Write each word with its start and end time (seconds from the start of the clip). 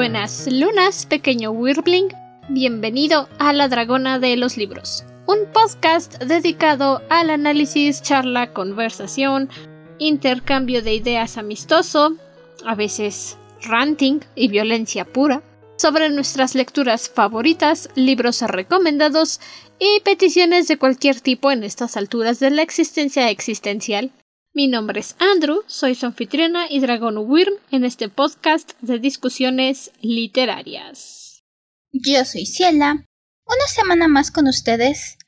Buenas 0.00 0.50
lunas, 0.50 1.04
pequeño 1.04 1.50
Wirbling. 1.50 2.08
Bienvenido 2.48 3.28
a 3.38 3.52
La 3.52 3.68
Dragona 3.68 4.18
de 4.18 4.34
los 4.38 4.56
Libros, 4.56 5.04
un 5.26 5.40
podcast 5.52 6.16
dedicado 6.22 7.02
al 7.10 7.28
análisis, 7.28 8.00
charla, 8.00 8.54
conversación, 8.54 9.50
intercambio 9.98 10.80
de 10.80 10.94
ideas 10.94 11.36
amistoso, 11.36 12.16
a 12.64 12.74
veces 12.74 13.36
ranting 13.60 14.20
y 14.34 14.48
violencia 14.48 15.04
pura, 15.04 15.42
sobre 15.76 16.08
nuestras 16.08 16.54
lecturas 16.54 17.10
favoritas, 17.10 17.90
libros 17.94 18.40
recomendados 18.40 19.38
y 19.78 20.00
peticiones 20.00 20.66
de 20.66 20.78
cualquier 20.78 21.20
tipo 21.20 21.50
en 21.50 21.62
estas 21.62 21.98
alturas 21.98 22.40
de 22.40 22.48
la 22.48 22.62
existencia 22.62 23.28
existencial. 23.28 24.12
Mi 24.52 24.66
nombre 24.66 24.98
es 24.98 25.14
Andrew, 25.20 25.62
soy 25.68 25.94
su 25.94 26.06
anfitriona 26.06 26.66
y 26.68 26.80
dragón 26.80 27.18
Wyrm 27.18 27.54
en 27.70 27.84
este 27.84 28.08
podcast 28.08 28.72
de 28.80 28.98
discusiones 28.98 29.92
literarias. 30.00 31.44
Yo 31.92 32.24
soy 32.24 32.46
Ciela, 32.46 33.06
una 33.46 33.66
semana 33.72 34.08
más 34.08 34.32
con 34.32 34.48
ustedes. 34.48 35.18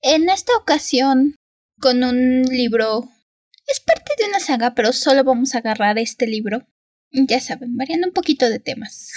En 0.00 0.28
esta 0.28 0.56
ocasión, 0.56 1.36
con 1.80 2.02
un 2.02 2.42
libro. 2.42 3.04
Es 3.68 3.78
parte 3.78 4.14
de 4.18 4.24
una 4.24 4.40
saga, 4.40 4.74
pero 4.74 4.92
solo 4.92 5.22
vamos 5.22 5.54
a 5.54 5.58
agarrar 5.58 5.96
este 6.00 6.26
libro. 6.26 6.66
Ya 7.12 7.38
saben, 7.38 7.76
variando 7.76 8.08
un 8.08 8.12
poquito 8.12 8.48
de 8.48 8.58
temas. 8.58 9.12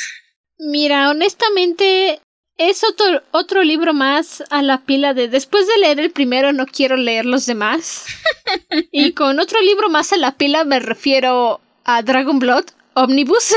Mira, 0.60 1.10
honestamente, 1.10 2.22
es 2.58 2.84
otro, 2.84 3.22
otro 3.32 3.64
libro 3.64 3.94
más 3.94 4.44
a 4.50 4.62
la 4.62 4.86
pila 4.86 5.14
de 5.14 5.28
después 5.28 5.68
de 5.68 5.78
leer 5.80 6.00
el 6.00 6.12
primero 6.12 6.54
no 6.54 6.66
quiero 6.66 6.96
leer 6.96 7.26
los 7.26 7.46
demás. 7.46 8.06
y 8.92 9.12
con 9.14 9.40
otro 9.40 9.60
libro 9.62 9.90
más 9.90 10.14
a 10.14 10.18
la 10.18 10.38
pila 10.38 10.64
me 10.64 10.80
refiero 10.80 11.60
a 11.84 12.02
Dragon 12.02 12.40
Blood 12.40 12.66
Omnibus. 12.94 13.54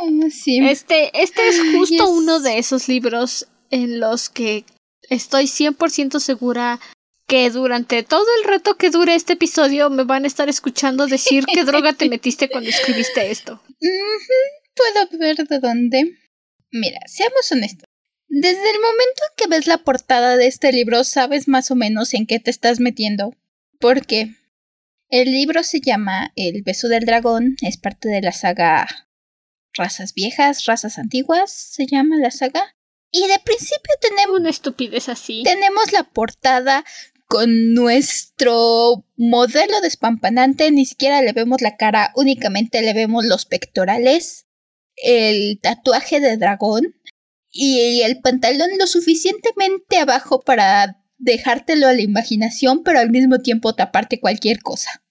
Ah, 0.00 0.30
sí. 0.30 0.58
Este, 0.60 1.10
este 1.20 1.48
es 1.48 1.60
justo 1.72 2.08
uno 2.08 2.38
de 2.38 2.58
esos 2.58 2.88
libros 2.88 3.48
en 3.70 3.98
los 3.98 4.28
que 4.28 4.64
estoy 5.10 5.44
100% 5.46 6.20
segura 6.20 6.78
que 7.26 7.50
durante 7.50 8.02
todo 8.04 8.24
el 8.38 8.48
rato 8.48 8.76
que 8.76 8.90
dure 8.90 9.14
este 9.14 9.32
episodio 9.34 9.90
me 9.90 10.04
van 10.04 10.24
a 10.24 10.28
estar 10.28 10.48
escuchando 10.48 11.06
decir 11.06 11.44
qué 11.52 11.64
droga 11.64 11.92
te 11.92 12.08
metiste 12.08 12.48
cuando 12.48 12.70
escribiste 12.70 13.30
esto. 13.30 13.60
Puedo 14.74 15.18
ver 15.18 15.36
de 15.36 15.58
dónde. 15.58 16.16
Mira, 16.70 17.00
seamos 17.06 17.50
honestos. 17.50 17.88
Desde 18.28 18.70
el 18.70 18.80
momento 18.80 19.22
en 19.28 19.34
que 19.36 19.48
ves 19.48 19.66
la 19.66 19.78
portada 19.78 20.36
de 20.36 20.46
este 20.46 20.72
libro 20.72 21.02
sabes 21.04 21.48
más 21.48 21.70
o 21.70 21.74
menos 21.74 22.12
en 22.14 22.26
qué 22.26 22.40
te 22.40 22.50
estás 22.50 22.78
metiendo. 22.78 23.34
Porque 23.80 24.34
el 25.08 25.32
libro 25.32 25.62
se 25.62 25.80
llama 25.80 26.32
El 26.36 26.62
beso 26.62 26.88
del 26.88 27.06
dragón, 27.06 27.56
es 27.62 27.78
parte 27.78 28.08
de 28.08 28.20
la 28.20 28.32
saga 28.32 28.86
Razas 29.78 30.12
viejas, 30.12 30.64
razas 30.64 30.98
antiguas, 30.98 31.52
se 31.52 31.86
llama 31.86 32.16
la 32.16 32.32
saga. 32.32 32.74
Y 33.12 33.26
de 33.28 33.38
principio 33.38 33.94
tenemos 34.00 34.40
una 34.40 34.50
estupidez 34.50 35.08
así. 35.08 35.42
Tenemos 35.44 35.92
la 35.92 36.02
portada 36.02 36.84
con 37.26 37.74
nuestro 37.74 39.04
modelo 39.16 39.80
despampanante, 39.80 40.70
ni 40.72 40.84
siquiera 40.84 41.22
le 41.22 41.32
vemos 41.32 41.60
la 41.60 41.76
cara, 41.76 42.12
únicamente 42.16 42.82
le 42.82 42.92
vemos 42.92 43.24
los 43.24 43.44
pectorales, 43.44 44.47
el 45.02 45.58
tatuaje 45.60 46.20
de 46.20 46.36
dragón 46.36 46.94
y 47.50 48.02
el 48.02 48.20
pantalón 48.20 48.70
lo 48.78 48.86
suficientemente 48.86 49.98
abajo 49.98 50.40
para 50.40 50.96
dejártelo 51.18 51.88
a 51.88 51.92
la 51.92 52.02
imaginación, 52.02 52.82
pero 52.82 53.00
al 53.00 53.10
mismo 53.10 53.38
tiempo 53.38 53.74
taparte 53.74 54.20
cualquier 54.20 54.60
cosa. 54.60 55.02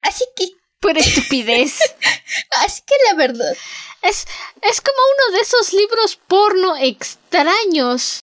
Así 0.00 0.24
que... 0.36 0.46
Por 0.80 0.98
estupidez. 0.98 1.78
Así 2.64 2.82
que 2.84 2.94
la 3.08 3.14
verdad. 3.14 3.56
Es, 4.02 4.26
es 4.62 4.80
como 4.80 4.98
uno 4.98 5.36
de 5.36 5.42
esos 5.42 5.72
libros 5.72 6.18
porno 6.26 6.76
extraños 6.76 8.20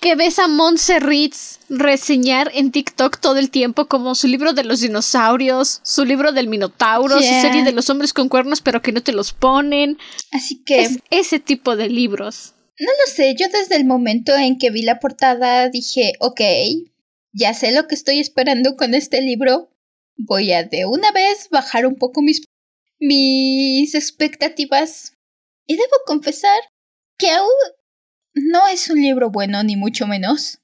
que 0.00 0.14
ves 0.14 0.38
a 0.38 0.48
Monse 0.48 0.98
Ritz 0.98 1.60
reseñar 1.68 2.50
en 2.54 2.72
TikTok 2.72 3.18
todo 3.20 3.36
el 3.36 3.50
tiempo 3.50 3.86
como 3.86 4.14
su 4.14 4.26
libro 4.26 4.54
de 4.54 4.64
los 4.64 4.80
dinosaurios, 4.80 5.80
su 5.82 6.04
libro 6.04 6.32
del 6.32 6.48
Minotauro, 6.48 7.18
su 7.18 7.40
serie 7.40 7.62
de 7.62 7.72
los 7.72 7.90
hombres 7.90 8.12
con 8.12 8.28
cuernos 8.28 8.62
pero 8.62 8.80
que 8.80 8.92
no 8.92 9.02
te 9.02 9.12
los 9.12 9.32
ponen. 9.32 9.98
Así 10.32 10.62
que... 10.64 10.82
Es 10.82 10.98
ese 11.10 11.38
tipo 11.38 11.76
de 11.76 11.88
libros. 11.88 12.54
No 12.78 12.86
lo 12.86 13.12
sé, 13.12 13.34
yo 13.38 13.46
desde 13.48 13.76
el 13.76 13.84
momento 13.84 14.34
en 14.34 14.58
que 14.58 14.70
vi 14.70 14.82
la 14.82 15.00
portada 15.00 15.68
dije, 15.68 16.14
ok, 16.18 16.40
ya 17.32 17.52
sé 17.52 17.72
lo 17.72 17.86
que 17.86 17.94
estoy 17.94 18.20
esperando 18.20 18.76
con 18.76 18.94
este 18.94 19.20
libro, 19.20 19.70
voy 20.16 20.52
a 20.52 20.64
de 20.64 20.86
una 20.86 21.12
vez 21.12 21.48
bajar 21.50 21.86
un 21.86 21.96
poco 21.96 22.22
mis, 22.22 22.42
mis 22.98 23.94
expectativas. 23.94 25.12
Y 25.66 25.76
debo 25.76 25.92
confesar 26.06 26.58
que 27.18 27.30
aún 27.30 27.50
no 28.34 28.66
es 28.68 28.88
un 28.90 29.00
libro 29.00 29.30
bueno, 29.30 29.62
ni 29.62 29.76
mucho 29.76 30.06
menos. 30.06 30.58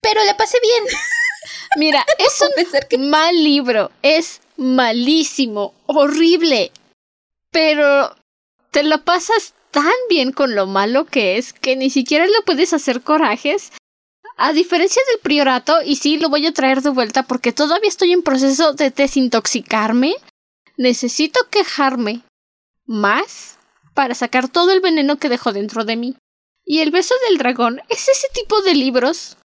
Pero 0.00 0.24
le 0.24 0.34
pasé 0.34 0.58
bien. 0.62 0.94
Mira, 1.76 2.04
es 2.18 2.42
un 2.96 3.10
mal 3.10 3.42
libro. 3.42 3.90
Es 4.02 4.40
malísimo, 4.56 5.74
horrible. 5.86 6.72
Pero 7.50 8.14
te 8.70 8.82
lo 8.82 9.04
pasas 9.04 9.54
tan 9.70 9.92
bien 10.08 10.32
con 10.32 10.54
lo 10.54 10.66
malo 10.66 11.06
que 11.06 11.38
es 11.38 11.52
que 11.52 11.76
ni 11.76 11.90
siquiera 11.90 12.26
le 12.26 12.42
puedes 12.44 12.72
hacer 12.72 13.02
corajes. 13.02 13.72
A 14.36 14.52
diferencia 14.52 15.02
del 15.10 15.20
priorato, 15.20 15.82
y 15.84 15.96
sí 15.96 16.18
lo 16.18 16.30
voy 16.30 16.46
a 16.46 16.52
traer 16.52 16.80
de 16.80 16.90
vuelta 16.90 17.22
porque 17.24 17.52
todavía 17.52 17.88
estoy 17.88 18.12
en 18.12 18.22
proceso 18.22 18.72
de 18.72 18.90
desintoxicarme, 18.90 20.16
necesito 20.78 21.40
quejarme 21.50 22.22
más 22.86 23.58
para 23.94 24.14
sacar 24.14 24.48
todo 24.48 24.72
el 24.72 24.80
veneno 24.80 25.18
que 25.18 25.28
dejo 25.28 25.52
dentro 25.52 25.84
de 25.84 25.96
mí. 25.96 26.16
Y 26.64 26.80
El 26.80 26.90
beso 26.90 27.14
del 27.28 27.38
dragón 27.38 27.80
es 27.88 28.08
ese 28.08 28.28
tipo 28.32 28.62
de 28.62 28.74
libros 28.74 29.36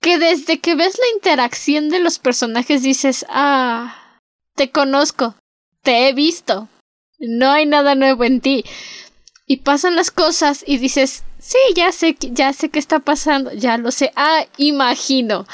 que 0.00 0.18
desde 0.18 0.60
que 0.60 0.74
ves 0.74 0.98
la 0.98 1.08
interacción 1.14 1.88
de 1.88 2.00
los 2.00 2.18
personajes 2.18 2.82
dices, 2.82 3.26
ah, 3.28 4.18
te 4.54 4.70
conozco, 4.70 5.34
te 5.82 6.08
he 6.08 6.12
visto, 6.12 6.68
no 7.18 7.50
hay 7.50 7.66
nada 7.66 7.94
nuevo 7.94 8.24
en 8.24 8.40
ti. 8.40 8.64
Y 9.46 9.58
pasan 9.58 9.96
las 9.96 10.10
cosas 10.10 10.64
y 10.66 10.78
dices, 10.78 11.24
sí, 11.38 11.58
ya 11.74 11.92
sé, 11.92 12.16
ya 12.18 12.52
sé 12.52 12.70
qué 12.70 12.78
está 12.78 13.00
pasando, 13.00 13.52
ya 13.52 13.76
lo 13.76 13.90
sé, 13.90 14.12
ah, 14.16 14.46
imagino. 14.56 15.46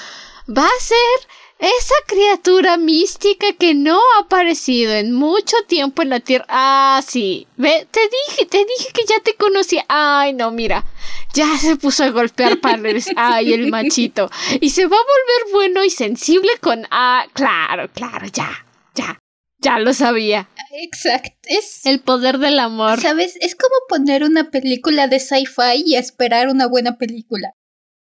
Va 0.49 0.65
a 0.65 0.81
ser 0.81 1.29
esa 1.59 1.95
criatura 2.07 2.77
mística 2.77 3.47
que 3.59 3.75
no 3.75 3.97
ha 3.97 4.21
aparecido 4.21 4.93
en 4.93 5.13
mucho 5.13 5.57
tiempo 5.67 6.03
en 6.03 6.11
la 6.11 6.21
Tierra. 6.21 6.45
Ah, 6.49 7.03
sí. 7.07 7.47
Ve, 7.57 7.89
te 7.91 8.01
dije, 8.01 8.47
te 8.47 8.59
dije 8.59 8.93
que 8.93 9.05
ya 9.09 9.21
te 9.21 9.35
conocía. 9.35 9.85
Ay, 9.89 10.35
no, 10.35 10.51
mira. 10.51 10.85
Ya 11.33 11.57
se 11.59 11.77
puso 11.77 12.05
a 12.05 12.11
golpear 12.11 12.61
paredes. 12.61 13.09
Ay, 13.17 13.53
el 13.53 13.69
machito. 13.71 14.31
Y 14.61 14.71
se 14.71 14.87
va 14.87 14.97
a 14.97 15.01
volver 15.01 15.53
bueno 15.53 15.85
y 15.85 15.91
sensible 15.91 16.51
con... 16.61 16.87
Ah, 16.91 17.25
claro, 17.33 17.91
claro, 17.93 18.27
ya, 18.33 18.51
ya. 18.95 19.19
Ya 19.59 19.79
lo 19.79 19.95
sabía. 19.95 20.49
Exacto. 20.73 21.31
Es... 21.45 21.87
El 21.87 22.01
poder 22.01 22.39
del 22.39 22.59
amor. 22.59 23.01
¿Sabes? 23.01 23.37
Es 23.41 23.55
como 23.55 23.75
poner 23.89 24.25
una 24.25 24.51
película 24.51 25.09
de 25.09 25.21
sci-fi 25.21 25.83
y 25.85 25.97
esperar 25.97 26.49
una 26.49 26.67
buena 26.67 26.99
película. 26.99 27.55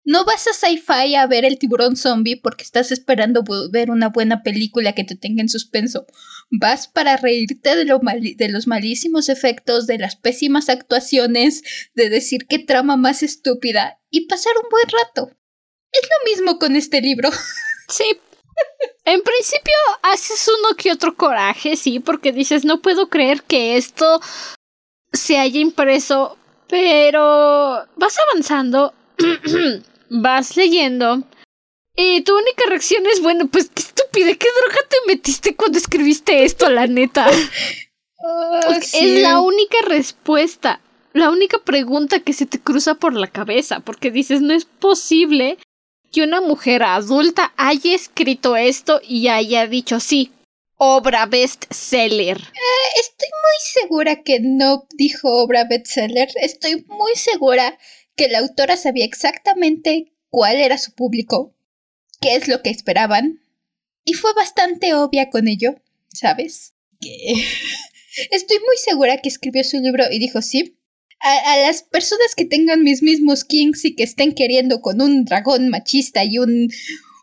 No 0.04 0.24
vas 0.24 0.48
a 0.48 0.52
sci-fi 0.52 1.14
a 1.14 1.26
ver 1.28 1.44
el 1.44 1.58
tiburón 1.58 1.96
zombie 1.96 2.36
porque 2.36 2.64
estás 2.64 2.90
esperando 2.90 3.44
ver 3.70 3.90
una 3.90 4.08
buena 4.08 4.42
película 4.42 4.94
que 4.94 5.04
te 5.04 5.14
tenga 5.14 5.42
en 5.42 5.48
suspenso. 5.48 6.06
Vas 6.50 6.88
para 6.88 7.16
reírte 7.16 7.76
de, 7.76 7.84
lo 7.84 8.00
de 8.00 8.48
los 8.48 8.66
malísimos 8.66 9.28
efectos, 9.28 9.86
de 9.86 9.98
las 9.98 10.16
pésimas 10.16 10.68
actuaciones, 10.68 11.62
de 11.94 12.08
decir 12.08 12.46
qué 12.48 12.58
trama 12.58 12.96
más 12.96 13.22
estúpida 13.22 14.00
y 14.10 14.26
pasar 14.26 14.52
un 14.56 14.68
buen 14.70 14.88
rato. 14.88 15.36
Es 15.92 16.02
lo 16.02 16.30
mismo 16.30 16.58
con 16.58 16.76
este 16.76 17.00
libro. 17.00 17.30
Sí. 17.88 18.04
En 19.04 19.20
principio 19.22 19.74
haces 20.02 20.48
uno 20.48 20.76
que 20.76 20.92
otro 20.92 21.14
coraje, 21.14 21.76
sí, 21.76 22.00
porque 22.00 22.32
dices, 22.32 22.64
no 22.64 22.80
puedo 22.80 23.10
creer 23.10 23.42
que 23.42 23.76
esto 23.76 24.20
se 25.12 25.36
haya 25.38 25.60
impreso, 25.60 26.38
pero 26.68 27.86
vas 27.96 28.16
avanzando 28.30 28.94
vas 30.12 30.56
leyendo 30.56 31.24
y 31.94 32.22
tu 32.22 32.34
única 32.36 32.64
reacción 32.68 33.04
es, 33.06 33.20
bueno, 33.20 33.48
pues 33.48 33.70
qué 33.74 33.82
estúpida, 33.82 34.34
qué 34.34 34.46
droga 34.60 34.88
te 34.88 34.96
metiste 35.06 35.54
cuando 35.54 35.78
escribiste 35.78 36.44
esto, 36.44 36.70
la 36.70 36.86
neta. 36.86 37.26
Ah, 38.24 38.60
es 38.78 39.20
la 39.20 39.40
única 39.40 39.78
respuesta, 39.84 40.80
la 41.12 41.28
única 41.28 41.58
pregunta 41.58 42.20
que 42.20 42.32
se 42.32 42.46
te 42.46 42.60
cruza 42.60 42.94
por 42.94 43.14
la 43.14 43.26
cabeza, 43.26 43.80
porque 43.80 44.12
dices, 44.12 44.40
no 44.40 44.54
es 44.54 44.64
posible 44.64 45.58
que 46.12 46.22
una 46.22 46.40
mujer 46.40 46.84
adulta 46.84 47.52
haya 47.56 47.92
escrito 47.96 48.54
esto 48.54 49.00
y 49.02 49.26
haya 49.26 49.66
dicho 49.66 49.98
sí. 49.98 50.30
Obra 50.76 51.26
bestseller. 51.26 52.36
Eh, 52.36 53.00
estoy 53.00 53.28
muy 53.28 53.82
segura 53.82 54.22
que 54.22 54.38
no 54.40 54.86
dijo 54.96 55.28
obra 55.28 55.64
bestseller. 55.64 56.28
Estoy 56.36 56.84
muy 56.86 57.16
segura 57.16 57.76
que 58.16 58.28
la 58.28 58.38
autora 58.38 58.76
sabía 58.76 59.04
exactamente 59.04 60.12
cuál 60.30 60.56
era 60.56 60.78
su 60.78 60.92
público, 60.92 61.54
qué 62.20 62.34
es 62.36 62.48
lo 62.48 62.62
que 62.62 62.70
esperaban, 62.70 63.40
y 64.04 64.14
fue 64.14 64.32
bastante 64.34 64.94
obvia 64.94 65.30
con 65.30 65.48
ello, 65.48 65.76
¿sabes? 66.12 66.74
Estoy 68.30 68.58
muy 68.58 68.76
segura 68.84 69.18
que 69.18 69.28
escribió 69.28 69.64
su 69.64 69.78
libro 69.78 70.04
y 70.10 70.18
dijo, 70.18 70.42
sí, 70.42 70.76
a, 71.22 71.56
las 71.58 71.82
personas 71.82 72.34
que 72.34 72.44
tengan 72.44 72.82
mis 72.82 73.02
mismos 73.02 73.44
kings 73.44 73.84
y 73.84 73.94
que 73.94 74.02
estén 74.02 74.34
queriendo 74.34 74.80
con 74.80 75.00
un 75.00 75.24
dragón 75.24 75.68
machista 75.68 76.24
y 76.24 76.38
un, 76.38 76.68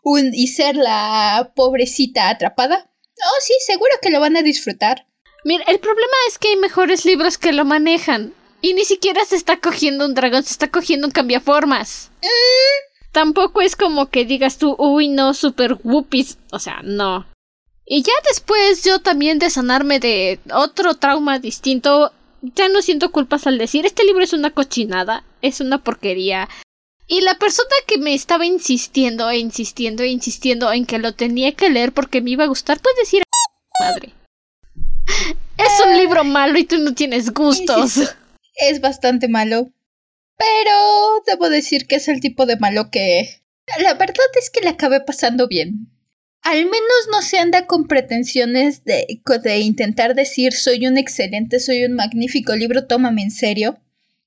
un 0.02 0.34
y 0.34 0.48
ser 0.48 0.76
la 0.76 1.52
pobrecita 1.54 2.30
atrapada. 2.30 2.90
Oh, 3.16 3.40
sí, 3.42 3.52
seguro 3.66 3.92
que 4.00 4.10
lo 4.10 4.20
van 4.20 4.36
a 4.36 4.42
disfrutar. 4.42 5.06
Mira, 5.44 5.64
el 5.68 5.78
problema 5.78 6.16
es 6.28 6.38
que 6.38 6.48
hay 6.48 6.56
mejores 6.56 7.04
libros 7.04 7.38
que 7.38 7.52
lo 7.52 7.64
manejan. 7.64 8.34
Y 8.60 8.74
ni 8.74 8.84
siquiera 8.84 9.24
se 9.24 9.36
está 9.36 9.58
cogiendo 9.58 10.04
un 10.04 10.14
dragón, 10.14 10.42
se 10.42 10.52
está 10.52 10.68
cogiendo 10.68 11.06
un 11.06 11.12
cambiaformas. 11.12 12.10
Mm. 12.22 12.90
Tampoco 13.12 13.60
es 13.60 13.74
como 13.74 14.10
que 14.10 14.24
digas 14.24 14.58
tú, 14.58 14.76
uy, 14.78 15.08
no, 15.08 15.34
super 15.34 15.78
whoopies. 15.82 16.38
O 16.52 16.58
sea, 16.58 16.80
no. 16.82 17.26
Y 17.86 18.02
ya 18.02 18.12
después 18.28 18.84
yo 18.84 19.00
también 19.00 19.38
de 19.38 19.50
sanarme 19.50 19.98
de 19.98 20.38
otro 20.52 20.94
trauma 20.94 21.40
distinto, 21.40 22.12
ya 22.40 22.68
no 22.68 22.82
siento 22.82 23.10
culpas 23.10 23.46
al 23.46 23.58
decir, 23.58 23.84
este 23.84 24.04
libro 24.04 24.22
es 24.22 24.32
una 24.32 24.50
cochinada, 24.50 25.24
es 25.42 25.60
una 25.60 25.82
porquería. 25.82 26.48
Y 27.08 27.22
la 27.22 27.34
persona 27.34 27.74
que 27.88 27.98
me 27.98 28.14
estaba 28.14 28.46
insistiendo 28.46 29.28
e 29.28 29.38
insistiendo 29.38 30.04
e 30.04 30.08
insistiendo 30.08 30.70
en 30.72 30.86
que 30.86 30.98
lo 30.98 31.14
tenía 31.14 31.52
que 31.56 31.68
leer 31.68 31.92
porque 31.92 32.20
me 32.20 32.30
iba 32.30 32.44
a 32.44 32.48
gustar, 32.48 32.78
puede 32.78 33.00
decir 33.00 33.24
madre. 33.80 34.12
Es 35.56 35.72
un 35.84 35.96
libro 35.96 36.22
malo 36.22 36.58
y 36.58 36.64
tú 36.64 36.78
no 36.78 36.94
tienes 36.94 37.34
gustos. 37.34 38.14
Es 38.54 38.80
bastante 38.80 39.28
malo. 39.28 39.72
Pero 40.36 41.22
debo 41.26 41.50
decir 41.50 41.86
que 41.86 41.96
es 41.96 42.08
el 42.08 42.20
tipo 42.20 42.46
de 42.46 42.56
malo 42.56 42.90
que... 42.90 43.42
La 43.78 43.94
verdad 43.94 44.26
es 44.38 44.50
que 44.50 44.60
le 44.60 44.70
acabé 44.70 45.00
pasando 45.00 45.46
bien. 45.46 45.90
Al 46.42 46.64
menos 46.64 47.08
no 47.10 47.20
se 47.22 47.38
anda 47.38 47.66
con 47.66 47.86
pretensiones 47.86 48.84
de, 48.84 49.20
de 49.42 49.58
intentar 49.58 50.14
decir 50.14 50.54
soy 50.54 50.86
un 50.86 50.96
excelente, 50.96 51.60
soy 51.60 51.84
un 51.84 51.92
magnífico 51.92 52.56
libro, 52.56 52.86
tómame 52.86 53.22
en 53.22 53.30
serio, 53.30 53.78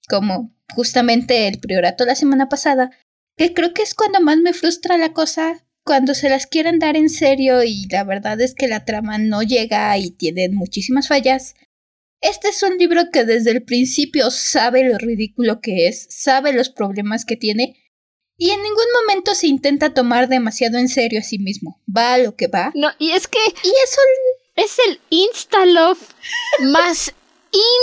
como 0.08 0.54
justamente 0.76 1.48
el 1.48 1.60
priorato 1.60 2.06
la 2.06 2.16
semana 2.16 2.50
pasada, 2.50 2.92
que 3.36 3.54
creo 3.54 3.74
que 3.74 3.82
es 3.82 3.96
cuando 3.96 4.22
más 4.22 4.38
me 4.38 4.54
frustra 4.54 4.98
la 4.98 5.12
cosa, 5.14 5.66
cuando 5.84 6.14
se 6.14 6.30
las 6.30 6.46
quieren 6.46 6.80
dar 6.80 6.96
en 6.96 7.10
serio 7.10 7.64
y 7.64 7.88
la 7.90 8.04
verdad 8.04 8.40
es 8.42 8.54
que 8.54 8.68
la 8.68 8.86
trama 8.86 9.18
no 9.18 9.42
llega 9.42 9.98
y 9.98 10.12
tienen 10.12 10.56
muchísimas 10.56 11.08
fallas. 11.08 11.56
Este 12.24 12.48
es 12.48 12.64
un 12.64 12.78
libro 12.78 13.02
que 13.12 13.26
desde 13.26 13.52
el 13.52 13.64
principio 13.64 14.32
sabe 14.32 14.90
lo 14.90 14.98
ridículo 14.98 15.60
que 15.60 15.90
es, 15.90 16.08
sabe 16.10 16.54
los 16.54 16.70
problemas 16.70 17.26
que 17.26 17.36
tiene 17.36 17.76
y 18.38 18.50
en 18.50 18.64
ningún 18.64 18.86
momento 19.02 19.36
se 19.36 19.48
intenta 19.48 19.94
tomar 19.94 20.30
demasiado 20.30 20.78
en 20.78 20.88
serio 20.88 21.20
a 21.20 21.24
sí 21.24 21.38
mismo. 21.38 21.82
Va 21.86 22.14
a 22.14 22.18
lo 22.18 22.36
que 22.38 22.48
va. 22.48 22.72
No, 22.76 22.90
y 22.98 23.12
es 23.12 23.28
que. 23.28 23.40
Y 23.40 23.74
eso. 23.84 24.02
Es 24.56 24.78
el 24.88 25.02
Instalove 25.10 26.00
más 26.62 27.14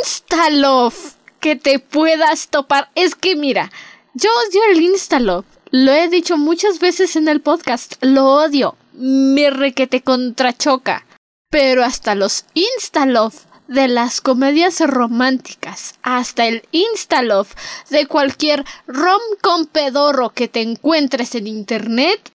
Instalove 0.01 0.97
que 1.41 1.57
te 1.57 1.79
puedas 1.79 2.49
topar. 2.49 2.91
Es 2.95 3.15
que 3.15 3.37
mira, 3.37 3.71
yo 4.15 4.31
odio 4.49 4.61
el 4.71 4.81
Instalove. 4.81 5.47
Lo 5.71 5.93
he 5.93 6.09
dicho 6.09 6.39
muchas 6.39 6.79
veces 6.79 7.15
en 7.15 7.29
el 7.29 7.43
podcast. 7.43 7.95
Lo 8.01 8.27
odio. 8.27 8.77
Me 8.95 9.51
requete 9.51 10.03
contrachoca. 10.03 11.07
Pero 11.51 11.85
hasta 11.85 12.15
los 12.15 12.47
Instalove 12.55 13.50
de 13.71 13.87
las 13.87 14.21
comedias 14.21 14.81
románticas 14.81 15.95
hasta 16.03 16.47
el 16.47 16.65
Instalove 16.73 17.49
de 17.89 18.07
cualquier 18.07 18.65
rom-com 18.89 19.67
pedorro 19.67 20.31
que 20.31 20.49
te 20.49 20.61
encuentres 20.61 21.37
en 21.37 21.47
internet 21.47 22.33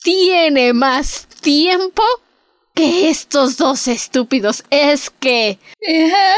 tiene 0.00 0.72
más 0.72 1.26
tiempo 1.40 2.04
que 2.72 3.08
estos 3.08 3.56
dos 3.56 3.88
estúpidos. 3.88 4.62
Es 4.70 5.10
que. 5.10 5.58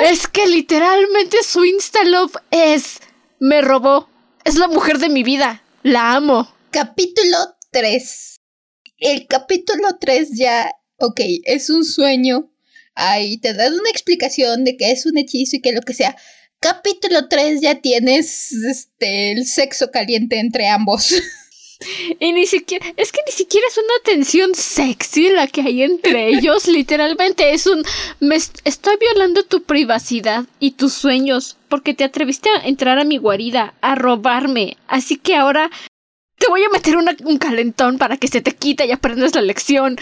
Es 0.00 0.26
que 0.28 0.46
literalmente 0.46 1.42
su 1.42 1.66
Instalove 1.66 2.32
es. 2.50 3.00
Me 3.38 3.60
robó. 3.60 4.08
Es 4.44 4.54
la 4.54 4.68
mujer 4.68 4.98
de 4.98 5.10
mi 5.10 5.24
vida. 5.24 5.62
La 5.82 6.12
amo. 6.12 6.50
Capítulo 6.70 7.36
3. 7.70 8.36
El 8.96 9.26
capítulo 9.26 9.98
3 10.00 10.30
ya. 10.38 10.70
Ok, 10.96 11.20
es 11.44 11.68
un 11.68 11.84
sueño 11.84 12.50
ahí 12.98 13.38
te 13.38 13.54
dan 13.54 13.72
una 13.72 13.90
explicación 13.90 14.64
de 14.64 14.76
que 14.76 14.90
es 14.90 15.06
un 15.06 15.16
hechizo 15.16 15.56
y 15.56 15.60
que 15.60 15.72
lo 15.72 15.82
que 15.82 15.94
sea. 15.94 16.16
Capítulo 16.60 17.28
3 17.28 17.60
ya 17.60 17.80
tienes 17.80 18.52
este 18.52 19.32
el 19.32 19.46
sexo 19.46 19.90
caliente 19.90 20.38
entre 20.38 20.68
ambos. 20.68 21.14
Y 22.18 22.32
ni 22.32 22.46
siquiera, 22.46 22.84
es 22.96 23.12
que 23.12 23.20
ni 23.24 23.30
siquiera 23.30 23.64
es 23.68 23.78
una 23.78 23.94
tensión 24.04 24.52
sexy 24.52 25.28
la 25.28 25.46
que 25.46 25.60
hay 25.60 25.82
entre 25.82 26.28
ellos, 26.36 26.66
literalmente 26.66 27.52
es 27.52 27.68
un, 27.68 27.84
me 28.18 28.34
estoy 28.34 28.96
violando 28.98 29.44
tu 29.44 29.62
privacidad 29.62 30.44
y 30.58 30.72
tus 30.72 30.92
sueños, 30.92 31.56
porque 31.68 31.94
te 31.94 32.02
atreviste 32.02 32.48
a 32.50 32.66
entrar 32.66 32.98
a 32.98 33.04
mi 33.04 33.18
guarida, 33.18 33.74
a 33.80 33.94
robarme, 33.94 34.76
así 34.88 35.18
que 35.18 35.36
ahora 35.36 35.70
te 36.38 36.48
voy 36.48 36.64
a 36.64 36.68
meter 36.70 36.96
un 36.96 37.38
calentón 37.38 37.98
para 37.98 38.16
que 38.16 38.26
se 38.26 38.40
te 38.40 38.56
quite 38.56 38.86
y 38.86 38.90
aprendas 38.90 39.34
la 39.34 39.42
lección. 39.42 39.98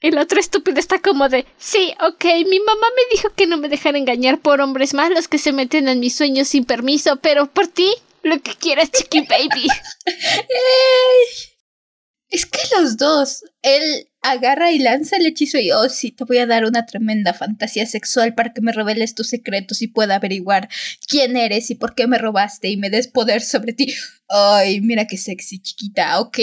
El 0.00 0.16
otro 0.18 0.38
estúpido 0.38 0.78
está 0.78 1.00
como 1.00 1.28
de, 1.28 1.44
sí, 1.56 1.92
ok, 2.00 2.24
mi 2.48 2.60
mamá 2.60 2.86
me 2.94 3.16
dijo 3.16 3.30
que 3.34 3.48
no 3.48 3.56
me 3.56 3.68
dejara 3.68 3.98
engañar 3.98 4.40
por 4.40 4.60
hombres 4.60 4.94
malos 4.94 5.26
que 5.26 5.38
se 5.38 5.52
meten 5.52 5.88
en 5.88 5.98
mis 5.98 6.14
sueños 6.14 6.48
sin 6.48 6.64
permiso, 6.64 7.16
pero 7.16 7.52
por 7.52 7.66
ti, 7.66 7.92
lo 8.22 8.40
que 8.40 8.54
quieras, 8.54 8.92
chiqui 8.92 9.22
baby. 9.22 9.66
es 12.30 12.46
que 12.46 12.60
los 12.76 12.96
dos, 12.96 13.42
él 13.62 14.08
agarra 14.22 14.70
y 14.70 14.78
lanza 14.78 15.16
el 15.16 15.26
hechizo 15.26 15.58
y, 15.58 15.72
oh, 15.72 15.88
sí, 15.88 16.12
te 16.12 16.22
voy 16.22 16.38
a 16.38 16.46
dar 16.46 16.64
una 16.64 16.86
tremenda 16.86 17.34
fantasía 17.34 17.84
sexual 17.84 18.36
para 18.36 18.52
que 18.52 18.60
me 18.60 18.70
reveles 18.70 19.16
tus 19.16 19.28
secretos 19.28 19.82
y 19.82 19.88
pueda 19.88 20.14
averiguar 20.14 20.68
quién 21.08 21.36
eres 21.36 21.70
y 21.70 21.74
por 21.74 21.96
qué 21.96 22.06
me 22.06 22.18
robaste 22.18 22.68
y 22.68 22.76
me 22.76 22.90
des 22.90 23.08
poder 23.08 23.42
sobre 23.42 23.72
ti. 23.72 23.92
Ay, 24.28 24.80
mira 24.80 25.08
qué 25.08 25.16
sexy, 25.16 25.58
chiquita, 25.58 26.20
ok 26.20 26.38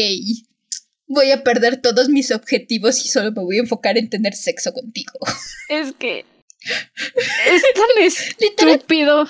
voy 1.08 1.32
a 1.32 1.44
perder 1.44 1.82
todos 1.82 2.10
mis 2.10 2.32
objetivos 2.32 3.04
y 3.04 3.08
solo 3.08 3.32
me 3.32 3.44
voy 3.44 3.58
a 3.58 3.62
enfocar 3.62 3.98
en 3.98 4.10
tener 4.10 4.34
sexo 4.34 4.74
contigo. 4.74 5.20
Es 5.70 5.94
que 5.94 6.26
es 7.46 7.64
tan 7.74 8.04
estúpido. 8.70 9.28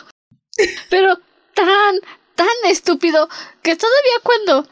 Pero 0.90 1.20
tan, 1.54 2.00
tan 2.36 2.48
estúpido 2.70 3.30
que 3.62 3.76
todavía 3.76 4.20
cuando... 4.24 4.70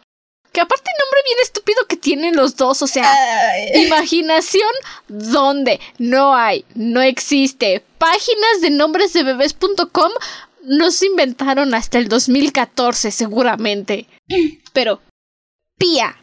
Que 0.52 0.62
aparte 0.62 0.92
el 0.92 1.04
nombre 1.04 1.20
bien 1.26 1.38
estúpido 1.42 1.88
que 1.88 1.98
tienen 1.98 2.36
los 2.36 2.56
dos, 2.56 2.84
o 2.84 2.88
sea, 2.88 3.12
imaginación, 3.74 4.70
¿dónde? 5.08 5.80
No 5.98 6.36
hay, 6.36 6.64
no 6.76 7.02
existe. 7.02 7.84
Páginas 7.98 8.62
de 8.62 8.70
nombres 8.70 9.14
de 9.14 9.24
bebés.com 9.24 10.12
no 10.66 10.92
se 10.92 11.08
inventaron 11.08 11.74
hasta 11.74 11.98
el 11.98 12.08
2014, 12.08 13.10
seguramente. 13.10 14.06
Pero, 14.74 15.02
Pía, 15.80 16.16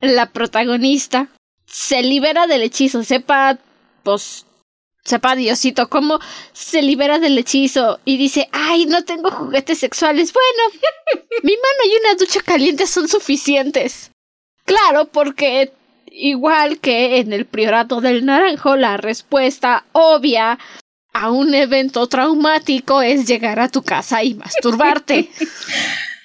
la 0.00 0.30
protagonista 0.30 1.28
se 1.66 2.02
libera 2.02 2.46
del 2.46 2.62
hechizo, 2.62 3.02
sepa, 3.02 3.58
pues, 4.02 4.46
sepa 5.04 5.34
Diosito 5.36 5.88
cómo 5.88 6.18
se 6.52 6.82
libera 6.82 7.18
del 7.18 7.38
hechizo 7.38 8.00
y 8.04 8.16
dice, 8.16 8.48
ay, 8.52 8.86
no 8.86 9.04
tengo 9.04 9.30
juguetes 9.30 9.78
sexuales. 9.78 10.32
Bueno, 10.32 10.80
mi 11.42 11.52
mano 11.52 11.92
y 11.92 11.96
una 12.00 12.14
ducha 12.14 12.40
caliente 12.40 12.86
son 12.86 13.08
suficientes. 13.08 14.10
Claro, 14.64 15.06
porque 15.06 15.72
igual 16.10 16.78
que 16.78 17.18
en 17.18 17.32
el 17.32 17.46
priorato 17.46 18.00
del 18.00 18.24
naranjo, 18.24 18.76
la 18.76 18.96
respuesta 18.96 19.84
obvia 19.92 20.58
a 21.12 21.30
un 21.30 21.54
evento 21.54 22.06
traumático 22.08 23.00
es 23.00 23.26
llegar 23.26 23.60
a 23.60 23.68
tu 23.68 23.82
casa 23.82 24.22
y 24.22 24.34
masturbarte. 24.34 25.30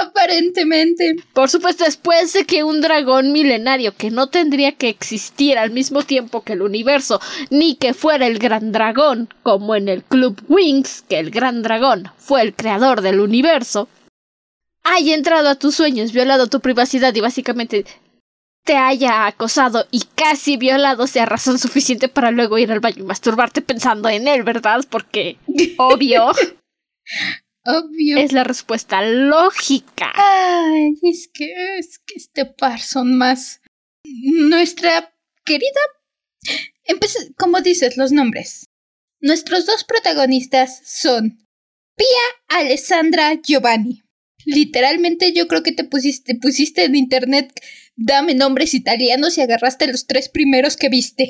Aparentemente. 0.00 1.16
Por 1.32 1.50
supuesto, 1.50 1.84
después 1.84 2.32
de 2.32 2.44
que 2.44 2.62
un 2.62 2.80
dragón 2.80 3.32
milenario 3.32 3.94
que 3.96 4.10
no 4.10 4.28
tendría 4.28 4.72
que 4.72 4.88
existir 4.88 5.58
al 5.58 5.70
mismo 5.70 6.02
tiempo 6.02 6.42
que 6.42 6.52
el 6.52 6.62
universo, 6.62 7.20
ni 7.50 7.74
que 7.74 7.94
fuera 7.94 8.26
el 8.26 8.38
gran 8.38 8.70
dragón, 8.72 9.28
como 9.42 9.74
en 9.74 9.88
el 9.88 10.04
Club 10.04 10.40
Wings, 10.48 11.02
que 11.08 11.18
el 11.18 11.30
gran 11.30 11.62
dragón 11.62 12.10
fue 12.16 12.42
el 12.42 12.54
creador 12.54 13.00
del 13.00 13.20
universo, 13.20 13.88
haya 14.84 15.14
entrado 15.14 15.48
a 15.48 15.56
tus 15.56 15.74
sueños, 15.74 16.12
violado 16.12 16.46
tu 16.46 16.60
privacidad 16.60 17.14
y 17.14 17.20
básicamente 17.20 17.84
te 18.64 18.76
haya 18.76 19.26
acosado 19.26 19.86
y 19.90 20.02
casi 20.14 20.56
violado 20.56 21.06
sea 21.06 21.26
razón 21.26 21.58
suficiente 21.58 22.08
para 22.08 22.30
luego 22.30 22.58
ir 22.58 22.70
al 22.70 22.80
baño 22.80 22.98
y 22.98 23.02
masturbarte 23.02 23.62
pensando 23.62 24.08
en 24.08 24.28
él, 24.28 24.42
¿verdad? 24.42 24.84
Porque, 24.88 25.38
obvio. 25.78 26.32
Obvio. 27.68 28.16
Es 28.16 28.32
la 28.32 28.44
respuesta 28.44 29.02
lógica. 29.02 30.10
Ay, 30.14 30.94
es 31.02 31.28
que 31.28 31.52
es 31.78 31.98
que 31.98 32.14
este 32.16 32.46
par 32.46 32.80
son 32.80 33.18
más. 33.18 33.60
Nuestra 34.04 35.14
querida. 35.44 35.80
Empecé, 36.84 37.34
como 37.36 37.60
dices, 37.60 37.98
los 37.98 38.10
nombres. 38.10 38.64
Nuestros 39.20 39.66
dos 39.66 39.84
protagonistas 39.84 40.80
son 40.86 41.46
Pia 41.94 42.58
Alessandra 42.58 43.34
Giovanni. 43.34 44.02
Literalmente 44.46 45.34
yo 45.34 45.46
creo 45.46 45.62
que 45.62 45.72
te 45.72 45.84
pusiste, 45.84 46.36
pusiste 46.36 46.84
en 46.84 46.96
internet 46.96 47.52
dame 47.96 48.34
nombres 48.34 48.72
italianos 48.72 49.36
y 49.36 49.42
agarraste 49.42 49.88
los 49.88 50.06
tres 50.06 50.30
primeros 50.30 50.78
que 50.78 50.88
viste. 50.88 51.28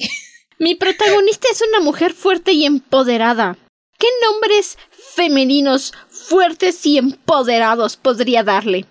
Mi 0.61 0.77
protagonista 0.77 1.49
es 1.51 1.63
una 1.63 1.81
mujer 1.81 2.13
fuerte 2.13 2.53
y 2.53 2.65
empoderada 2.65 3.59
¿Qué 3.99 4.07
nombres 4.23 4.79
femeninos 5.17 5.93
fuertes 6.09 6.87
y 6.87 6.99
empoderados 6.99 7.97
podría 7.97 8.45
darle? 8.45 8.87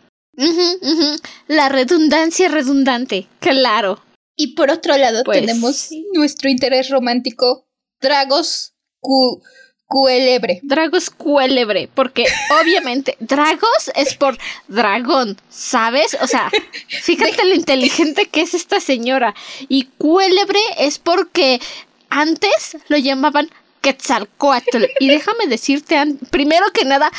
La 1.47 1.69
redundancia 1.69 2.49
redundante, 2.49 3.27
claro. 3.39 4.03
Y 4.35 4.53
por 4.53 4.69
otro 4.69 4.95
lado 4.97 5.23
pues 5.23 5.39
tenemos 5.39 5.89
nuestro 6.13 6.49
interés 6.49 6.89
romántico, 6.89 7.67
Dragos 7.99 8.73
Q 8.99 9.41
Cuélebre. 9.87 10.59
Dragos 10.63 11.09
Cuélebre, 11.09 11.89
porque 11.93 12.25
obviamente 12.61 13.15
Dragos 13.19 13.89
es 13.95 14.13
por 14.15 14.37
dragón, 14.67 15.37
¿sabes? 15.49 16.17
O 16.21 16.27
sea, 16.27 16.51
fíjate 17.01 17.45
lo 17.45 17.55
inteligente 17.55 18.25
que 18.25 18.41
es 18.41 18.53
esta 18.53 18.81
señora. 18.81 19.33
Y 19.69 19.85
Cuélebre 19.97 20.59
es 20.77 20.99
porque 20.99 21.61
antes 22.09 22.77
lo 22.89 22.97
llamaban 22.97 23.49
Quetzalcoatl. 23.87 24.83
Y 24.99 25.07
déjame 25.07 25.47
decirte, 25.47 25.97
primero 26.29 26.65
que 26.73 26.83
nada, 26.83 27.09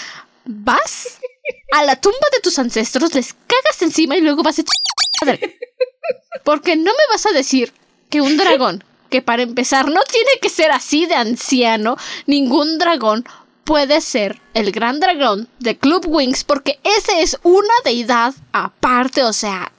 vas 0.45 1.19
a 1.73 1.83
la 1.83 1.97
tumba 1.97 2.27
de 2.33 2.41
tus 2.41 2.59
ancestros, 2.59 3.15
les 3.15 3.33
cagas 3.33 3.81
encima 3.81 4.17
y 4.17 4.21
luego 4.21 4.43
vas 4.43 4.59
a... 4.59 4.65
Porque 6.45 6.77
no 6.77 6.93
me 6.93 7.07
vas 7.11 7.25
a 7.25 7.33
decir 7.33 7.73
que 8.11 8.21
un 8.21 8.37
dragón 8.37 8.85
que 9.09 9.23
para 9.23 9.43
empezar 9.43 9.89
no 9.89 10.03
tiene 10.03 10.33
que 10.43 10.51
ser 10.51 10.71
así 10.71 11.07
de 11.07 11.15
anciano, 11.15 11.97
ningún 12.27 12.77
dragón 12.77 13.27
puede 13.65 14.03
ser 14.03 14.39
el 14.53 14.71
gran 14.71 15.01
dragón 15.01 15.49
de 15.59 15.79
Club 15.79 16.05
Wings 16.07 16.45
porque 16.45 16.79
ese 16.85 17.23
es 17.23 17.39
una 17.43 17.75
deidad 17.85 18.35
aparte, 18.53 19.23
o 19.25 19.33
sea, 19.33 19.73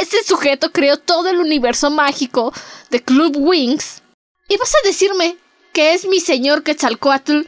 ese 0.00 0.24
sujeto 0.24 0.72
creó 0.72 0.96
todo 0.96 1.28
el 1.28 1.38
universo 1.38 1.90
mágico 1.90 2.54
de 2.88 3.02
Club 3.02 3.36
Wings. 3.36 4.02
¿Y 4.48 4.56
vas 4.56 4.74
a 4.74 4.86
decirme 4.86 5.36
que 5.76 5.92
es 5.92 6.06
mi 6.06 6.20
señor 6.20 6.62
Quetzalcoatl? 6.62 7.42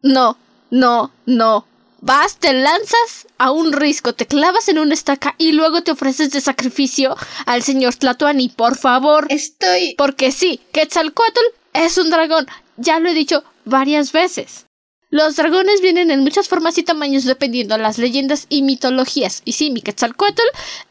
No, 0.00 0.38
no, 0.70 1.10
no, 1.26 1.66
Vas, 2.00 2.36
te 2.36 2.52
lanzas 2.52 3.26
a 3.36 3.50
un 3.50 3.72
risco, 3.72 4.12
te 4.12 4.26
clavas 4.26 4.68
en 4.68 4.78
una 4.78 4.94
estaca 4.94 5.34
y 5.38 5.50
luego 5.50 5.82
te 5.82 5.90
ofreces 5.90 6.30
de 6.30 6.40
sacrificio 6.40 7.16
al 7.46 7.64
señor 7.64 7.96
Tlatuani, 7.96 8.50
por 8.50 8.76
favor. 8.76 9.26
Estoy. 9.28 9.96
Porque 9.98 10.30
sí, 10.30 10.60
Quetzalcoatl 10.70 11.40
es 11.72 11.98
un 11.98 12.10
dragón. 12.10 12.46
Ya 12.76 13.00
lo 13.00 13.08
he 13.08 13.14
dicho 13.14 13.42
varias 13.64 14.12
veces. 14.12 14.66
Los 15.10 15.34
dragones 15.34 15.80
vienen 15.80 16.12
en 16.12 16.20
muchas 16.20 16.46
formas 16.46 16.78
y 16.78 16.84
tamaños 16.84 17.24
dependiendo 17.24 17.74
de 17.74 17.82
las 17.82 17.98
leyendas 17.98 18.46
y 18.50 18.62
mitologías. 18.62 19.42
Y 19.44 19.54
sí, 19.54 19.72
mi 19.72 19.82
Quetzalcoatl 19.82 20.42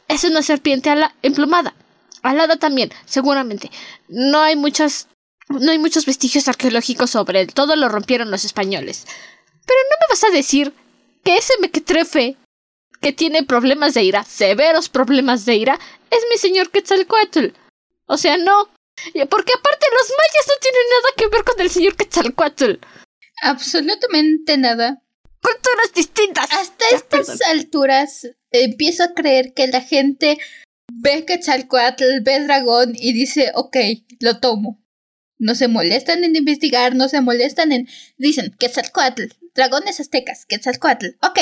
es 0.10 0.26
una 0.26 0.42
serpiente 0.42 0.90
ala 0.90 1.16
emplumada. 1.22 1.76
Alada 2.24 2.58
también, 2.58 2.92
seguramente. 3.06 3.72
No 4.10 4.42
hay 4.42 4.58
muchas. 4.58 5.08
No 5.60 5.72
hay 5.72 5.78
muchos 5.78 6.06
vestigios 6.06 6.48
arqueológicos 6.48 7.12
sobre 7.12 7.42
él. 7.42 7.54
Todo 7.54 7.76
lo 7.76 7.90
rompieron 7.90 8.32
los 8.32 8.46
españoles. 8.46 9.06
Pero 9.66 9.80
no 9.90 9.98
me 10.00 10.10
vas 10.10 10.24
a 10.24 10.32
decir 10.32 10.74
que 11.24 11.38
ese 11.38 11.54
mequetrefe 11.60 12.38
que 13.02 13.12
tiene 13.12 13.44
problemas 13.44 13.94
de 13.94 14.04
ira, 14.04 14.24
severos 14.24 14.90
problemas 14.90 15.46
de 15.46 15.56
ira, 15.56 15.80
es 16.10 16.20
mi 16.30 16.38
señor 16.38 16.70
Quetzalcoatl. 16.72 17.48
O 18.08 18.18
sea, 18.18 18.38
no. 18.38 18.70
Porque 19.30 19.54
aparte 19.54 19.88
los 19.92 20.10
mayas 20.10 20.48
no 20.48 20.54
tienen 20.62 20.82
nada 20.90 21.14
que 21.18 21.28
ver 21.28 21.44
con 21.44 21.62
el 21.62 21.70
señor 21.70 21.96
Quetzalcoatl. 21.96 22.74
Absolutamente 23.42 24.58
nada. 24.58 25.02
Culturas 25.42 25.94
distintas. 25.94 26.52
Hasta 26.52 26.86
estas 26.94 27.42
alturas 27.42 28.28
empiezo 28.52 29.04
a 29.04 29.14
creer 29.14 29.54
que 29.54 29.68
la 29.68 29.82
gente 29.82 30.38
ve 30.88 31.26
Quetzalcoatl, 31.26 32.22
ve 32.22 32.40
dragón 32.42 32.94
y 32.96 33.14
dice, 33.14 33.52
ok, 33.56 33.78
lo 34.20 34.40
tomo. 34.40 34.83
No 35.38 35.56
se 35.56 35.68
molestan 35.68 36.24
en 36.24 36.36
investigar, 36.36 36.96
no 36.96 37.10
se 37.10 37.22
molestan 37.22 37.72
en... 37.72 37.88
Dicen, 38.18 38.56
Quetzalcoatl, 38.60 39.24
dragones 39.54 40.00
aztecas, 40.00 40.46
Quetzalcoatl. 40.46 41.08
Ok, 41.22 41.40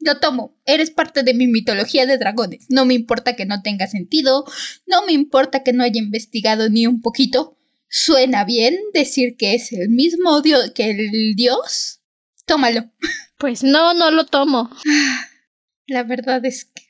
lo 0.00 0.18
tomo. 0.18 0.56
Eres 0.64 0.90
parte 0.90 1.22
de 1.22 1.34
mi 1.34 1.46
mitología 1.46 2.06
de 2.06 2.18
dragones. 2.18 2.66
No 2.68 2.84
me 2.86 2.94
importa 2.94 3.36
que 3.36 3.46
no 3.46 3.62
tenga 3.62 3.86
sentido. 3.86 4.44
No 4.86 5.04
me 5.04 5.12
importa 5.12 5.62
que 5.62 5.72
no 5.72 5.84
haya 5.84 6.00
investigado 6.00 6.68
ni 6.68 6.86
un 6.86 7.02
poquito. 7.02 7.56
¿Suena 7.88 8.44
bien 8.44 8.78
decir 8.94 9.36
que 9.36 9.54
es 9.54 9.72
el 9.72 9.90
mismo 9.90 10.40
dios 10.40 10.70
que 10.74 10.90
el 10.90 11.34
dios? 11.34 12.00
Tómalo. 12.46 12.90
Pues 13.36 13.62
no, 13.62 13.94
no 13.94 14.10
lo 14.10 14.26
tomo. 14.26 14.70
La 15.86 16.02
verdad 16.04 16.44
es 16.44 16.66
que. 16.66 16.82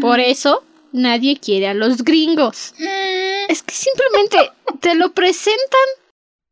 Por 0.00 0.20
eso 0.20 0.64
nadie 0.92 1.38
quiere 1.38 1.68
a 1.68 1.74
los 1.74 2.04
gringos. 2.04 2.74
Mm. 2.78 3.37
Es 3.48 3.62
que 3.62 3.74
simplemente 3.74 4.52
te 4.80 4.94
lo 4.94 5.12
presentan. 5.12 5.88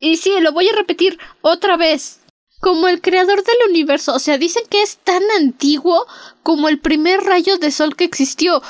Y 0.01 0.17
sí, 0.17 0.33
lo 0.41 0.53
voy 0.53 0.69
a 0.69 0.75
repetir 0.75 1.19
otra 1.43 1.77
vez 1.77 2.21
como 2.61 2.89
el 2.89 3.01
creador 3.01 3.45
del 3.45 3.71
universo. 3.71 4.15
O 4.15 4.19
sea, 4.19 4.39
dicen 4.39 4.65
que 4.69 4.83
es 4.83 4.97
tan 4.97 5.23
antiguo 5.39 6.07
como 6.43 6.69
el 6.69 6.81
primer 6.81 7.21
rayo 7.21 7.59
de 7.59 7.71
sol 7.71 7.95
que 7.95 8.05
existió. 8.05 8.63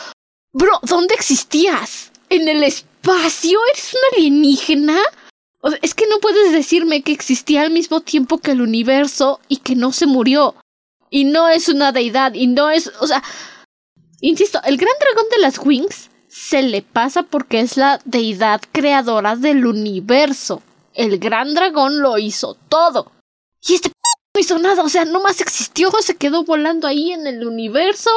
Bro, 0.52 0.80
¿dónde 0.82 1.14
existías? 1.14 2.10
¿En 2.28 2.48
el 2.48 2.64
espacio? 2.64 3.60
¿Eres 3.72 3.94
un 3.94 4.16
alienígena? 4.16 5.00
O 5.60 5.70
es 5.82 5.94
que 5.94 6.06
no 6.08 6.18
puedes 6.18 6.52
decirme 6.52 7.02
que 7.02 7.12
existía 7.12 7.62
al 7.62 7.70
mismo 7.70 8.00
tiempo 8.00 8.38
que 8.38 8.50
el 8.50 8.60
universo 8.60 9.40
y 9.48 9.58
que 9.58 9.76
no 9.76 9.92
se 9.92 10.06
murió. 10.06 10.56
Y 11.10 11.24
no 11.24 11.48
es 11.48 11.68
una 11.68 11.92
deidad, 11.92 12.34
y 12.34 12.48
no 12.48 12.70
es. 12.70 12.90
O 13.00 13.06
sea. 13.06 13.22
Insisto, 14.20 14.60
el 14.64 14.76
gran 14.76 14.94
dragón 14.98 15.30
de 15.30 15.38
las 15.38 15.58
Wings 15.58 16.10
se 16.36 16.62
le 16.62 16.82
pasa 16.82 17.22
porque 17.22 17.60
es 17.60 17.78
la 17.78 17.98
deidad 18.04 18.60
creadora 18.70 19.36
del 19.36 19.66
universo. 19.66 20.62
El 20.92 21.18
gran 21.18 21.54
dragón 21.54 22.00
lo 22.00 22.18
hizo 22.18 22.58
todo. 22.68 23.10
Y 23.66 23.74
este 23.74 23.90
no 24.34 24.40
hizo 24.40 24.58
nada, 24.58 24.82
o 24.82 24.88
sea, 24.90 25.06
no 25.06 25.20
más 25.22 25.40
existió, 25.40 25.90
se 26.02 26.14
quedó 26.14 26.44
volando 26.44 26.86
ahí 26.86 27.10
en 27.10 27.26
el 27.26 27.46
universo. 27.46 28.10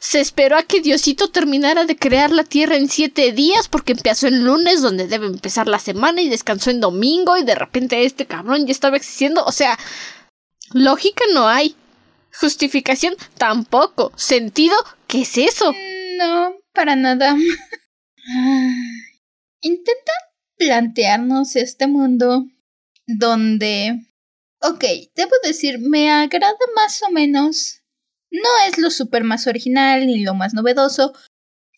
Se 0.00 0.18
esperó 0.20 0.58
a 0.58 0.64
que 0.64 0.80
Diosito 0.80 1.28
terminara 1.28 1.84
de 1.84 1.96
crear 1.96 2.32
la 2.32 2.42
Tierra 2.42 2.74
en 2.74 2.88
siete 2.88 3.30
días, 3.30 3.68
porque 3.68 3.92
empezó 3.92 4.26
en 4.26 4.44
lunes, 4.44 4.82
donde 4.82 5.06
debe 5.06 5.26
empezar 5.26 5.68
la 5.68 5.78
semana, 5.78 6.20
y 6.20 6.28
descansó 6.28 6.70
en 6.70 6.80
domingo, 6.80 7.36
y 7.36 7.44
de 7.44 7.54
repente 7.54 8.04
este 8.04 8.26
cabrón 8.26 8.66
ya 8.66 8.72
estaba 8.72 8.96
existiendo. 8.96 9.44
O 9.44 9.52
sea, 9.52 9.78
lógica 10.72 11.24
no 11.32 11.46
hay. 11.46 11.76
Justificación 12.40 13.14
tampoco. 13.38 14.10
Sentido, 14.16 14.76
¿qué 15.06 15.22
es 15.22 15.38
eso? 15.38 15.72
No, 16.18 16.56
para 16.72 16.96
nada. 16.96 17.36
Intenta 19.60 20.12
plantearnos 20.56 21.56
este 21.56 21.86
mundo 21.86 22.46
donde 23.06 24.00
Ok, 24.66 24.82
debo 25.14 25.32
decir, 25.42 25.78
me 25.78 26.10
agrada 26.10 26.56
más 26.74 27.02
o 27.02 27.10
menos. 27.10 27.82
No 28.30 28.48
es 28.66 28.78
lo 28.78 28.90
super 28.90 29.22
más 29.22 29.46
original 29.46 30.06
ni 30.06 30.24
lo 30.24 30.32
más 30.32 30.54
novedoso. 30.54 31.12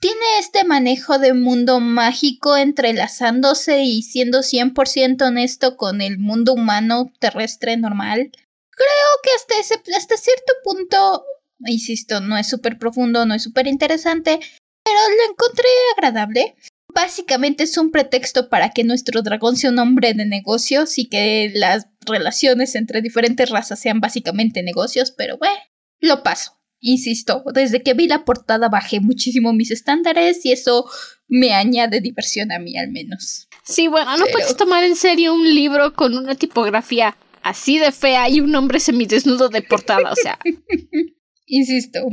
Tiene 0.00 0.38
este 0.38 0.62
manejo 0.62 1.18
de 1.18 1.34
mundo 1.34 1.80
mágico 1.80 2.56
entrelazándose 2.56 3.82
y 3.82 4.02
siendo 4.02 4.44
100% 4.44 5.26
honesto 5.26 5.76
con 5.76 6.00
el 6.00 6.18
mundo 6.18 6.52
humano 6.52 7.10
terrestre 7.18 7.76
normal. 7.76 8.30
Creo 8.70 9.10
que 9.24 9.30
hasta, 9.34 9.58
ese, 9.58 9.82
hasta 9.96 10.16
cierto 10.16 10.52
punto, 10.62 11.24
insisto, 11.60 12.20
no 12.20 12.36
es 12.36 12.48
súper 12.48 12.78
profundo, 12.78 13.26
no 13.26 13.34
es 13.34 13.42
súper 13.42 13.66
interesante, 13.66 14.40
pero 14.84 14.98
lo 15.16 15.32
encontré 15.32 15.68
agradable 15.96 16.54
básicamente 16.96 17.64
es 17.64 17.76
un 17.76 17.90
pretexto 17.90 18.48
para 18.48 18.70
que 18.70 18.82
nuestro 18.82 19.20
dragón 19.20 19.56
sea 19.56 19.70
un 19.70 19.78
hombre 19.78 20.14
de 20.14 20.24
negocios 20.24 20.98
y 20.98 21.10
que 21.10 21.52
las 21.54 21.88
relaciones 22.06 22.74
entre 22.74 23.02
diferentes 23.02 23.50
razas 23.50 23.78
sean 23.78 24.00
básicamente 24.00 24.62
negocios, 24.62 25.10
pero 25.10 25.36
bueno, 25.36 25.54
lo 26.00 26.22
paso. 26.22 26.52
Insisto, 26.80 27.44
desde 27.52 27.82
que 27.82 27.92
vi 27.92 28.08
la 28.08 28.24
portada 28.24 28.70
bajé 28.70 29.00
muchísimo 29.00 29.52
mis 29.52 29.70
estándares 29.70 30.44
y 30.46 30.52
eso 30.52 30.88
me 31.28 31.52
añade 31.52 32.00
diversión 32.00 32.50
a 32.50 32.58
mí 32.58 32.78
al 32.78 32.90
menos. 32.90 33.48
Sí, 33.62 33.88
bueno, 33.88 34.16
no 34.16 34.24
puedes 34.32 34.56
tomar 34.56 34.82
en 34.82 34.96
serio 34.96 35.34
un 35.34 35.54
libro 35.54 35.92
con 35.92 36.16
una 36.16 36.34
tipografía 36.34 37.16
así 37.42 37.78
de 37.78 37.92
fea 37.92 38.28
y 38.30 38.40
un 38.40 38.54
hombre 38.54 38.80
semidesnudo 38.80 39.50
de 39.50 39.60
portada, 39.62 40.12
o 40.12 40.16
sea. 40.16 40.38
Insisto, 41.46 42.06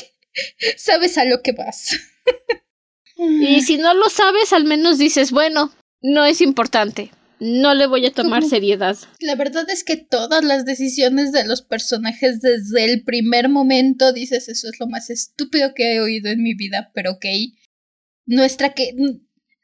sabes 0.76 1.16
a 1.18 1.24
lo 1.24 1.42
que 1.42 1.52
vas. 1.52 1.96
Y 3.16 3.62
si 3.62 3.78
no 3.78 3.94
lo 3.94 4.10
sabes, 4.10 4.52
al 4.52 4.64
menos 4.64 4.98
dices, 4.98 5.30
bueno, 5.30 5.72
no 6.02 6.24
es 6.26 6.40
importante. 6.40 7.10
No 7.38 7.74
le 7.74 7.86
voy 7.86 8.06
a 8.06 8.12
tomar 8.12 8.42
seriedad. 8.44 8.96
La 9.20 9.34
verdad 9.34 9.68
es 9.68 9.84
que 9.84 9.96
todas 9.96 10.42
las 10.42 10.64
decisiones 10.64 11.32
de 11.32 11.44
los 11.46 11.60
personajes 11.60 12.40
desde 12.40 12.84
el 12.84 13.04
primer 13.04 13.50
momento 13.50 14.12
dices 14.12 14.48
eso 14.48 14.68
es 14.68 14.80
lo 14.80 14.86
más 14.86 15.10
estúpido 15.10 15.74
que 15.74 15.94
he 15.94 16.00
oído 16.00 16.30
en 16.30 16.42
mi 16.42 16.54
vida, 16.54 16.90
pero 16.94 17.12
ok. 17.12 17.26
Nuestra 18.26 18.72
que... 18.72 18.94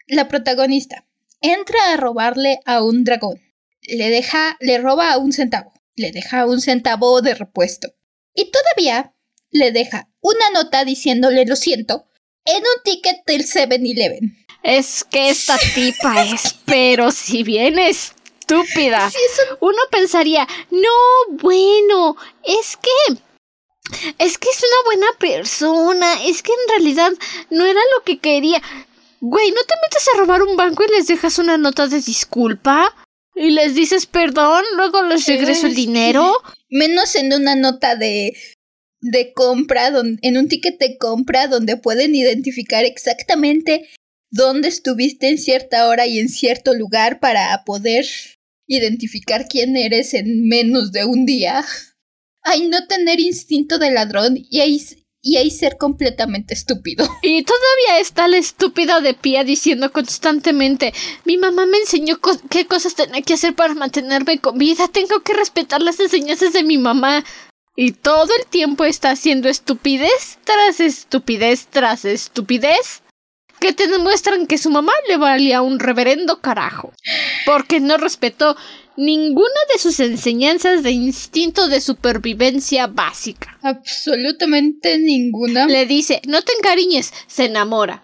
La 0.07 0.29
protagonista 0.29 1.07
entra 1.41 1.79
a 1.93 1.97
robarle 1.97 2.61
a 2.67 2.83
un 2.83 3.05
dragón. 3.05 3.41
Le 3.83 4.11
deja... 4.11 4.57
le 4.61 4.79
roba 4.79 5.13
a 5.13 5.19
un 5.19 5.33
centavo. 5.33 5.73
Le 5.97 6.13
deja 6.13 6.45
un 6.47 6.61
centavo 6.61 7.23
de 7.23 7.35
repuesto. 7.35 7.95
Y 8.35 8.51
todavía 8.51 9.15
le 9.51 9.73
deja 9.73 10.09
una 10.21 10.51
nota 10.51 10.85
diciéndole 10.85 11.45
lo 11.47 11.57
siento 11.57 12.07
en 12.45 12.57
un 12.57 12.83
ticket 12.85 13.25
del 13.27 13.45
7-Eleven. 13.45 14.47
Es 14.62 15.05
que 15.05 15.29
esta 15.29 15.59
tipa 15.75 16.25
es, 16.25 16.55
pero 16.65 17.11
si 17.11 17.43
bien 17.43 17.79
estúpida. 17.79 18.23
estúpida. 18.41 19.11
Uno 19.61 19.79
pensaría, 19.91 20.47
no, 20.71 21.37
bueno, 21.41 22.17
es 22.45 22.77
que 22.77 23.19
es 24.19 24.39
que 24.39 24.49
es 24.49 24.59
una 24.59 24.85
buena 24.85 25.07
persona, 25.19 26.25
es 26.25 26.43
que 26.43 26.53
en 26.53 26.69
realidad 26.69 27.12
no 27.51 27.65
era 27.65 27.81
lo 27.97 28.05
que 28.05 28.19
quería. 28.19 28.62
Güey, 29.21 29.51
¿no 29.51 29.62
te 29.62 29.75
metes 29.83 30.09
a 30.09 30.19
robar 30.19 30.43
un 30.43 30.57
banco 30.57 30.85
y 30.85 30.91
les 30.91 31.07
dejas 31.07 31.39
una 31.39 31.59
nota 31.59 31.87
de 31.89 32.01
disculpa? 32.01 32.95
¿Y 33.35 33.51
les 33.51 33.75
dices 33.75 34.07
perdón? 34.07 34.62
¿Luego 34.77 35.03
les 35.03 35.27
regreso 35.27 35.67
el 35.67 35.75
dinero? 35.75 36.33
Menos 36.69 37.15
en 37.17 37.33
una 37.33 37.55
nota 37.55 37.97
de 37.97 38.35
de 39.03 39.33
compra, 39.33 39.91
en 40.23 40.37
un 40.37 40.49
ticket 40.49 40.79
de 40.79 40.97
compra 40.97 41.49
donde 41.49 41.77
pueden 41.77 42.15
identificar 42.15 42.85
exactamente 42.85 43.89
dónde 44.31 44.69
estuviste 44.69 45.29
en 45.29 45.39
cierta 45.39 45.89
hora 45.89 46.07
y 46.07 46.21
en 46.21 46.29
cierto 46.29 46.73
lugar 46.73 47.19
para 47.19 47.65
poder 47.65 48.07
identificar 48.69 49.47
quién 49.49 49.77
eres 49.77 50.15
en 50.15 50.47
menos 50.47 50.93
de 50.93 51.05
un 51.05 51.27
día. 51.27 51.65
Ay, 52.43 52.69
no 52.69 52.87
tener 52.87 53.21
instinto 53.21 53.79
de 53.79 53.91
ladrón 53.91 54.39
y 54.39 54.61
ahí, 54.61 54.81
y 55.23 55.37
ahí 55.37 55.50
ser 55.50 55.79
completamente 55.79 56.52
estúpido. 56.52 57.09
Y 57.23 57.45
todavía 57.45 58.00
está 58.00 58.26
la 58.26 58.37
estúpida 58.37 59.00
de 59.00 59.14
pie 59.14 59.45
diciendo 59.45 59.93
constantemente, 59.93 60.93
mi 61.25 61.38
mamá 61.38 61.67
me 61.67 61.79
enseñó 61.79 62.19
qué 62.50 62.67
cosas 62.67 62.95
tenía 62.95 63.23
que 63.23 63.35
hacer 63.35 63.55
para 63.55 63.75
mantenerme 63.75 64.41
con 64.41 64.59
vida, 64.59 64.88
tengo 64.88 65.21
que 65.23 65.35
respetar 65.35 65.81
las 65.81 66.00
enseñanzas 66.00 66.52
de 66.52 66.64
mi 66.64 66.79
mamá. 66.79 67.25
Y 67.75 67.93
todo 67.93 68.29
el 68.38 68.47
tiempo 68.47 68.85
está 68.85 69.11
haciendo 69.11 69.49
estupidez 69.49 70.38
tras 70.45 70.79
estupidez 70.81 71.69
tras 71.71 72.05
estupidez 72.05 73.02
que 73.61 73.73
te 73.73 73.87
demuestran 73.87 74.47
que 74.47 74.59
su 74.59 74.71
mamá 74.71 74.93
le 75.09 75.17
valía 75.17 75.62
un 75.62 75.79
reverendo 75.79 76.41
carajo. 76.41 76.93
Porque 77.47 77.81
no 77.81 77.97
respetó 77.97 78.57
ninguna 78.97 79.61
de 79.73 79.79
sus 79.79 80.01
enseñanzas 80.01 80.83
de 80.83 80.91
instinto 80.91 81.69
de 81.69 81.81
supervivencia 81.81 82.87
básica. 82.87 83.59
Absolutamente 83.63 84.99
ninguna. 84.99 85.67
Le 85.67 85.87
dice, 85.87 86.21
no 86.27 86.43
te 86.43 86.53
encariñes, 86.55 87.13
se 87.27 87.47
enamora. 87.47 88.03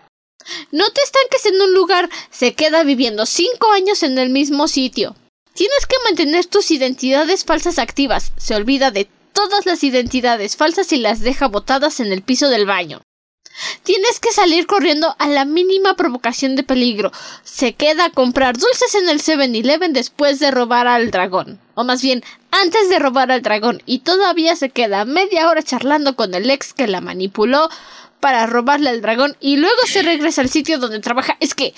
No 0.72 0.88
te 0.90 1.00
estanques 1.02 1.46
en 1.46 1.60
un 1.60 1.74
lugar, 1.74 2.08
se 2.30 2.54
queda 2.54 2.82
viviendo 2.82 3.26
cinco 3.26 3.70
años 3.72 4.02
en 4.02 4.18
el 4.18 4.30
mismo 4.30 4.68
sitio. 4.68 5.14
Tienes 5.54 5.86
que 5.86 5.96
mantener 6.04 6.46
tus 6.46 6.70
identidades 6.70 7.44
falsas 7.44 7.78
activas, 7.78 8.32
se 8.36 8.54
olvida 8.54 8.90
de 8.90 9.08
todas 9.32 9.66
las 9.66 9.84
identidades 9.84 10.56
falsas 10.56 10.92
y 10.92 10.96
las 10.98 11.20
deja 11.20 11.48
botadas 11.48 12.00
en 12.00 12.12
el 12.12 12.22
piso 12.22 12.48
del 12.48 12.64
baño. 12.64 13.02
Tienes 13.82 14.20
que 14.20 14.32
salir 14.32 14.66
corriendo 14.66 15.14
a 15.18 15.28
la 15.28 15.44
mínima 15.44 15.96
provocación 15.96 16.56
de 16.56 16.62
peligro. 16.62 17.12
Se 17.42 17.74
queda 17.74 18.06
a 18.06 18.10
comprar 18.10 18.56
dulces 18.56 18.94
en 18.94 19.08
el 19.08 19.20
7-Eleven 19.20 19.92
después 19.92 20.38
de 20.38 20.50
robar 20.50 20.86
al 20.86 21.10
dragón. 21.10 21.60
O 21.74 21.84
más 21.84 22.02
bien, 22.02 22.22
antes 22.50 22.88
de 22.88 22.98
robar 22.98 23.30
al 23.30 23.42
dragón. 23.42 23.82
Y 23.86 24.00
todavía 24.00 24.56
se 24.56 24.70
queda 24.70 25.04
media 25.04 25.48
hora 25.48 25.62
charlando 25.62 26.16
con 26.16 26.34
el 26.34 26.50
ex 26.50 26.72
que 26.72 26.86
la 26.86 27.00
manipuló 27.00 27.68
para 28.20 28.46
robarle 28.46 28.90
al 28.90 29.00
dragón. 29.00 29.36
Y 29.40 29.56
luego 29.56 29.86
se 29.86 30.02
regresa 30.02 30.40
al 30.40 30.50
sitio 30.50 30.78
donde 30.78 31.00
trabaja. 31.00 31.36
Es 31.40 31.54
que 31.54 31.74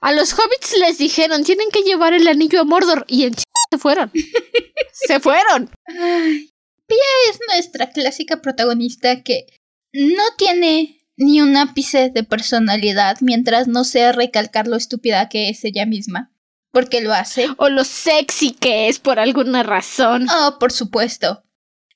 a 0.00 0.12
los 0.12 0.32
hobbits 0.34 0.76
les 0.78 0.98
dijeron 0.98 1.44
tienen 1.44 1.70
que 1.70 1.82
llevar 1.82 2.14
el 2.14 2.28
anillo 2.28 2.60
a 2.60 2.64
Mordor. 2.64 3.04
Y 3.08 3.24
en 3.24 3.34
se 3.70 3.78
fueron. 3.78 4.12
se 4.92 5.20
fueron. 5.20 5.70
Pia 5.86 6.98
es 7.30 7.40
nuestra 7.48 7.90
clásica 7.90 8.40
protagonista 8.40 9.22
que 9.22 9.46
no 9.92 10.22
tiene 10.36 11.00
ni 11.16 11.40
un 11.40 11.56
ápice 11.56 12.10
de 12.10 12.22
personalidad 12.22 13.18
mientras 13.20 13.68
no 13.68 13.84
sea 13.84 14.12
recalcar 14.12 14.66
lo 14.66 14.76
estúpida 14.76 15.28
que 15.28 15.48
es 15.48 15.64
ella 15.64 15.86
misma. 15.86 16.32
Porque 16.72 17.00
lo 17.00 17.12
hace. 17.14 17.48
O 17.56 17.68
lo 17.68 17.84
sexy 17.84 18.50
que 18.50 18.88
es 18.88 18.98
por 18.98 19.18
alguna 19.18 19.62
razón. 19.62 20.26
Oh, 20.28 20.58
por 20.58 20.72
supuesto. 20.72 21.42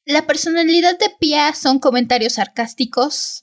La 0.06 0.26
personalidad 0.26 0.98
de 0.98 1.11
Pia 1.20 1.54
son 1.54 1.78
comentarios 1.78 2.35
sarcásticos, 2.35 3.42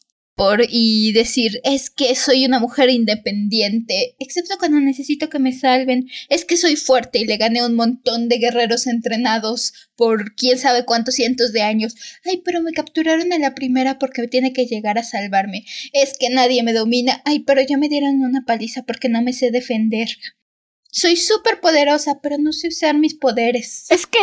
y 0.69 1.13
decir 1.13 1.61
es 1.63 1.89
que 1.89 2.13
soy 2.15 2.45
una 2.45 2.59
mujer 2.59 2.89
independiente, 2.89 4.15
excepto 4.19 4.57
cuando 4.59 4.79
necesito 4.79 5.29
que 5.29 5.39
me 5.39 5.51
salven, 5.51 6.07
es 6.29 6.45
que 6.45 6.57
soy 6.57 6.75
fuerte 6.75 7.19
y 7.19 7.25
le 7.25 7.37
gané 7.37 7.65
un 7.65 7.75
montón 7.75 8.29
de 8.29 8.37
guerreros 8.37 8.85
entrenados 8.85 9.73
por 9.95 10.35
quién 10.35 10.59
sabe 10.59 10.85
cuántos 10.85 11.15
cientos 11.15 11.53
de 11.53 11.63
años. 11.63 11.95
Ay, 12.23 12.41
pero 12.45 12.61
me 12.61 12.71
capturaron 12.71 13.33
a 13.33 13.39
la 13.39 13.55
primera 13.55 13.97
porque 13.97 14.27
tiene 14.27 14.53
que 14.53 14.67
llegar 14.67 14.99
a 14.99 15.03
salvarme. 15.03 15.65
Es 15.91 16.15
que 16.19 16.29
nadie 16.29 16.61
me 16.61 16.73
domina. 16.73 17.21
Ay, 17.25 17.39
pero 17.39 17.61
ya 17.63 17.77
me 17.77 17.89
dieron 17.89 18.21
una 18.21 18.45
paliza 18.45 18.83
porque 18.83 19.09
no 19.09 19.23
me 19.23 19.33
sé 19.33 19.49
defender. 19.49 20.07
Soy 20.91 21.15
súper 21.15 21.59
poderosa, 21.61 22.19
pero 22.21 22.37
no 22.37 22.53
sé 22.53 22.67
usar 22.67 22.95
mis 22.95 23.15
poderes. 23.15 23.87
Es 23.89 24.05
que 24.05 24.19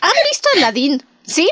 han 0.00 0.12
visto 0.30 0.48
Aladdin, 0.56 1.02
¿sí? 1.26 1.48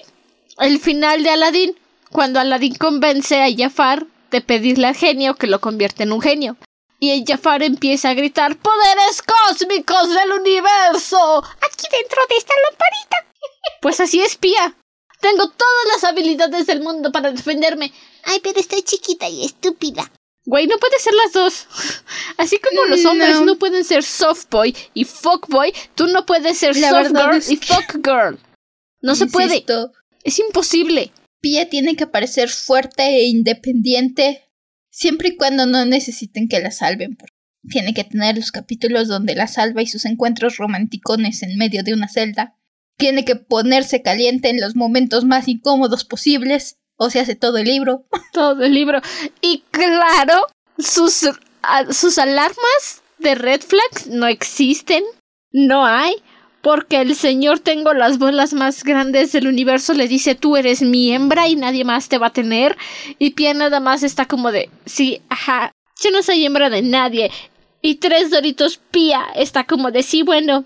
El 0.61 0.79
final 0.79 1.25
de 1.25 1.31
Aladdin 1.31 1.75
cuando 2.11 2.41
Aladdin 2.41 2.75
convence 2.75 3.41
a 3.41 3.49
Jafar 3.57 4.07
de 4.31 4.41
pedirle 4.41 4.89
al 4.89 4.97
genio 4.97 5.35
que 5.35 5.47
lo 5.47 5.61
convierta 5.61 6.03
en 6.03 6.13
un 6.13 6.21
genio. 6.21 6.57
Y 6.99 7.11
el 7.11 7.25
Jafar 7.27 7.63
empieza 7.63 8.11
a 8.11 8.15
gritar 8.15 8.57
¡Poderes 8.57 9.23
cósmicos 9.23 10.09
del 10.11 10.33
universo! 10.33 11.39
Aquí 11.39 11.87
dentro 11.91 12.23
de 12.29 12.37
esta 12.37 12.55
lamparita. 12.69 13.17
Pues 13.81 14.01
así 14.01 14.21
es, 14.21 14.37
Pía. 14.37 14.75
Tengo 15.21 15.49
todas 15.49 15.87
las 15.93 16.05
habilidades 16.05 16.67
del 16.67 16.83
mundo 16.83 17.13
para 17.13 17.31
defenderme. 17.31 17.93
Ay, 18.25 18.41
pero 18.43 18.61
estoy 18.61 18.83
chiquita 18.83 19.29
y 19.29 19.45
estúpida. 19.45 20.11
Güey, 20.45 20.67
no 20.67 20.79
puede 20.79 20.99
ser 20.99 21.15
las 21.15 21.33
dos. 21.33 21.67
Así 22.39 22.59
como 22.59 22.85
los 22.85 23.05
hombres 23.05 23.41
no, 23.43 23.57
pueden 23.57 23.85
ser 23.85 24.03
soft 24.03 24.47
boy 24.51 24.75
y 24.95 25.05
fuck 25.05 25.47
boy, 25.49 25.73
tú 25.95 26.07
no 26.07 26.25
puedes 26.27 26.59
ser 26.59 26.75
soft 26.75 27.09
girl 27.09 27.43
y 27.49 27.57
fuck 27.57 28.05
girl. 28.05 28.39
No 29.03 29.15
se 29.15 29.27
puede. 29.27 29.65
Es 30.25 30.39
imposible. 30.39 31.13
Pia 31.41 31.69
tiene 31.69 31.97
que 31.97 32.07
parecer 32.07 32.49
fuerte 32.49 33.03
e 33.03 33.27
independiente 33.27 34.51
siempre 34.91 35.31
y 35.31 35.37
cuando 35.37 35.67
no 35.67 35.85
necesiten 35.87 36.49
que 36.49 36.61
la 36.61 36.71
salven. 36.71 37.17
Tiene 37.69 37.95
que 37.95 38.05
tener 38.05 38.37
los 38.37 38.53
capítulos 38.53 39.09
donde 39.09 39.35
la 39.35 39.47
salva 39.47 39.83
y 39.83 39.87
sus 39.87 40.05
encuentros 40.05 40.57
romanticones 40.57 41.43
en 41.43 41.57
medio 41.57 41.83
de 41.83 41.95
una 41.95 42.09
celda. 42.09 42.57
Tiene 42.97 43.25
que 43.25 43.37
ponerse 43.37 44.03
caliente 44.03 44.51
en 44.51 44.61
los 44.61 44.77
momentos 44.77 45.25
más 45.25 45.49
incómodos 45.49 46.05
posibles. 46.05 46.79
O 46.97 47.09
se 47.09 47.21
hace 47.21 47.35
todo 47.35 47.57
el 47.57 47.65
libro. 47.65 48.07
Todo 48.33 48.63
el 48.63 48.75
libro. 48.75 49.01
Y 49.41 49.65
claro, 49.71 50.47
sus, 50.79 51.31
sus 51.91 52.19
alarmas 52.19 53.03
de 53.19 53.35
red 53.35 53.63
flags 53.63 54.07
no 54.07 54.27
existen. 54.27 55.03
No 55.51 55.87
hay 55.87 56.15
porque 56.63 57.01
el 57.01 57.15
señor 57.15 57.59
tengo 57.59 57.95
las 57.95 58.19
bolas 58.19 58.53
más 58.53 58.85
grandes 58.85 59.33
del 59.33 59.47
universo 59.47 59.95
le 59.95 60.09
dice 60.09 60.35
tú 60.35 60.57
eres 60.57 60.83
mi 60.83 61.13
hembra 61.13 61.49
y 61.49 61.57
nadie 61.57 61.85
más 61.85 62.09
te 62.09 62.19
va 62.19 62.29
a 62.29 62.33
tener 62.33 62.77
y 63.19 63.31
Pia 63.31 63.55
nada 63.55 63.81
más 63.81 64.03
está 64.03 64.27
como 64.27 64.53
de 64.53 64.71
sí, 64.85 65.23
ajá, 65.29 65.73
yo 66.03 66.11
no 66.11 66.23
soy 66.23 66.45
hembra 66.45 66.71
de 66.71 66.83
nadie 66.83 67.31
y 67.83 67.97
tres 67.97 68.31
doritos 68.31 68.79
Pia 68.91 69.27
está 69.35 69.65
como 69.65 69.91
de 69.91 70.03
sí, 70.03 70.23
bueno, 70.23 70.65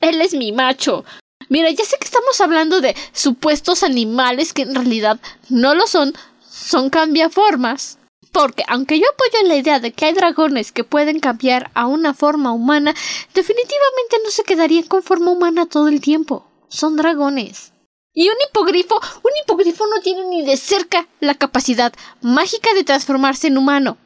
él 0.00 0.20
es 0.20 0.34
mi 0.34 0.52
macho. 0.52 1.04
Mira, 1.48 1.70
ya 1.70 1.84
sé 1.84 1.96
que 1.98 2.04
estamos 2.04 2.40
hablando 2.40 2.80
de 2.80 2.94
supuestos 3.12 3.82
animales 3.82 4.52
que 4.52 4.62
en 4.62 4.74
realidad 4.74 5.18
no 5.48 5.74
lo 5.74 5.86
son, 5.86 6.14
son 6.48 6.90
cambiaformas, 6.90 7.98
porque 8.32 8.64
aunque 8.68 8.98
yo 8.98 9.06
apoyo 9.12 9.48
la 9.48 9.56
idea 9.56 9.80
de 9.80 9.92
que 9.92 10.06
hay 10.06 10.12
dragones 10.12 10.72
que 10.72 10.84
pueden 10.84 11.20
cambiar 11.20 11.70
a 11.74 11.86
una 11.86 12.14
forma 12.14 12.52
humana, 12.52 12.94
definitivamente 13.34 14.16
no 14.24 14.30
se 14.30 14.44
quedarían 14.44 14.84
con 14.84 15.02
forma 15.02 15.30
humana 15.30 15.66
todo 15.66 15.88
el 15.88 16.00
tiempo. 16.00 16.46
Son 16.68 16.96
dragones. 16.96 17.72
Y 18.12 18.28
un 18.28 18.36
hipogrifo, 18.48 18.96
un 18.96 19.32
hipogrifo 19.42 19.86
no 19.86 20.00
tiene 20.00 20.24
ni 20.26 20.44
de 20.44 20.56
cerca 20.56 21.06
la 21.20 21.34
capacidad 21.34 21.92
mágica 22.20 22.74
de 22.74 22.84
transformarse 22.84 23.46
en 23.46 23.58
humano. 23.58 23.98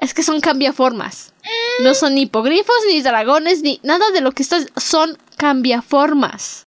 Es 0.00 0.14
que 0.14 0.22
son 0.22 0.40
cambiaformas. 0.40 1.32
No 1.82 1.94
son 1.94 2.16
hipogrifos, 2.18 2.76
ni 2.88 3.02
dragones, 3.02 3.62
ni 3.62 3.80
nada 3.82 4.10
de 4.12 4.20
lo 4.20 4.30
que 4.30 4.44
están. 4.44 4.68
Son 4.76 5.18
cambiaformas. 5.36 6.67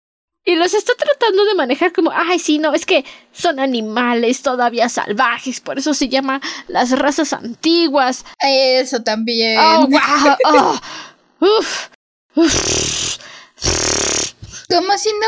Y 0.49 0.55
los 0.55 0.75
está 0.75 0.93
tratando 0.97 1.45
de 1.45 1.57
manejar 1.57 1.93
como, 1.93 2.13
ay, 2.15 2.39
sí, 2.39 2.59
no, 2.59 2.73
es 2.73 2.87
que 2.87 3.05
son 3.33 3.59
animales 3.59 4.43
todavía 4.43 4.89
salvajes, 4.89 5.61
por 5.61 5.77
eso 5.77 5.93
se 5.93 6.09
llama 6.09 6.41
las 6.69 6.97
razas 6.97 7.33
antiguas. 7.33 8.25
Eso 8.39 9.03
también. 9.03 9.59
Oh, 9.59 9.89
wow. 10.61 10.79
Oh, 11.41 12.49
como 14.69 14.99
si 14.99 15.09
no, 15.09 15.27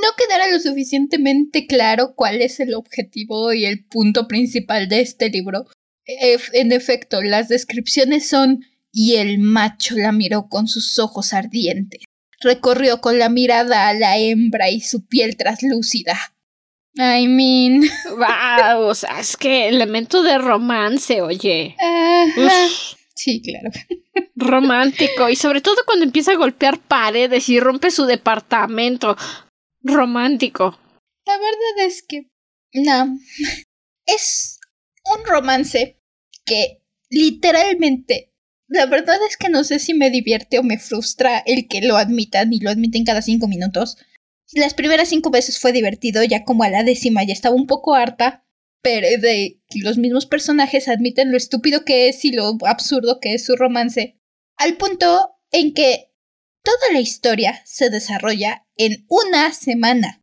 no 0.00 0.08
quedara 0.16 0.48
lo 0.48 0.58
suficientemente 0.58 1.66
claro 1.66 2.14
cuál 2.16 2.40
es 2.40 2.58
el 2.58 2.74
objetivo 2.74 3.52
y 3.52 3.66
el 3.66 3.84
punto 3.84 4.26
principal 4.26 4.88
de 4.88 5.02
este 5.02 5.28
libro. 5.28 5.66
En 6.06 6.72
efecto, 6.72 7.20
las 7.20 7.48
descripciones 7.48 8.30
son 8.30 8.64
y 8.90 9.16
el 9.16 9.38
macho 9.40 9.94
la 9.98 10.12
miró 10.12 10.48
con 10.48 10.68
sus 10.68 10.98
ojos 10.98 11.34
ardientes 11.34 12.04
recorrió 12.44 13.00
con 13.00 13.18
la 13.18 13.28
mirada 13.28 13.88
a 13.88 13.94
la 13.94 14.18
hembra 14.18 14.70
y 14.70 14.80
su 14.80 15.04
piel 15.06 15.36
traslúcida. 15.36 16.16
I 16.96 17.26
mean. 17.26 17.82
Wow, 18.10 18.86
o 18.86 18.94
sea, 18.94 19.18
es 19.18 19.36
que 19.36 19.68
elemento 19.68 20.22
de 20.22 20.38
romance, 20.38 21.20
oye. 21.20 21.76
Sí, 23.14 23.40
claro. 23.42 23.70
Romántico. 24.36 25.28
Y 25.28 25.36
sobre 25.36 25.60
todo 25.60 25.76
cuando 25.86 26.04
empieza 26.04 26.32
a 26.32 26.36
golpear 26.36 26.78
paredes 26.80 27.48
y 27.48 27.60
rompe 27.60 27.90
su 27.90 28.04
departamento. 28.04 29.16
Romántico. 29.82 30.78
La 31.26 31.34
verdad 31.34 31.86
es 31.86 32.02
que. 32.06 32.30
No. 32.72 33.18
Es 34.06 34.60
un 35.16 35.24
romance 35.24 35.98
que 36.44 36.82
literalmente. 37.08 38.33
La 38.68 38.86
verdad 38.86 39.18
es 39.28 39.36
que 39.36 39.48
no 39.48 39.64
sé 39.64 39.78
si 39.78 39.94
me 39.94 40.10
divierte 40.10 40.58
o 40.58 40.62
me 40.62 40.78
frustra 40.78 41.38
el 41.38 41.68
que 41.68 41.82
lo 41.82 41.96
admitan 41.96 42.52
y 42.52 42.60
lo 42.60 42.70
admiten 42.70 43.04
cada 43.04 43.22
cinco 43.22 43.46
minutos. 43.46 43.98
Las 44.52 44.74
primeras 44.74 45.08
cinco 45.08 45.30
veces 45.30 45.58
fue 45.58 45.72
divertido, 45.72 46.22
ya 46.24 46.44
como 46.44 46.64
a 46.64 46.70
la 46.70 46.82
décima 46.82 47.24
ya 47.24 47.32
estaba 47.32 47.54
un 47.54 47.66
poco 47.66 47.94
harta, 47.94 48.44
pero 48.82 49.06
de 49.20 49.60
que 49.68 49.78
los 49.80 49.98
mismos 49.98 50.26
personajes 50.26 50.88
admiten 50.88 51.30
lo 51.30 51.36
estúpido 51.36 51.84
que 51.84 52.08
es 52.08 52.24
y 52.24 52.32
lo 52.32 52.56
absurdo 52.66 53.20
que 53.20 53.34
es 53.34 53.44
su 53.44 53.56
romance, 53.56 54.18
al 54.56 54.76
punto 54.76 55.36
en 55.50 55.72
que 55.72 56.12
toda 56.62 56.92
la 56.92 57.00
historia 57.00 57.62
se 57.64 57.90
desarrolla 57.90 58.66
en 58.76 59.06
una 59.08 59.52
semana. 59.52 60.22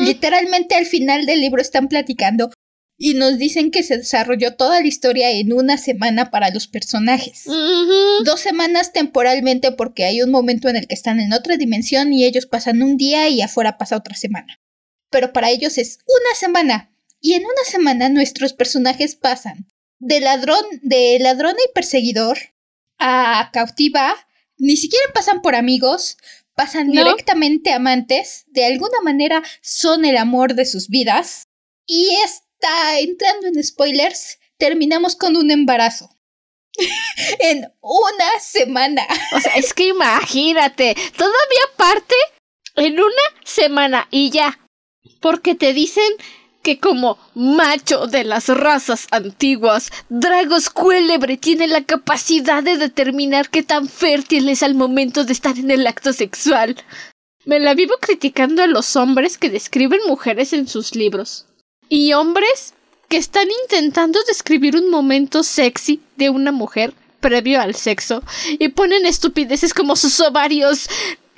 Literalmente 0.00 0.74
al 0.74 0.86
final 0.86 1.26
del 1.26 1.40
libro 1.40 1.60
están 1.60 1.88
platicando 1.88 2.50
y 3.04 3.14
nos 3.14 3.36
dicen 3.36 3.72
que 3.72 3.82
se 3.82 3.96
desarrolló 3.96 4.54
toda 4.54 4.80
la 4.80 4.86
historia 4.86 5.32
en 5.32 5.52
una 5.52 5.76
semana 5.76 6.30
para 6.30 6.50
los 6.50 6.68
personajes. 6.68 7.46
Dos 8.24 8.38
semanas 8.38 8.92
temporalmente 8.92 9.72
porque 9.72 10.04
hay 10.04 10.22
un 10.22 10.30
momento 10.30 10.68
en 10.68 10.76
el 10.76 10.86
que 10.86 10.94
están 10.94 11.18
en 11.18 11.32
otra 11.32 11.56
dimensión 11.56 12.12
y 12.12 12.24
ellos 12.24 12.46
pasan 12.46 12.80
un 12.80 12.96
día 12.96 13.28
y 13.28 13.42
afuera 13.42 13.76
pasa 13.76 13.96
otra 13.96 14.14
semana. 14.14 14.60
Pero 15.10 15.32
para 15.32 15.50
ellos 15.50 15.78
es 15.78 15.98
una 16.06 16.38
semana 16.38 16.94
y 17.20 17.32
en 17.32 17.42
una 17.42 17.64
semana 17.66 18.08
nuestros 18.08 18.52
personajes 18.52 19.16
pasan 19.16 19.66
de 19.98 20.20
ladrón, 20.20 20.64
de 20.82 21.18
ladrón 21.20 21.56
y 21.58 21.72
perseguidor 21.74 22.38
a 23.00 23.50
cautiva, 23.52 24.14
ni 24.58 24.76
siquiera 24.76 25.06
pasan 25.12 25.42
por 25.42 25.56
amigos, 25.56 26.18
pasan 26.54 26.92
directamente 26.92 27.72
amantes, 27.72 28.44
de 28.46 28.64
alguna 28.64 29.00
manera 29.02 29.42
son 29.60 30.04
el 30.04 30.16
amor 30.18 30.54
de 30.54 30.66
sus 30.66 30.88
vidas. 30.88 31.48
Y 31.84 32.14
entrando 32.98 33.46
en 33.48 33.62
spoilers, 33.62 34.38
terminamos 34.58 35.16
con 35.16 35.36
un 35.36 35.50
embarazo. 35.50 36.08
en 37.38 37.70
una 37.80 38.40
semana. 38.40 39.02
O 39.34 39.40
sea, 39.40 39.54
es 39.54 39.74
que 39.74 39.88
imagínate, 39.88 40.94
todavía 41.16 41.62
parte 41.76 42.14
en 42.76 42.94
una 42.94 43.44
semana 43.44 44.08
y 44.10 44.30
ya. 44.30 44.58
Porque 45.20 45.54
te 45.54 45.72
dicen 45.72 46.04
que 46.62 46.78
como 46.78 47.18
macho 47.34 48.06
de 48.06 48.24
las 48.24 48.48
razas 48.48 49.08
antiguas, 49.10 49.90
Dragos 50.08 50.70
Cuélebre 50.70 51.36
tiene 51.36 51.66
la 51.66 51.84
capacidad 51.84 52.62
de 52.62 52.76
determinar 52.76 53.50
qué 53.50 53.62
tan 53.62 53.88
fértil 53.88 54.48
es 54.48 54.62
al 54.62 54.74
momento 54.74 55.24
de 55.24 55.32
estar 55.32 55.58
en 55.58 55.70
el 55.70 55.86
acto 55.86 56.12
sexual. 56.12 56.76
Me 57.44 57.58
la 57.58 57.74
vivo 57.74 57.94
criticando 58.00 58.62
a 58.62 58.68
los 58.68 58.94
hombres 58.94 59.38
que 59.38 59.50
describen 59.50 60.00
mujeres 60.06 60.52
en 60.52 60.68
sus 60.68 60.94
libros. 60.94 61.46
Y 61.94 62.14
hombres 62.14 62.72
que 63.10 63.18
están 63.18 63.48
intentando 63.64 64.18
describir 64.26 64.76
un 64.76 64.88
momento 64.88 65.42
sexy 65.42 66.00
de 66.16 66.30
una 66.30 66.50
mujer 66.50 66.94
previo 67.20 67.60
al 67.60 67.74
sexo 67.74 68.22
y 68.48 68.68
ponen 68.68 69.04
estupideces 69.04 69.74
como 69.74 69.94
sus 69.94 70.18
ovarios, 70.20 70.88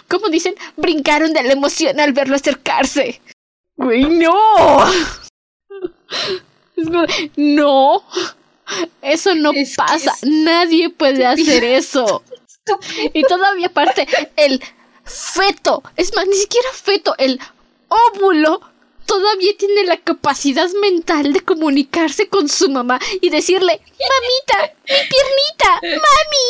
como 0.07 0.29
dicen, 0.29 0.55
brincaron 0.77 1.33
de 1.33 1.43
la 1.43 1.55
emoción 1.55 1.99
al 1.99 2.13
verlo 2.13 2.37
acercarse. 2.37 3.21
¡Güey, 3.77 4.05
no! 4.05 4.85
No. 7.37 8.05
Eso 9.03 9.35
no 9.35 9.51
pasa. 9.77 10.13
Nadie 10.23 10.89
puede 10.91 11.27
hacer 11.27 11.65
eso. 11.65 12.23
Y 13.13 13.25
todavía 13.25 13.67
aparte, 13.67 14.07
el 14.37 14.63
feto, 15.05 15.83
es 15.97 16.15
más, 16.15 16.29
ni 16.29 16.37
siquiera 16.37 16.69
feto, 16.73 17.15
el 17.19 17.41
óvulo 17.89 18.61
todavía 19.07 19.57
tiene 19.57 19.85
la 19.85 19.97
capacidad 19.99 20.69
mental 20.81 21.33
de 21.33 21.41
comunicarse 21.41 22.29
con 22.29 22.49
su 22.49 22.69
mamá 22.69 22.99
y 23.21 23.31
decirle, 23.31 23.81
mamita, 23.83 24.75
mi 24.85 24.97
piernita, 25.09 25.81
mami. 25.83 26.47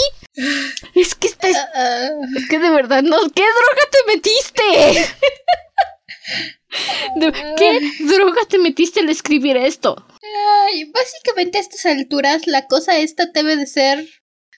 Es 0.94 1.14
que 1.14 1.28
estás... 1.28 1.56
Es 2.36 2.48
que 2.48 2.58
de 2.58 2.70
verdad, 2.70 3.02
no, 3.02 3.18
¿qué 3.30 3.42
droga 3.42 3.88
te 3.90 3.98
metiste? 4.12 5.14
¿Qué 7.56 7.80
droga 8.00 8.40
te 8.48 8.58
metiste 8.58 9.00
al 9.00 9.08
escribir 9.08 9.56
esto? 9.56 10.06
Ay, 10.66 10.84
básicamente 10.84 11.58
a 11.58 11.60
estas 11.60 11.86
alturas 11.86 12.46
la 12.46 12.66
cosa 12.66 12.96
esta 12.96 13.26
debe 13.26 13.56
de 13.56 13.66
ser... 13.66 14.08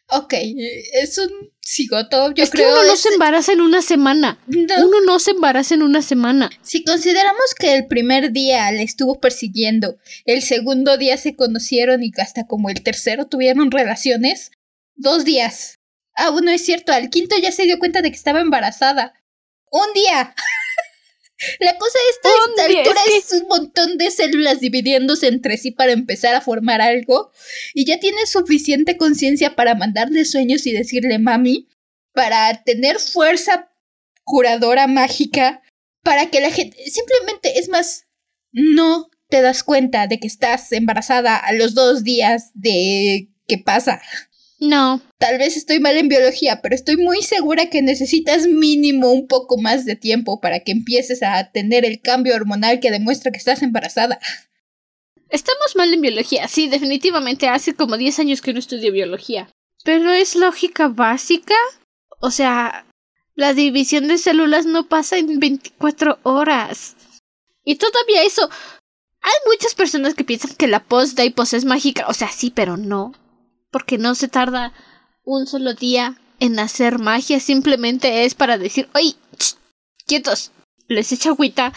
Ok, 0.09 0.35
es 0.35 1.19
un 1.19 1.51
cigoto, 1.61 2.33
yo 2.33 2.45
es 2.45 2.51
creo. 2.51 2.69
Que 2.69 2.73
uno 2.73 2.85
no 2.85 2.97
se 2.97 3.09
embaraza 3.09 3.53
en 3.53 3.61
una 3.61 3.83
semana. 3.83 4.39
Uno 4.47 5.01
no 5.05 5.19
se 5.19 5.33
embaraza 5.33 5.75
en 5.75 5.83
una 5.83 6.01
semana. 6.01 6.51
Si 6.63 6.85
consideramos 6.85 7.55
que 7.59 7.75
el 7.75 7.89
primer 7.89 8.31
día 8.31 8.71
le 8.71 8.83
estuvo 8.83 9.21
persiguiendo, 9.21 9.99
el 10.25 10.43
segundo 10.43 10.97
día 10.97 11.17
se 11.17 11.35
conocieron 11.35 12.05
y 12.05 12.13
hasta 12.19 12.47
como 12.47 12.71
el 12.71 12.83
tercero 12.83 13.27
tuvieron 13.27 13.73
relaciones, 13.73 14.53
dos 14.95 15.25
días. 15.25 15.81
Ah, 16.15 16.31
no 16.41 16.51
es 16.51 16.65
cierto, 16.65 16.93
al 16.93 17.11
quinto 17.11 17.37
ya 17.43 17.51
se 17.51 17.65
dio 17.65 17.79
cuenta 17.81 18.01
de 18.01 18.11
que 18.11 18.17
estaba 18.17 18.41
embarazada. 18.41 19.13
Un 19.71 19.93
día. 19.93 20.35
La 21.61 21.77
cosa 21.77 21.99
esta, 22.11 22.29
esta 22.49 22.79
altura 22.79 23.01
es, 23.15 23.33
un 23.33 23.49
montón 23.49 23.99
de 23.99 24.11
células 24.11 24.61
dividiéndose 24.61 25.27
entre 25.27 25.59
sí 25.59 25.71
para 25.71 25.93
empezar 25.93 26.35
a 26.35 26.41
formar 26.41 26.81
algo 26.81 27.31
y 27.75 27.85
ya 27.85 28.01
tiene 28.01 28.27
suficiente 28.27 28.97
conciencia 28.97 29.55
para 29.55 29.75
mandarle 29.75 30.25
sueños 30.25 30.67
y 30.67 30.73
decirle 30.73 31.19
mami, 31.19 31.69
para 32.13 32.63
tener 32.65 32.99
fuerza 32.99 33.71
curadora 34.25 34.87
mágica, 34.87 35.63
para 36.03 36.31
que 36.31 36.41
la 36.41 36.51
gente 36.51 36.79
simplemente 36.91 37.59
es 37.59 37.69
más, 37.69 38.07
no 38.53 39.11
te 39.29 39.43
das 39.43 39.63
cuenta 39.63 40.07
de 40.07 40.19
que 40.19 40.27
estás 40.27 40.73
embarazada 40.73 41.37
a 41.37 41.53
los 41.53 41.75
dos 41.75 42.03
días 42.03 42.51
de 42.55 43.29
que 43.47 43.59
pasa. 43.59 44.01
No. 44.59 45.03
Tal 45.19 45.39
vez 45.39 45.57
estoy 45.57 45.81
mal 45.81 45.97
en 45.97 46.09
biología, 46.09 46.61
pero 46.63 46.75
estoy 46.75 46.97
muy 46.97 47.23
segura 47.23 47.69
que 47.69 47.83
necesitas 47.83 48.47
mínimo 48.47 49.13
un 49.13 49.27
poco 49.27 49.59
más 49.59 49.85
de 49.85 49.97
tiempo 49.97 50.41
para 50.41 50.61
que 50.61 50.73
empieces 50.73 51.23
a 51.23 51.51
tener 51.51 51.85
el 51.85 52.01
cambio 52.01 52.35
hormonal 52.35 52.81
que 52.81 52.91
demuestra 52.91 53.31
que 53.31 53.39
estás 53.39 53.63
embarazada. 53.63 54.19
Estamos 55.29 55.77
mal 55.77 55.93
en 55.93 56.01
biología, 56.01 56.49
sí, 56.49 56.69
definitivamente 56.69 57.49
hace 57.49 57.75
como 57.75 57.97
10 57.97 58.21
años 58.21 58.41
que 58.41 58.53
no 58.53 58.59
estudio 58.59 58.93
biología. 58.93 59.51
Pero 59.85 60.11
es 60.13 60.37
lógica 60.37 60.89
básica. 60.89 61.55
O 62.21 62.31
sea, 62.31 62.87
la 63.35 63.53
división 63.53 64.09
de 64.09 64.17
células 64.19 64.65
no 64.65 64.89
pasa 64.89 65.19
en 65.19 65.39
24 65.39 66.21
horas. 66.23 66.97
Y 67.65 67.77
todavía 67.77 68.23
eso. 68.23 68.49
Hay 69.21 69.33
muchas 69.47 69.75
personas 69.75 70.15
que 70.15 70.25
piensan 70.25 70.55
que 70.57 70.69
la 70.69 70.85
post 70.85 71.19
pos 71.35 71.53
es 71.53 71.65
mágica. 71.65 72.07
O 72.09 72.15
sea, 72.15 72.29
sí, 72.29 72.51
pero 72.55 72.77
no 72.77 73.13
porque 73.77 73.99
no 73.99 74.15
se 74.15 74.29
tarda 74.29 74.73
un 75.23 75.47
solo 75.47 75.75
día 75.75 76.19
en 76.41 76.59
hacer 76.59 76.99
magia, 76.99 77.41
simplemente 77.41 78.25
es 78.25 78.35
para 78.35 78.57
decir, 78.57 78.89
oye, 78.95 79.17
quietos, 80.07 80.51
les 80.89 81.13
echa 81.13 81.29
agüita, 81.29 81.75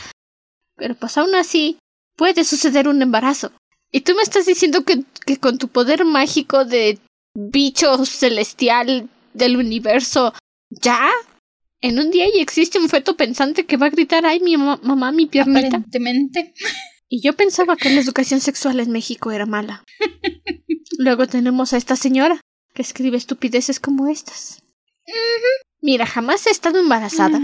pero 0.77 0.95
pues 0.95 1.17
aún 1.17 1.35
así 1.35 1.77
puede 2.15 2.45
suceder 2.45 2.87
un 2.87 3.01
embarazo. 3.01 3.51
Y 3.91 3.99
tú 3.99 4.15
me 4.15 4.21
estás 4.21 4.45
diciendo 4.45 4.85
que, 4.85 5.03
que 5.25 5.35
con 5.35 5.57
tu 5.57 5.67
poder 5.67 6.05
mágico 6.05 6.63
de 6.63 6.99
bicho 7.35 8.05
celestial 8.05 9.09
del 9.33 9.57
universo, 9.57 10.33
¿ya? 10.69 11.09
En 11.81 11.99
un 11.99 12.11
día 12.11 12.27
y 12.33 12.39
existe 12.39 12.79
un 12.79 12.87
feto 12.87 13.17
pensante 13.17 13.65
que 13.65 13.75
va 13.75 13.87
a 13.87 13.89
gritar, 13.89 14.25
ay, 14.25 14.39
mi 14.39 14.55
mamá, 14.55 15.11
mi 15.11 15.25
piernita. 15.25 15.67
Aparentemente. 15.67 16.53
Y 17.09 17.21
yo 17.21 17.33
pensaba 17.33 17.75
que 17.75 17.89
la 17.89 18.01
educación 18.01 18.39
sexual 18.39 18.79
en 18.79 18.91
México 18.91 19.31
era 19.31 19.47
mala. 19.47 19.83
Luego 20.99 21.27
tenemos 21.27 21.73
a 21.73 21.77
esta 21.77 21.95
señora 21.95 22.39
que 22.73 22.83
escribe 22.83 23.17
estupideces 23.17 23.79
como 23.79 24.07
estas. 24.07 24.61
Mira, 25.81 26.05
jamás 26.05 26.45
he 26.45 26.51
estado 26.51 26.79
embarazada. 26.79 27.41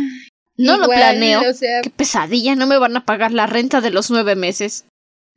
No 0.55 0.77
lo 0.77 0.87
planeo. 0.87 1.41
Qué 1.83 1.89
pesadilla, 1.89 2.55
no 2.55 2.67
me 2.67 2.77
van 2.77 2.95
a 2.95 3.05
pagar 3.05 3.31
la 3.31 3.47
renta 3.47 3.81
de 3.81 3.89
los 3.89 4.11
nueve 4.11 4.35
meses. 4.35 4.85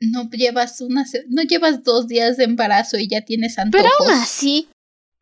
No 0.01 0.29
llevas 0.31 0.81
una, 0.81 1.05
no 1.29 1.43
llevas 1.43 1.83
dos 1.83 2.07
días 2.07 2.37
de 2.37 2.45
embarazo 2.45 2.99
y 2.99 3.09
ya 3.09 3.25
tienes 3.25 3.59
antojos. 3.59 3.91
Pero 3.99 4.11
aún 4.11 4.23
así, 4.23 4.69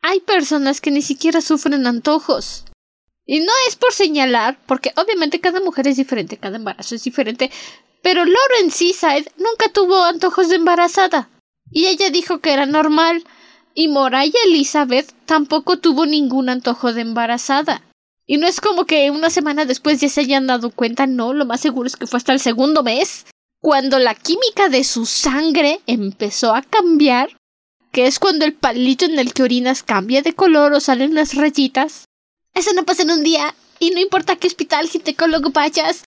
hay 0.01 0.19
personas 0.19 0.81
que 0.81 0.91
ni 0.91 1.01
siquiera 1.01 1.41
sufren 1.41 1.87
antojos. 1.87 2.65
Y 3.25 3.39
no 3.39 3.51
es 3.67 3.75
por 3.75 3.91
señalar, 3.91 4.59
porque 4.67 4.93
obviamente 4.95 5.41
cada 5.41 5.59
mujer 5.59 5.87
es 5.87 5.97
diferente, 5.97 6.37
cada 6.37 6.57
embarazo 6.57 6.95
es 6.95 7.03
diferente, 7.03 7.51
pero 8.01 8.25
Lauren 8.25 8.71
Seaside 8.71 9.31
nunca 9.37 9.69
tuvo 9.73 10.03
antojos 10.03 10.49
de 10.49 10.55
embarazada. 10.55 11.29
Y 11.71 11.87
ella 11.87 12.09
dijo 12.09 12.39
que 12.39 12.53
era 12.53 12.65
normal. 12.65 13.23
Y 13.73 13.87
Moraya 13.89 14.39
Elizabeth 14.45 15.13
tampoco 15.25 15.77
tuvo 15.77 16.05
ningún 16.05 16.49
antojo 16.49 16.93
de 16.93 17.01
embarazada. 17.01 17.83
Y 18.25 18.37
no 18.37 18.47
es 18.47 18.59
como 18.59 18.85
que 18.85 19.09
una 19.11 19.29
semana 19.29 19.65
después 19.65 20.01
ya 20.01 20.09
se 20.09 20.21
hayan 20.21 20.47
dado 20.47 20.71
cuenta, 20.71 21.07
no, 21.07 21.33
lo 21.33 21.45
más 21.45 21.61
seguro 21.61 21.87
es 21.87 21.95
que 21.95 22.07
fue 22.07 22.17
hasta 22.17 22.33
el 22.33 22.41
segundo 22.41 22.83
mes, 22.83 23.25
cuando 23.61 23.99
la 23.99 24.15
química 24.15 24.67
de 24.67 24.83
su 24.83 25.05
sangre 25.05 25.79
empezó 25.87 26.53
a 26.53 26.61
cambiar, 26.61 27.29
que 27.91 28.05
es 28.05 28.19
cuando 28.19 28.45
el 28.45 28.53
palito 28.53 29.05
en 29.05 29.17
el 29.17 29.33
que 29.33 29.43
orinas 29.43 29.81
cambia 29.81 30.21
de 30.21 30.33
color 30.33 30.73
o 30.73 30.81
salen 30.81 31.15
las 31.15 31.35
rayitas. 31.35 32.05
Eso 32.53 32.73
no 32.73 32.83
pasa 32.83 33.03
en 33.03 33.11
un 33.11 33.23
día, 33.23 33.55
y 33.79 33.91
no 33.91 33.99
importa 33.99 34.35
qué 34.35 34.47
hospital 34.47 34.89
ginecólogo 34.89 35.51
vayas, 35.51 36.03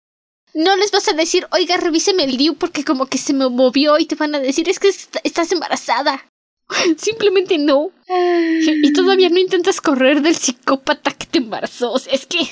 no 0.54 0.76
les 0.76 0.90
vas 0.90 1.08
a 1.08 1.12
decir, 1.12 1.46
oiga, 1.52 1.76
revíseme 1.76 2.24
el 2.24 2.36
DIU 2.36 2.54
porque 2.54 2.84
como 2.84 3.06
que 3.06 3.18
se 3.18 3.32
me 3.32 3.48
movió 3.48 3.98
y 3.98 4.06
te 4.06 4.14
van 4.14 4.34
a 4.34 4.40
decir, 4.40 4.68
es 4.68 4.78
que 4.78 4.88
estás 4.88 5.52
embarazada. 5.52 6.26
Simplemente 6.98 7.58
no. 7.58 7.90
Y 8.08 8.92
todavía 8.92 9.28
no 9.28 9.38
intentas 9.38 9.80
correr 9.80 10.22
del 10.22 10.36
psicópata 10.36 11.12
que 11.12 11.26
te 11.26 11.38
embarazó. 11.38 11.96
es 11.96 12.26
que. 12.26 12.38
Ay, 12.38 12.46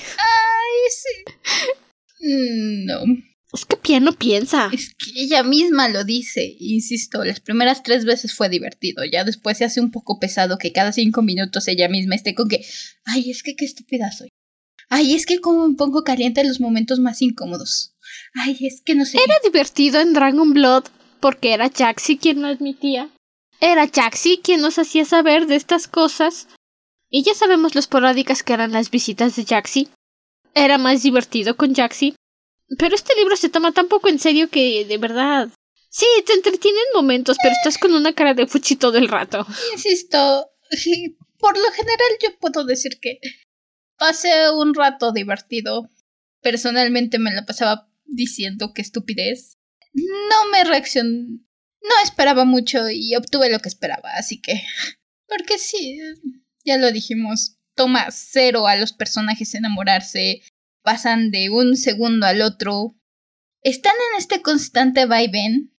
sí. 0.91 1.31
Mm, 2.21 2.85
no. 2.85 2.99
Es 3.51 3.65
que 3.65 3.77
Pia 3.77 3.99
no 3.99 4.13
piensa. 4.13 4.69
Es 4.71 4.93
que 4.93 5.21
ella 5.21 5.41
misma 5.41 5.89
lo 5.89 6.03
dice. 6.03 6.55
Insisto, 6.59 7.23
las 7.23 7.39
primeras 7.39 7.81
tres 7.81 8.05
veces 8.05 8.33
fue 8.33 8.47
divertido. 8.47 9.03
Ya 9.05 9.23
después 9.23 9.57
se 9.57 9.65
hace 9.65 9.81
un 9.81 9.91
poco 9.91 10.19
pesado 10.19 10.57
que 10.59 10.71
cada 10.71 10.91
cinco 10.91 11.23
minutos 11.23 11.67
ella 11.67 11.89
misma 11.89 12.15
esté 12.15 12.35
con 12.35 12.47
que. 12.47 12.63
Ay, 13.05 13.31
es 13.31 13.41
que 13.41 13.55
qué 13.55 13.65
estúpida 13.65 14.11
soy. 14.11 14.29
Ay, 14.89 15.13
es 15.13 15.25
que 15.25 15.39
como 15.39 15.67
me 15.67 15.75
pongo 15.75 16.03
caliente 16.03 16.41
en 16.41 16.47
los 16.47 16.59
momentos 16.59 16.99
más 16.99 17.21
incómodos. 17.21 17.93
Ay, 18.33 18.57
es 18.61 18.81
que 18.81 18.95
no 18.95 19.05
sé. 19.05 19.19
Era 19.23 19.35
divertido 19.43 19.99
en 19.99 20.13
Dragon 20.13 20.53
Blood 20.53 20.85
porque 21.19 21.53
era 21.53 21.69
Jaxi 21.69 22.17
quien 22.17 22.41
lo 22.41 22.47
admitía. 22.47 23.09
Era 23.61 23.87
Jaxi 23.87 24.39
quien 24.43 24.61
nos 24.61 24.79
hacía 24.79 25.05
saber 25.05 25.45
de 25.45 25.55
estas 25.55 25.87
cosas. 25.87 26.47
Y 27.09 27.23
ya 27.23 27.33
sabemos 27.33 27.75
lo 27.75 27.79
esporádicas 27.79 28.43
que 28.43 28.53
eran 28.53 28.71
las 28.71 28.89
visitas 28.89 29.35
de 29.35 29.45
Jaxi. 29.45 29.89
Era 30.53 30.77
más 30.77 31.03
divertido 31.03 31.55
con 31.55 31.75
Jaxi. 31.75 32.15
Pero 32.77 32.95
este 32.95 33.15
libro 33.15 33.35
se 33.35 33.49
toma 33.49 33.71
tan 33.71 33.87
poco 33.87 34.09
en 34.09 34.19
serio 34.19 34.49
que, 34.49 34.85
de 34.85 34.97
verdad. 34.97 35.49
Sí, 35.89 36.05
te 36.25 36.33
entretiene 36.33 36.77
en 36.77 36.95
momentos, 36.95 37.37
pero 37.41 37.53
estás 37.55 37.79
con 37.79 37.93
una 37.93 38.13
cara 38.13 38.35
de 38.35 38.45
fuchi 38.45 38.75
todo 38.75 38.97
el 38.97 39.07
rato. 39.07 39.45
Insisto, 39.73 40.51
por 41.39 41.57
lo 41.57 41.71
general 41.71 42.09
yo 42.21 42.37
puedo 42.39 42.63
decir 42.63 42.99
que 43.01 43.19
pasé 43.99 44.49
un 44.51 44.73
rato 44.73 45.11
divertido. 45.11 45.89
Personalmente 46.41 47.19
me 47.19 47.33
la 47.33 47.45
pasaba 47.45 47.91
diciendo 48.05 48.73
que 48.73 48.81
estupidez. 48.81 49.57
No 49.93 50.51
me 50.51 50.63
reaccionó 50.63 51.39
no 51.81 52.03
esperaba 52.03 52.45
mucho 52.45 52.89
y 52.89 53.15
obtuve 53.15 53.49
lo 53.49 53.59
que 53.59 53.69
esperaba, 53.69 54.09
así 54.17 54.41
que... 54.41 54.61
Porque 55.27 55.57
sí, 55.57 55.99
ya 56.65 56.77
lo 56.77 56.91
dijimos, 56.91 57.57
toma 57.75 58.07
cero 58.11 58.67
a 58.67 58.75
los 58.75 58.93
personajes 58.93 59.53
enamorarse, 59.53 60.41
pasan 60.81 61.29
de 61.29 61.49
un 61.51 61.77
segundo 61.77 62.25
al 62.25 62.41
otro. 62.41 62.95
Están 63.61 63.93
en 64.11 64.17
este 64.17 64.41
constante 64.41 65.05
vaivén 65.05 65.71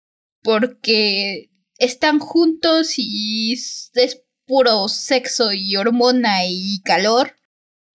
porque 0.43 1.49
están 1.77 2.19
juntos 2.19 2.93
y 2.97 3.53
es 3.53 3.91
puro 4.45 4.87
sexo 4.87 5.51
y 5.51 5.75
hormona 5.75 6.45
y 6.45 6.81
calor. 6.83 7.35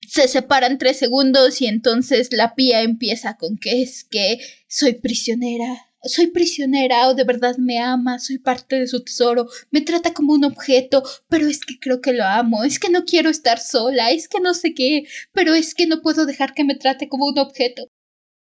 Se 0.09 0.29
separan 0.29 0.79
tres 0.79 0.99
segundos 0.99 1.61
y 1.61 1.67
entonces 1.67 2.29
la 2.33 2.55
pía 2.55 2.83
empieza 2.83 3.37
con 3.37 3.57
que 3.57 3.83
es 3.83 4.05
que 4.05 4.39
soy 4.69 4.95
prisionera, 4.95 5.91
soy 6.05 6.29
prisionera 6.29 7.09
o 7.09 7.15
de 7.15 7.25
verdad 7.25 7.57
me 7.57 7.79
ama, 7.79 8.19
soy 8.19 8.39
parte 8.39 8.79
de 8.79 8.87
su 8.87 9.03
tesoro, 9.03 9.49
me 9.71 9.81
trata 9.81 10.13
como 10.13 10.33
un 10.33 10.45
objeto, 10.45 11.03
pero 11.29 11.47
es 11.47 11.61
que 11.65 11.79
creo 11.79 12.01
que 12.01 12.13
lo 12.13 12.25
amo, 12.25 12.65
es 12.65 12.79
que 12.79 12.91
no 12.91 13.05
quiero 13.05 13.31
estar 13.31 13.59
sola, 13.59 14.11
es 14.11 14.29
que 14.29 14.41
no 14.41 14.55
sé 14.55 14.75
qué, 14.75 15.05
pero 15.33 15.55
es 15.55 15.75
que 15.75 15.87
no 15.87 16.03
puedo 16.03 16.27
dejar 16.27 16.55
que 16.55 16.65
me 16.65 16.77
trate 16.77 17.09
como 17.09 17.27
un 17.27 17.39
objeto. 17.39 17.89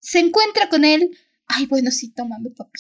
Se 0.01 0.19
encuentra 0.19 0.69
con 0.69 0.85
él. 0.85 1.17
Ay, 1.47 1.65
bueno, 1.65 1.89
sí, 1.91 2.12
tómame, 2.13 2.51
papi. 2.51 2.79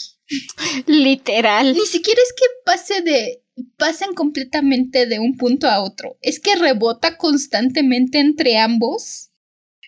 Literal. 0.85 1.73
Ni 1.73 1.85
siquiera 1.85 2.21
es 2.21 2.33
que 2.33 2.45
pase 2.63 3.01
de. 3.01 3.43
Pasen 3.77 4.13
completamente 4.13 5.05
de 5.05 5.19
un 5.19 5.37
punto 5.37 5.67
a 5.67 5.81
otro. 5.81 6.17
Es 6.21 6.39
que 6.39 6.55
rebota 6.55 7.17
constantemente 7.17 8.19
entre 8.19 8.57
ambos. 8.57 9.31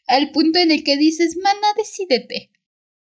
Al 0.08 0.32
punto 0.32 0.60
en 0.60 0.72
el 0.72 0.84
que 0.84 0.98
dices, 0.98 1.38
mana, 1.38 1.68
decídete. 1.78 2.52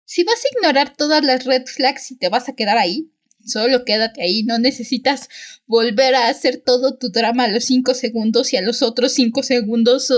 Si 0.06 0.24
vas 0.24 0.44
a 0.44 0.58
ignorar 0.58 0.96
todas 0.96 1.24
las 1.24 1.46
red 1.46 1.66
flags 1.66 2.12
y 2.12 2.18
te 2.18 2.30
vas 2.30 2.50
a 2.50 2.56
quedar 2.56 2.78
ahí, 2.78 3.12
solo 3.46 3.86
quédate 3.86 4.22
ahí, 4.22 4.44
no 4.44 4.60
necesitas 4.60 5.30
volver 5.66 6.16
a 6.16 6.28
hacer 6.28 6.62
todo 6.64 6.98
tu 6.98 7.10
drama 7.10 7.46
a 7.46 7.48
los 7.48 7.66
5 7.66 7.94
segundos 7.94 8.54
y 8.54 8.58
a 8.58 8.62
los 8.62 8.82
otros 8.82 9.14
5 9.14 9.44
segundos 9.44 10.12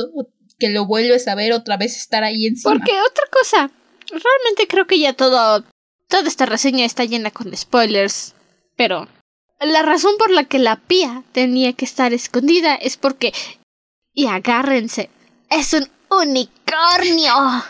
que 0.60 0.70
lo 0.70 0.86
vuelves 0.86 1.28
a 1.28 1.36
ver 1.36 1.54
otra 1.54 1.78
vez 1.78 1.96
estar 1.96 2.24
ahí 2.24 2.46
encima. 2.46 2.74
Porque 2.74 2.92
otra 2.92 3.24
cosa, 3.32 3.72
realmente 4.10 4.68
creo 4.68 4.88
que 4.88 5.00
ya 5.00 5.14
todo, 5.14 5.66
toda 6.08 6.28
esta 6.28 6.46
reseña 6.46 6.86
está 6.86 7.06
llena 7.06 7.32
con 7.32 7.56
spoilers, 7.56 8.34
pero 8.76 9.08
la 9.66 9.82
razón 9.82 10.18
por 10.18 10.32
la 10.32 10.46
que 10.46 10.60
la 10.60 10.78
pía 10.78 11.24
tenía 11.32 11.74
que 11.74 11.86
estar 11.86 12.14
escondida 12.14 12.76
es 12.76 12.98
porque, 12.98 13.34
y 14.14 14.28
agárrense, 14.28 15.10
es 15.50 15.74
un 15.74 15.90
unicornio. 16.10 17.64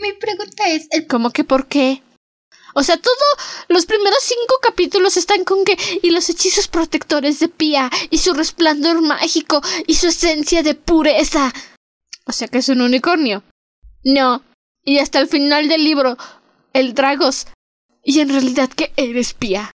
Mi 0.00 0.12
pregunta 0.14 0.68
es... 0.68 0.86
El... 0.90 1.06
¿Cómo 1.06 1.30
que 1.30 1.44
por 1.44 1.66
qué? 1.66 2.02
O 2.74 2.82
sea, 2.82 2.96
todos 2.96 3.16
los 3.68 3.86
primeros 3.86 4.22
cinco 4.22 4.54
capítulos 4.62 5.16
están 5.16 5.44
con 5.44 5.64
que 5.64 5.76
y 6.02 6.10
los 6.10 6.28
hechizos 6.30 6.68
protectores 6.68 7.40
de 7.40 7.48
Pia 7.48 7.90
y 8.10 8.18
su 8.18 8.32
resplandor 8.32 9.02
mágico 9.02 9.60
y 9.86 9.94
su 9.94 10.08
esencia 10.08 10.62
de 10.62 10.74
pureza. 10.74 11.52
O 12.26 12.32
sea 12.32 12.48
que 12.48 12.58
es 12.58 12.68
un 12.68 12.80
unicornio. 12.80 13.42
No. 14.04 14.42
Y 14.84 14.98
hasta 14.98 15.18
el 15.18 15.28
final 15.28 15.68
del 15.68 15.84
libro, 15.84 16.16
el 16.72 16.94
Dragos. 16.94 17.48
Y 18.04 18.20
en 18.20 18.28
realidad 18.28 18.70
que 18.70 18.92
eres 18.96 19.34
Pia. 19.34 19.72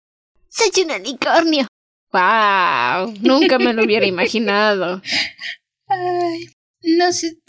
Soy 0.55 0.85
un 0.85 0.91
unicornio. 0.91 1.67
Wow. 2.13 3.13
Nunca 3.19 3.59
me 3.59 3.73
lo 3.73 3.83
hubiera 3.83 4.05
imaginado. 4.05 5.01
Ay, 5.87 6.47
no 6.81 7.11
sé. 7.11 7.39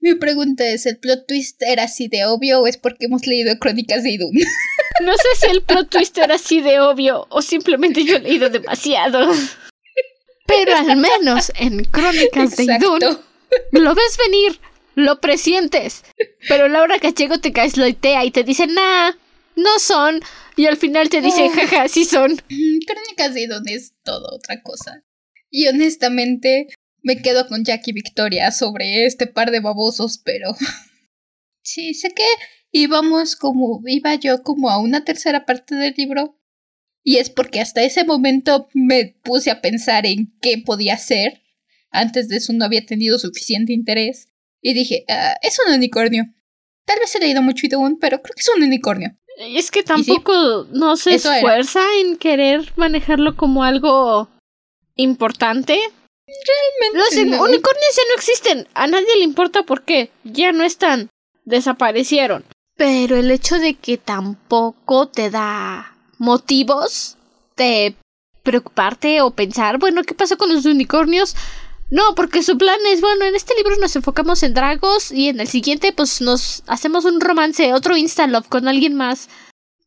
Mi 0.00 0.16
pregunta 0.16 0.66
es, 0.66 0.84
¿el 0.86 0.98
plot 0.98 1.26
twist 1.28 1.62
era 1.62 1.84
así 1.84 2.08
de 2.08 2.24
obvio 2.24 2.60
o 2.60 2.66
es 2.66 2.76
porque 2.76 3.06
hemos 3.06 3.24
leído 3.26 3.56
Crónicas 3.58 4.02
de 4.02 4.10
Idun? 4.12 4.32
No 5.02 5.12
sé 5.12 5.28
si 5.46 5.50
el 5.50 5.62
plot 5.62 5.90
twist 5.90 6.16
era 6.16 6.36
así 6.36 6.62
de 6.62 6.80
obvio 6.80 7.26
o 7.28 7.42
simplemente 7.42 8.02
yo 8.04 8.16
he 8.16 8.20
leído 8.20 8.48
demasiado. 8.48 9.30
Pero 10.46 10.74
al 10.74 10.96
menos 10.96 11.52
en 11.54 11.84
Crónicas 11.84 12.56
de 12.56 12.64
Idun 12.64 13.18
lo 13.72 13.94
ves 13.94 14.16
venir, 14.16 14.58
lo 14.94 15.20
presientes. 15.20 16.02
Pero 16.48 16.68
Laura 16.68 16.98
Cachego 16.98 17.38
te 17.38 17.50
idea 17.50 18.24
y 18.24 18.30
te 18.30 18.42
dice, 18.42 18.66
nah, 18.66 19.12
no 19.56 19.78
son. 19.78 20.20
Y 20.56 20.66
al 20.66 20.76
final 20.76 21.08
te 21.08 21.20
dice, 21.20 21.48
jaja, 21.48 21.88
sí 21.88 22.04
son. 22.04 22.32
Mm, 22.32 22.78
Crónicas 22.86 23.34
de 23.34 23.42
Idun 23.42 23.68
es 23.68 23.94
todo 24.04 24.36
otra 24.36 24.62
cosa. 24.62 25.02
Y 25.50 25.66
honestamente, 25.66 26.68
me 27.02 27.16
quedo 27.22 27.46
con 27.48 27.64
Jackie 27.64 27.92
Victoria 27.92 28.50
sobre 28.50 29.06
este 29.06 29.26
par 29.26 29.50
de 29.50 29.60
babosos, 29.60 30.20
pero 30.24 30.54
sí, 31.62 31.94
sé 31.94 32.10
que 32.10 32.26
íbamos 32.72 33.36
como, 33.36 33.80
iba 33.86 34.14
yo 34.16 34.42
como 34.42 34.70
a 34.70 34.78
una 34.78 35.04
tercera 35.04 35.46
parte 35.46 35.74
del 35.74 35.94
libro. 35.96 36.38
Y 37.02 37.18
es 37.18 37.30
porque 37.30 37.60
hasta 37.60 37.84
ese 37.84 38.04
momento 38.04 38.68
me 38.74 39.16
puse 39.22 39.50
a 39.50 39.60
pensar 39.60 40.06
en 40.06 40.36
qué 40.42 40.58
podía 40.58 40.98
ser. 40.98 41.42
Antes 41.90 42.28
de 42.28 42.38
eso 42.38 42.52
no 42.52 42.64
había 42.64 42.84
tenido 42.84 43.18
suficiente 43.18 43.72
interés. 43.72 44.28
Y 44.60 44.74
dije, 44.74 45.04
ah, 45.08 45.36
es 45.40 45.56
un 45.64 45.72
unicornio. 45.72 46.24
Tal 46.84 46.98
vez 46.98 47.14
he 47.14 47.20
leído 47.20 47.42
mucho 47.42 47.66
Idun, 47.66 47.98
pero 48.00 48.20
creo 48.22 48.34
que 48.34 48.40
es 48.40 48.50
un 48.56 48.64
unicornio. 48.64 49.16
Es 49.36 49.70
que 49.70 49.82
tampoco 49.82 50.66
no 50.72 50.96
se 50.96 51.14
esfuerza 51.14 51.82
en 52.00 52.16
querer 52.16 52.72
manejarlo 52.76 53.36
como 53.36 53.64
algo 53.64 54.28
importante. 54.96 55.78
Realmente. 56.26 57.28
Los 57.28 57.48
unicornios 57.48 57.96
ya 57.96 58.02
no 58.08 58.14
existen. 58.16 58.68
A 58.74 58.86
nadie 58.86 59.16
le 59.16 59.24
importa 59.24 59.62
por 59.62 59.82
qué. 59.82 60.10
Ya 60.24 60.52
no 60.52 60.64
están. 60.64 61.10
Desaparecieron. 61.44 62.44
Pero 62.76 63.16
el 63.16 63.30
hecho 63.30 63.58
de 63.58 63.74
que 63.74 63.98
tampoco 63.98 65.08
te 65.08 65.30
da 65.30 65.96
motivos 66.18 67.16
de 67.56 67.94
preocuparte 68.42 69.20
o 69.22 69.30
pensar, 69.32 69.78
bueno, 69.78 70.02
¿qué 70.02 70.14
pasa 70.14 70.36
con 70.36 70.52
los 70.52 70.64
unicornios? 70.64 71.36
No, 71.90 72.14
porque 72.14 72.42
su 72.42 72.58
plan 72.58 72.78
es, 72.86 73.00
bueno, 73.00 73.24
en 73.24 73.34
este 73.34 73.54
libro 73.54 73.76
nos 73.76 73.94
enfocamos 73.94 74.42
en 74.42 74.54
dragos 74.54 75.12
y 75.12 75.28
en 75.28 75.40
el 75.40 75.46
siguiente 75.46 75.92
pues 75.92 76.20
nos 76.20 76.62
hacemos 76.66 77.04
un 77.04 77.20
romance, 77.20 77.72
otro 77.72 77.96
insta-love 77.96 78.48
con 78.48 78.66
alguien 78.66 78.94
más. 78.94 79.28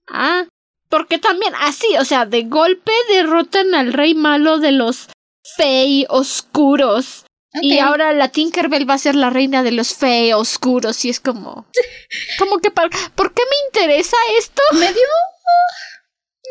Ah, 0.07 0.45
porque 0.89 1.17
también 1.19 1.53
así, 1.59 1.87
o 1.99 2.05
sea, 2.05 2.25
de 2.25 2.43
golpe 2.43 2.91
derrotan 3.09 3.75
al 3.75 3.93
rey 3.93 4.15
malo 4.15 4.59
de 4.59 4.71
los 4.71 5.09
fey 5.57 6.05
oscuros. 6.09 7.25
Y 7.61 7.79
ahora 7.79 8.13
la 8.13 8.29
Tinkerbell 8.29 8.87
va 8.89 8.93
a 8.93 8.99
ser 8.99 9.15
la 9.15 9.31
reina 9.31 9.63
de 9.63 9.71
los 9.71 9.95
fey 9.95 10.33
oscuros. 10.33 11.03
Y 11.05 11.09
es 11.09 11.19
como. 11.19 11.65
Como 12.37 12.59
que. 12.59 12.69
¿Por 12.71 12.89
qué 12.89 13.41
me 13.49 13.79
interesa 13.79 14.17
esto? 14.37 14.61
Me 14.73 14.87
dio. 14.87 15.09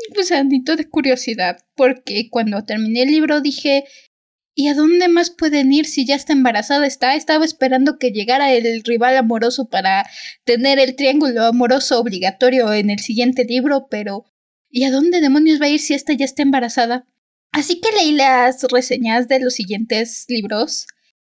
Un 0.09 0.17
gusanito 0.17 0.75
de 0.75 0.89
curiosidad. 0.89 1.59
Porque 1.77 2.29
cuando 2.31 2.65
terminé 2.65 3.03
el 3.03 3.11
libro 3.11 3.41
dije. 3.41 3.85
¿Y 4.61 4.67
a 4.67 4.75
dónde 4.75 5.07
más 5.07 5.31
pueden 5.31 5.73
ir 5.73 5.87
si 5.87 6.05
ya 6.05 6.17
está 6.17 6.33
embarazada 6.33 6.85
está? 6.85 7.15
Estaba 7.15 7.45
esperando 7.45 7.97
que 7.97 8.11
llegara 8.11 8.53
el 8.53 8.83
rival 8.83 9.17
amoroso 9.17 9.69
para 9.69 10.05
tener 10.43 10.81
el 10.81 10.97
triángulo 10.97 11.45
amoroso 11.45 12.01
obligatorio 12.01 12.73
en 12.73 12.91
el 12.91 12.99
siguiente 12.99 13.45
libro, 13.45 13.87
pero 13.89 14.25
¿y 14.69 14.83
a 14.83 14.91
dónde 14.91 15.21
demonios 15.21 15.61
va 15.61 15.67
a 15.67 15.69
ir 15.69 15.79
si 15.79 15.95
esta 15.95 16.13
ya 16.13 16.25
está 16.25 16.43
embarazada? 16.43 17.07
Así 17.53 17.81
que 17.81 17.93
leí 17.93 18.11
las 18.11 18.65
reseñas 18.65 19.29
de 19.29 19.39
los 19.39 19.55
siguientes 19.55 20.25
libros 20.27 20.89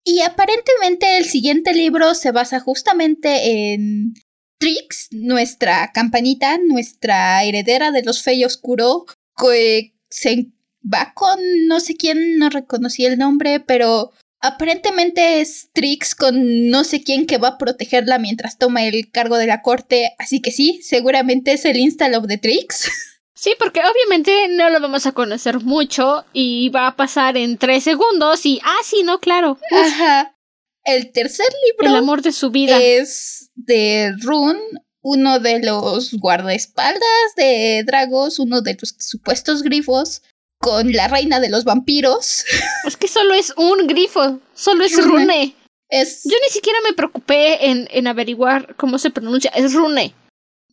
y 0.03 0.19
aparentemente 0.19 1.17
el 1.17 1.23
siguiente 1.23 1.73
libro 1.73 2.15
se 2.15 2.31
basa 2.31 2.59
justamente 2.59 3.73
en 3.73 4.15
Trix, 4.57 5.07
nuestra 5.11 5.93
campanita, 5.93 6.57
nuestra 6.57 7.41
heredera 7.45 7.91
de 7.91 8.03
los 8.03 8.21
Fey 8.21 8.43
Oscuro, 8.43 9.05
que 9.37 9.93
se 10.09 10.51
va 10.83 11.13
con 11.13 11.39
no 11.67 11.79
sé 11.79 11.95
quién, 11.95 12.37
no 12.37 12.49
reconocí 12.49 13.05
el 13.05 13.17
nombre, 13.17 13.59
pero 13.59 14.11
aparentemente 14.39 15.41
es 15.41 15.69
Trix 15.73 16.15
con 16.15 16.69
no 16.69 16.83
sé 16.83 17.03
quién 17.03 17.25
que 17.25 17.37
va 17.37 17.49
a 17.49 17.57
protegerla 17.57 18.19
mientras 18.19 18.57
toma 18.57 18.83
el 18.83 19.09
cargo 19.11 19.37
de 19.37 19.47
la 19.47 19.61
corte, 19.61 20.13
así 20.19 20.41
que 20.41 20.51
sí, 20.51 20.81
seguramente 20.83 21.53
es 21.53 21.65
el 21.65 21.77
install 21.77 22.15
of 22.15 22.27
the 22.27 22.37
Trix. 22.37 22.89
Sí, 23.35 23.55
porque 23.59 23.81
obviamente 23.81 24.47
no 24.51 24.69
lo 24.69 24.79
vamos 24.79 25.05
a 25.05 25.11
conocer 25.11 25.59
mucho 25.59 26.23
y 26.31 26.69
va 26.69 26.87
a 26.87 26.95
pasar 26.95 27.35
en 27.35 27.57
tres 27.57 27.83
segundos 27.83 28.45
y, 28.45 28.61
ah, 28.63 28.77
sí, 28.85 29.03
no, 29.03 29.19
claro. 29.19 29.57
Ajá. 29.69 30.37
El 30.85 31.11
tercer 31.11 31.47
libro. 31.67 31.89
El 31.89 31.95
amor 31.97 32.21
de 32.21 32.31
su 32.31 32.51
vida. 32.51 32.79
Es 32.81 33.49
de 33.55 34.13
Rune, 34.21 34.61
uno 35.01 35.39
de 35.39 35.59
los 35.61 36.13
guardaespaldas 36.13 37.35
de 37.35 37.83
Dragos, 37.85 38.39
uno 38.39 38.61
de 38.61 38.77
los 38.79 38.95
supuestos 38.99 39.61
grifos, 39.61 40.21
con 40.63 40.91
la 40.93 41.07
reina 41.07 41.39
de 41.39 41.49
los 41.49 41.65
vampiros. 41.65 42.45
Es 42.87 42.97
que 42.97 43.07
solo 43.07 43.33
es 43.33 43.53
un 43.57 43.85
grifo, 43.87 44.39
solo 44.53 44.83
es 44.83 44.97
Rune. 45.03 45.55
Es... 45.89 46.23
Yo 46.23 46.35
ni 46.41 46.49
siquiera 46.49 46.79
me 46.87 46.93
preocupé 46.93 47.69
en, 47.69 47.87
en 47.91 48.07
averiguar 48.07 48.75
cómo 48.75 48.97
se 48.97 49.11
pronuncia, 49.11 49.51
es 49.55 49.73
Rune. 49.73 50.15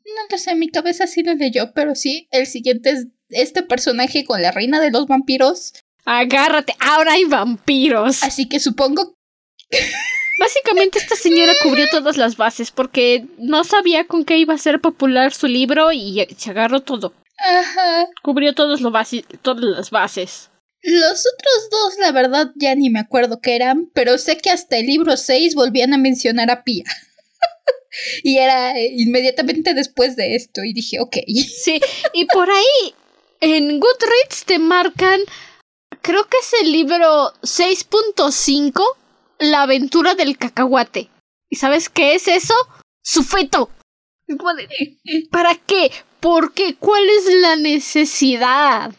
No 0.05 0.23
lo 0.31 0.39
sé, 0.39 0.55
mi 0.55 0.71
cabeza 0.71 1.07
sí 1.07 1.23
lo 1.23 1.35
leyó, 1.35 1.73
pero 1.75 1.95
sí, 1.95 2.29
el 2.31 2.47
siguiente 2.47 2.91
es 2.91 3.07
este 3.29 3.63
personaje 3.63 4.25
con 4.25 4.41
la 4.43 4.51
reina 4.51 4.81
de 4.81 4.91
los 4.91 5.07
vampiros. 5.07 5.75
Agárrate, 6.05 6.75
ahora 6.81 7.13
hay 7.13 7.25
vampiros. 7.25 8.23
Así 8.23 8.49
que 8.49 8.61
supongo. 8.61 9.15
Básicamente 10.41 10.99
esta 10.99 11.17
señora 11.17 11.53
cubrió 11.63 11.87
todas 11.91 12.17
las 12.17 12.37
bases 12.37 12.71
porque 12.71 13.27
no 13.39 13.63
sabía 13.63 14.07
con 14.07 14.25
qué 14.25 14.39
iba 14.39 14.55
a 14.55 14.59
ser 14.59 14.81
popular 14.81 15.33
su 15.35 15.47
libro 15.47 15.93
y 15.93 16.27
se 16.37 16.51
agarró 16.51 16.81
todo. 16.81 17.13
Ajá. 17.41 18.09
Cubrió 18.23 18.55
todos 18.55 18.81
lo 18.81 18.93
todas 19.43 19.65
las 19.65 19.91
bases. 19.91 20.51
Los 20.83 21.27
otros 21.27 21.71
dos, 21.71 21.99
la 21.99 22.13
verdad, 22.13 22.53
ya 22.57 22.75
ni 22.75 22.89
me 22.89 23.01
acuerdo 23.01 23.41
qué 23.41 23.57
eran, 23.57 23.91
pero 23.93 24.17
sé 24.17 24.39
que 24.39 24.51
hasta 24.51 24.79
el 24.79 24.87
libro 24.87 25.17
6 25.17 25.55
volvían 25.55 25.93
a 25.93 25.99
mencionar 25.99 26.51
a 26.51 26.65
Pía. 26.65 26.85
y 28.23 28.39
era 28.39 28.79
inmediatamente 28.81 29.75
después 29.75 30.17
de 30.17 30.37
esto 30.37 30.63
y 30.65 30.73
dije, 30.73 31.01
ok. 31.01 31.17
Sí, 31.27 31.81
y 32.15 32.25
por 32.27 32.49
ahí 32.51 32.95
en 33.41 33.81
Goodreads 33.81 34.45
te 34.47 34.59
marcan, 34.59 35.21
creo 36.01 36.27
que 36.29 36.39
es 36.39 36.53
el 36.63 36.73
libro 36.73 37.33
6.5, 37.43 38.83
La 39.39 39.63
aventura 39.63 40.15
del 40.15 40.39
cacahuate. 40.39 41.11
¿Y 41.51 41.57
sabes 41.57 41.89
qué 41.89 42.15
es 42.15 42.29
eso? 42.29 42.55
Su 43.03 43.23
feto. 43.23 43.71
¿Para 45.31 45.55
qué? 45.57 45.91
¿Por 46.21 46.53
qué? 46.53 46.77
¿Cuál 46.77 47.09
es 47.09 47.35
la 47.35 47.57
necesidad? 47.57 48.93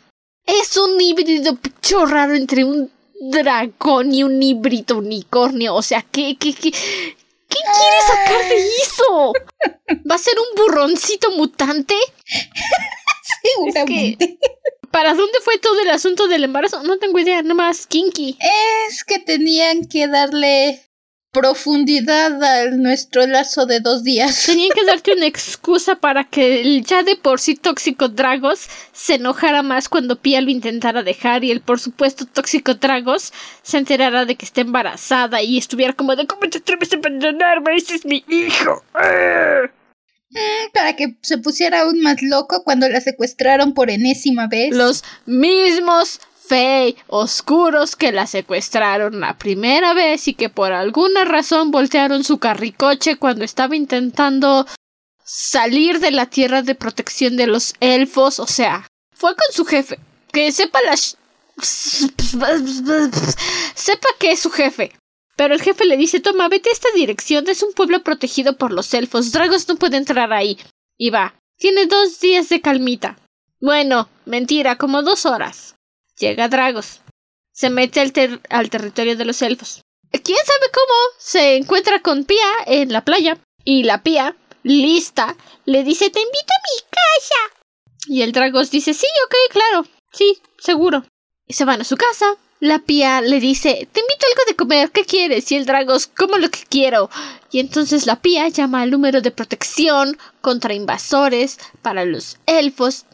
Es 0.46 0.76
un 0.78 1.00
híbrido 1.00 1.56
picho 1.56 2.06
raro 2.06 2.34
entre 2.34 2.64
un 2.64 2.92
dragón 3.20 4.14
y 4.14 4.24
un 4.24 4.42
híbrido 4.42 4.98
unicornio. 4.98 5.76
O 5.76 5.82
sea, 5.82 6.02
¿qué, 6.02 6.36
qué, 6.38 6.54
qué, 6.54 6.72
¿Qué 7.52 7.60
quiere 7.78 8.02
sacar 8.08 8.50
de 8.50 8.68
eso? 8.82 9.34
¿Va 10.10 10.16
a 10.16 10.18
ser 10.18 10.36
un 10.40 10.56
burroncito 10.56 11.32
mutante? 11.32 11.96
Seguramente. 13.44 14.40
¿Para 14.90 15.14
dónde 15.14 15.40
fue 15.42 15.58
todo 15.58 15.80
el 15.82 15.90
asunto 15.90 16.28
del 16.28 16.46
embarazo? 16.46 16.84
No 16.84 16.98
tengo 16.98 17.20
idea, 17.20 17.42
nomás 17.44 17.88
kinky. 17.88 18.38
Es 18.88 19.04
que 19.04 19.20
tenían 19.20 19.86
que 19.88 20.08
darle 20.08 20.82
profundidad 21.32 22.44
a 22.44 22.72
nuestro 22.72 23.26
lazo 23.26 23.66
de 23.66 23.80
dos 23.80 24.04
días. 24.04 24.44
Tenían 24.46 24.72
que 24.72 24.86
darte 24.86 25.14
una 25.14 25.26
excusa 25.26 25.96
para 25.96 26.26
que 26.26 26.62
el 26.62 26.84
ya 26.86 27.04
de 27.04 27.16
por 27.16 27.40
sí 27.40 27.56
tóxico 27.56 28.10
Dragos 28.10 28.68
se 28.92 29.16
enojara 29.16 29.64
más 29.64 29.88
cuando 29.88 30.20
Pia 30.20 30.42
lo 30.42 30.50
intentara 30.50 31.04
dejar 31.04 31.44
y 31.44 31.52
el 31.52 31.62
por 31.62 31.80
supuesto 31.80 32.26
tóxico 32.26 32.76
Dragos 32.76 33.34
se 33.64 33.78
enterara 33.78 34.26
de 34.26 34.36
que 34.36 34.46
está 34.46 34.62
embarazada 34.62 35.42
y 35.42 35.58
estuviera 35.58 35.94
como 35.94 36.16
de 36.16 36.28
¿cómo 36.28 36.42
te 36.50 36.58
atreves 36.58 36.94
a 36.94 36.98
abandonarme? 36.98 37.76
Ese 37.76 37.96
es 37.96 38.06
mi 38.06 38.24
hijo. 38.28 38.84
Mm, 40.32 40.72
para 40.74 40.96
que 40.96 41.18
se 41.22 41.38
pusiera 41.38 41.82
aún 41.82 42.02
más 42.02 42.22
loco 42.22 42.64
cuando 42.64 42.88
la 42.88 43.02
secuestraron 43.02 43.74
por 43.74 43.90
enésima 43.90 44.48
vez. 44.48 44.76
Los 44.76 45.04
mismos 45.26 46.22
Fey 46.52 46.98
oscuros 47.08 47.96
que 47.96 48.12
la 48.12 48.28
secuestraron 48.28 49.22
la 49.22 49.38
primera 49.38 49.94
vez 49.94 50.28
y 50.28 50.34
que 50.34 50.50
por 50.50 50.74
alguna 50.74 51.24
razón 51.24 51.72
voltearon 51.72 52.26
su 52.26 52.40
carricoche 52.40 53.16
cuando 53.16 53.46
estaba 53.46 53.78
intentando 53.78 54.68
salir 55.24 56.02
de 56.02 56.12
la 56.12 56.26
tierra 56.26 56.62
de 56.62 56.76
protección 56.76 57.38
de 57.38 57.48
los 57.48 57.74
elfos. 57.80 58.38
O 58.42 58.48
sea, 58.48 58.86
fue 59.14 59.34
con 59.34 59.46
su 59.54 59.64
jefe. 59.64 59.98
Que 60.34 60.52
sepa 60.52 60.80
la... 60.82 60.98
sepa 63.76 64.10
que 64.20 64.32
es 64.32 64.42
su 64.42 64.52
jefe. 64.52 64.92
Pero 65.38 65.54
el 65.54 65.62
jefe 65.62 65.86
le 65.86 65.96
dice, 65.96 66.20
toma, 66.20 66.50
vete 66.50 66.70
a 66.70 66.74
esta 66.74 66.90
dirección, 66.94 67.48
es 67.48 67.64
un 67.64 67.72
pueblo 67.72 68.04
protegido 68.04 68.58
por 68.58 68.74
los 68.74 68.94
elfos, 68.94 69.32
Dragos 69.32 69.70
no 69.70 69.78
puede 69.78 69.96
entrar 69.96 70.34
ahí. 70.34 70.60
Y 70.98 71.12
va, 71.12 71.34
tiene 71.56 71.86
dos 71.86 72.20
días 72.20 72.50
de 72.50 72.60
calmita. 72.60 73.18
Bueno, 73.62 74.10
mentira, 74.26 74.76
como 74.76 75.02
dos 75.02 75.26
horas. 75.26 75.76
Llega 76.22 76.50
Dragos. 76.50 77.02
Se 77.52 77.72
mete 77.72 78.00
al, 78.00 78.70
territorio 78.70 79.18
de 79.18 79.26
los 79.26 79.42
elfos. 79.42 79.82
¿Quién 80.12 80.38
sabe 80.46 80.68
cómo? 80.72 80.94
Se 81.18 81.56
encuentra 81.56 82.00
con 82.02 82.26
Pía 82.26 82.48
en 82.68 82.94
la 82.94 83.04
playa. 83.04 83.40
Y 83.66 83.84
la 83.84 84.04
Pía, 84.04 84.36
lista, 84.62 85.36
le 85.66 85.84
dice, 85.84 86.12
te 86.12 86.20
invito 86.20 86.54
a 86.54 86.62
mi 86.70 86.90
casa. 86.92 87.66
Y 88.06 88.22
el 88.22 88.34
Dragos 88.34 88.70
dice, 88.70 88.94
sí, 88.94 89.08
ok, 89.26 89.36
claro. 89.52 89.88
Sí, 90.12 90.40
seguro. 90.60 91.04
Y 91.48 91.54
se 91.54 91.66
van 91.66 91.82
a 91.82 91.86
su 91.86 91.98
casa. 91.98 92.38
La 92.60 92.78
Pía 92.78 93.22
le 93.22 93.40
dice, 93.40 93.90
te 93.92 94.00
invito 94.02 94.26
a 94.26 94.30
algo 94.30 94.44
de 94.48 94.56
comer, 94.56 94.92
¿qué 94.92 95.04
quieres? 95.04 95.52
Y 95.52 95.56
el 95.56 95.66
Dragos, 95.66 96.06
como 96.06 96.38
lo 96.38 96.52
que 96.52 96.60
quiero. 96.70 97.10
Y 97.50 97.60
entonces 97.60 98.06
la 98.06 98.22
Pía 98.22 98.48
llama 98.50 98.84
al 98.84 98.92
número 98.92 99.22
de 99.22 99.32
protección 99.32 100.20
contra 100.42 100.76
invasores 100.76 101.58
para 101.82 102.06
los 102.06 102.38
elfos 102.46 103.06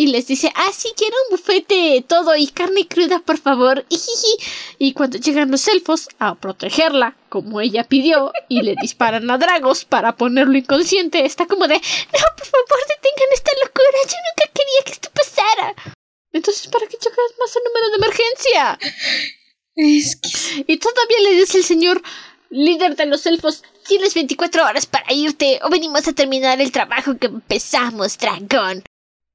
y 0.00 0.06
les 0.06 0.26
dice, 0.26 0.50
ah, 0.54 0.70
sí, 0.72 0.88
quiero 0.96 1.14
un 1.24 1.36
bufete 1.36 2.02
todo 2.08 2.34
y 2.34 2.46
carne 2.46 2.88
cruda, 2.88 3.18
por 3.18 3.36
favor. 3.36 3.84
Y 4.78 4.94
cuando 4.94 5.18
llegan 5.18 5.50
los 5.50 5.68
elfos 5.68 6.08
a 6.18 6.36
protegerla, 6.36 7.18
como 7.28 7.60
ella 7.60 7.84
pidió, 7.84 8.32
y 8.48 8.62
le 8.62 8.76
disparan 8.80 9.30
a 9.30 9.36
Dragos 9.36 9.84
para 9.84 10.16
ponerlo 10.16 10.56
inconsciente, 10.56 11.26
está 11.26 11.44
como 11.44 11.68
de, 11.68 11.74
no, 11.74 12.26
por 12.34 12.46
favor, 12.46 12.78
detengan 12.88 13.28
esta 13.34 13.50
locura, 13.62 13.98
yo 14.06 14.16
nunca 14.24 14.52
quería 14.54 14.84
que 14.86 14.92
esto 14.92 15.10
pasara. 15.14 15.74
Entonces, 16.32 16.66
¿para 16.68 16.86
qué 16.86 16.96
chocas 16.96 17.34
más 17.38 17.54
el 17.56 17.62
número 17.64 17.90
de 17.90 17.96
emergencia? 17.96 18.78
Es 19.74 20.16
que... 20.16 20.64
Y 20.66 20.78
todavía 20.78 21.20
le 21.24 21.34
dice 21.34 21.58
el 21.58 21.64
señor 21.64 22.02
líder 22.48 22.96
de 22.96 23.04
los 23.04 23.26
elfos, 23.26 23.64
tienes 23.86 24.14
24 24.14 24.64
horas 24.64 24.86
para 24.86 25.12
irte 25.12 25.60
o 25.62 25.68
venimos 25.68 26.08
a 26.08 26.14
terminar 26.14 26.58
el 26.58 26.72
trabajo 26.72 27.18
que 27.18 27.26
empezamos, 27.26 28.16
dragón. 28.16 28.82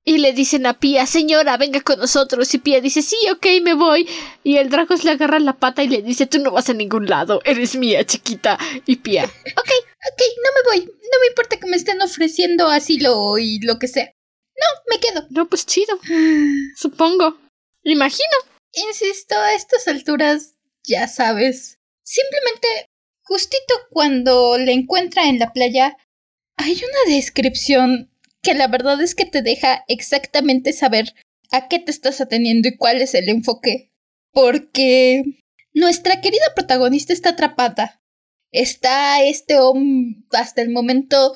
Y 0.07 0.19
le 0.19 0.33
dicen 0.33 0.67
a 0.67 0.79
Pía, 0.79 1.07
señora, 1.07 1.57
venga 1.57 1.81
con 1.81 1.97
nosotros. 1.97 2.53
Y 2.53 2.59
Pía 2.59 2.79
dice, 2.79 3.01
sí, 3.01 3.17
ok, 3.31 3.47
me 3.63 3.73
voy. 3.73 4.07
Y 4.43 4.57
el 4.57 4.69
Dragos 4.69 5.03
le 5.03 5.11
agarra 5.11 5.39
la 5.39 5.57
pata 5.57 5.83
y 5.83 5.87
le 5.87 6.03
dice, 6.03 6.27
tú 6.27 6.37
no 6.37 6.51
vas 6.51 6.69
a 6.69 6.73
ningún 6.73 7.07
lado, 7.07 7.41
eres 7.43 7.75
mía, 7.75 8.05
chiquita. 8.05 8.59
Y 8.85 8.97
Pía, 8.97 9.23
ok, 9.57 9.57
ok, 9.57 10.21
no 10.43 10.51
me 10.53 10.69
voy. 10.69 10.85
No 10.85 11.19
me 11.21 11.27
importa 11.29 11.57
que 11.57 11.65
me 11.67 11.75
estén 11.75 11.99
ofreciendo 12.03 12.67
asilo 12.67 13.39
y 13.39 13.59
lo 13.61 13.79
que 13.79 13.87
sea. 13.87 14.05
No, 14.05 14.81
me 14.91 14.99
quedo. 14.99 15.25
No, 15.31 15.49
pues 15.49 15.65
chido. 15.65 15.99
Supongo. 16.77 17.37
Imagino. 17.83 18.37
Insisto, 18.73 19.35
a 19.35 19.55
estas 19.55 19.87
alturas, 19.87 20.53
ya 20.83 21.07
sabes. 21.07 21.79
Simplemente, 22.03 22.67
justito 23.23 23.73
cuando 23.89 24.57
le 24.59 24.73
encuentra 24.73 25.27
en 25.29 25.39
la 25.39 25.51
playa, 25.51 25.97
hay 26.57 26.73
una 26.75 27.15
descripción 27.15 28.11
que 28.45 28.53
la 28.53 28.67
verdad 28.67 29.01
es 29.01 29.15
que 29.15 29.25
te 29.25 29.41
deja 29.41 29.83
exactamente 29.87 30.71
saber 30.71 31.15
a 31.51 31.67
qué 31.67 31.79
te 31.79 31.89
estás 31.89 32.21
atendiendo 32.21 32.67
y 32.67 32.77
cuál 32.77 33.01
es 33.01 33.15
el 33.15 33.27
enfoque. 33.27 33.91
Porque 34.31 35.23
nuestra 35.73 36.21
querida 36.21 36.45
protagonista 36.55 37.11
está 37.11 37.29
atrapada. 37.29 38.03
Está 38.51 39.23
este 39.23 39.59
hombre, 39.59 40.23
hasta 40.31 40.61
el 40.61 40.69
momento 40.69 41.35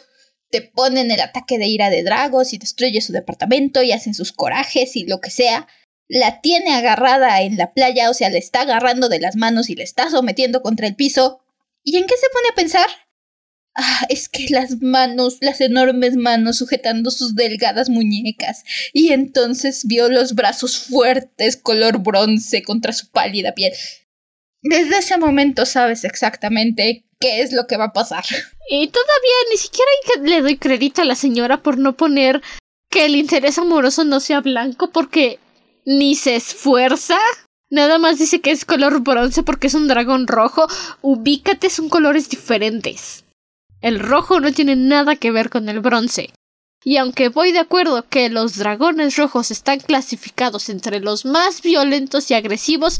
te 0.51 0.61
ponen 0.61 1.09
el 1.09 1.19
ataque 1.19 1.57
de 1.57 1.65
ira 1.65 1.89
de 1.89 2.03
dragos 2.03 2.53
y 2.53 2.59
destruye 2.59 3.01
su 3.01 3.11
departamento 3.11 3.81
y 3.81 3.91
hacen 3.91 4.13
sus 4.13 4.31
corajes 4.31 4.95
y 4.95 5.05
lo 5.05 5.19
que 5.19 5.31
sea. 5.31 5.67
La 6.07 6.41
tiene 6.41 6.75
agarrada 6.75 7.41
en 7.41 7.57
la 7.57 7.73
playa, 7.73 8.11
o 8.11 8.13
sea, 8.13 8.29
le 8.29 8.37
está 8.37 8.61
agarrando 8.61 9.09
de 9.09 9.19
las 9.19 9.35
manos 9.35 9.69
y 9.69 9.75
le 9.75 9.83
está 9.83 10.11
sometiendo 10.11 10.61
contra 10.61 10.85
el 10.87 10.95
piso. 10.95 11.41
¿Y 11.83 11.97
en 11.97 12.05
qué 12.05 12.15
se 12.17 12.29
pone 12.31 12.47
a 12.51 12.55
pensar? 12.55 12.89
Ah, 13.81 14.05
es 14.09 14.27
que 14.27 14.47
las 14.49 14.81
manos, 14.81 15.37
las 15.39 15.61
enormes 15.61 16.17
manos 16.17 16.57
sujetando 16.57 17.11
sus 17.11 17.33
delgadas 17.33 17.89
muñecas. 17.89 18.65
Y 18.91 19.13
entonces 19.13 19.85
vio 19.87 20.09
los 20.09 20.35
brazos 20.35 20.77
fuertes, 20.77 21.55
color 21.55 21.99
bronce, 21.99 22.61
contra 22.61 22.91
su 22.91 23.09
pálida 23.09 23.53
piel. 23.53 23.71
Desde 24.61 24.97
ese 24.97 25.17
momento 25.17 25.65
sabes 25.65 26.03
exactamente 26.03 27.05
qué 27.21 27.41
es 27.41 27.53
lo 27.53 27.67
que 27.67 27.77
va 27.77 27.85
a 27.85 27.93
pasar. 27.93 28.25
Y 28.69 28.89
todavía 28.89 29.49
ni 29.49 29.57
siquiera 29.57 29.91
le 30.23 30.41
doy 30.41 30.57
crédito 30.57 31.01
a 31.01 31.05
la 31.05 31.15
señora 31.15 31.63
por 31.63 31.77
no 31.77 31.95
poner 31.95 32.41
que 32.91 33.05
el 33.05 33.15
interés 33.15 33.57
amoroso 33.59 34.03
no 34.03 34.19
sea 34.19 34.41
blanco 34.41 34.91
porque 34.91 35.39
ni 35.85 36.15
se 36.15 36.35
esfuerza. 36.35 37.17
Nada 37.69 37.97
más 37.97 38.19
dice 38.19 38.41
que 38.41 38.51
es 38.51 38.65
color 38.65 38.99
bronce 38.99 39.41
porque 39.41 39.67
es 39.67 39.73
un 39.73 39.87
dragón 39.87 40.27
rojo. 40.27 40.67
Ubícate, 41.01 41.69
son 41.69 41.87
colores 41.87 42.27
diferentes. 42.27 43.23
El 43.81 43.99
rojo 43.99 44.39
no 44.39 44.51
tiene 44.51 44.75
nada 44.75 45.15
que 45.15 45.31
ver 45.31 45.49
con 45.49 45.69
el 45.69 45.79
bronce. 45.79 46.33
Y 46.83 46.97
aunque 46.97 47.29
voy 47.29 47.51
de 47.51 47.59
acuerdo 47.59 48.07
que 48.07 48.29
los 48.29 48.57
dragones 48.57 49.17
rojos 49.17 49.51
están 49.51 49.79
clasificados 49.79 50.69
entre 50.69 50.99
los 50.99 51.25
más 51.25 51.61
violentos 51.61 52.29
y 52.31 52.33
agresivos, 52.33 52.99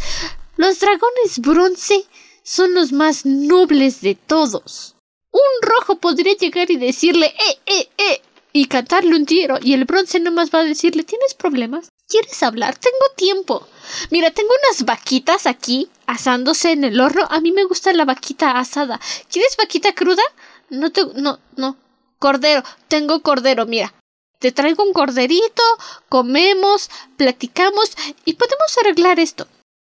los 0.58 0.80
dragones 0.80 1.40
bronce 1.40 2.06
son 2.44 2.74
los 2.74 2.92
más 2.92 3.26
nobles 3.26 4.02
de 4.02 4.16
todos. 4.16 4.96
Un 5.32 5.70
rojo 5.70 6.00
podría 6.00 6.36
llegar 6.36 6.72
y 6.72 6.78
decirle 6.78 7.28
eh, 7.28 7.60
eh, 7.66 7.90
eh, 7.98 8.22
y 8.52 8.66
cantarle 8.66 9.16
un 9.16 9.26
tiro, 9.26 9.60
y 9.62 9.74
el 9.74 9.86
bronce 9.86 10.20
nomás 10.20 10.50
va 10.54 10.60
a 10.60 10.64
decirle 10.64 11.04
¿Tienes 11.04 11.36
problemas? 11.36 11.90
¿Quieres 12.08 12.42
hablar? 12.42 12.76
Tengo 12.78 13.14
tiempo. 13.16 13.68
Mira, 14.10 14.32
tengo 14.32 14.50
unas 14.64 14.84
vaquitas 14.84 15.46
aquí 15.46 15.90
asándose 16.08 16.72
en 16.72 16.84
el 16.84 17.00
horno. 17.00 17.28
A 17.30 17.40
mí 17.40 17.52
me 17.52 17.66
gusta 17.66 17.94
la 17.94 18.06
vaquita 18.06 18.58
asada. 18.58 19.00
¿Quieres 19.32 19.56
vaquita 19.58 19.94
cruda? 19.94 20.24
No 20.70 20.92
te. 20.92 21.06
No, 21.16 21.40
no. 21.58 21.78
Cordero. 22.20 22.64
Tengo 22.88 23.22
cordero, 23.22 23.66
mira. 23.66 23.94
Te 24.40 24.54
traigo 24.54 24.84
un 24.84 24.94
corderito, 24.94 25.64
comemos, 26.08 26.90
platicamos 27.18 27.92
y 28.24 28.36
podemos 28.36 28.78
arreglar 28.82 29.20
esto. 29.20 29.48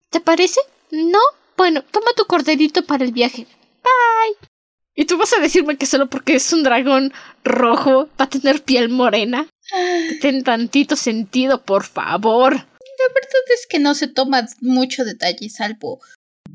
¿Te 0.10 0.22
parece? 0.22 0.62
¿No? 0.90 1.20
Bueno, 1.58 1.84
toma 1.92 2.14
tu 2.16 2.26
corderito 2.26 2.86
para 2.86 3.04
el 3.04 3.12
viaje. 3.12 3.46
Bye. 3.84 4.50
¿Y 4.96 5.04
tú 5.06 5.18
vas 5.18 5.34
a 5.34 5.42
decirme 5.42 5.78
que 5.78 5.86
solo 5.86 6.10
porque 6.10 6.36
es 6.36 6.54
un 6.54 6.64
dragón 6.64 7.14
rojo 7.44 8.08
va 8.20 8.26
a 8.26 8.30
tener 8.30 8.64
piel 8.64 8.88
morena? 8.88 9.48
Ten 10.22 10.44
tantito 10.44 10.96
sentido, 10.96 11.64
por 11.64 11.84
favor. 11.84 12.54
La 12.54 13.14
verdad 13.14 13.44
es 13.54 13.68
que 13.68 13.80
no 13.80 13.96
se 13.96 14.08
toma 14.08 14.48
mucho 14.62 15.04
detalle, 15.04 15.50
salvo 15.50 16.00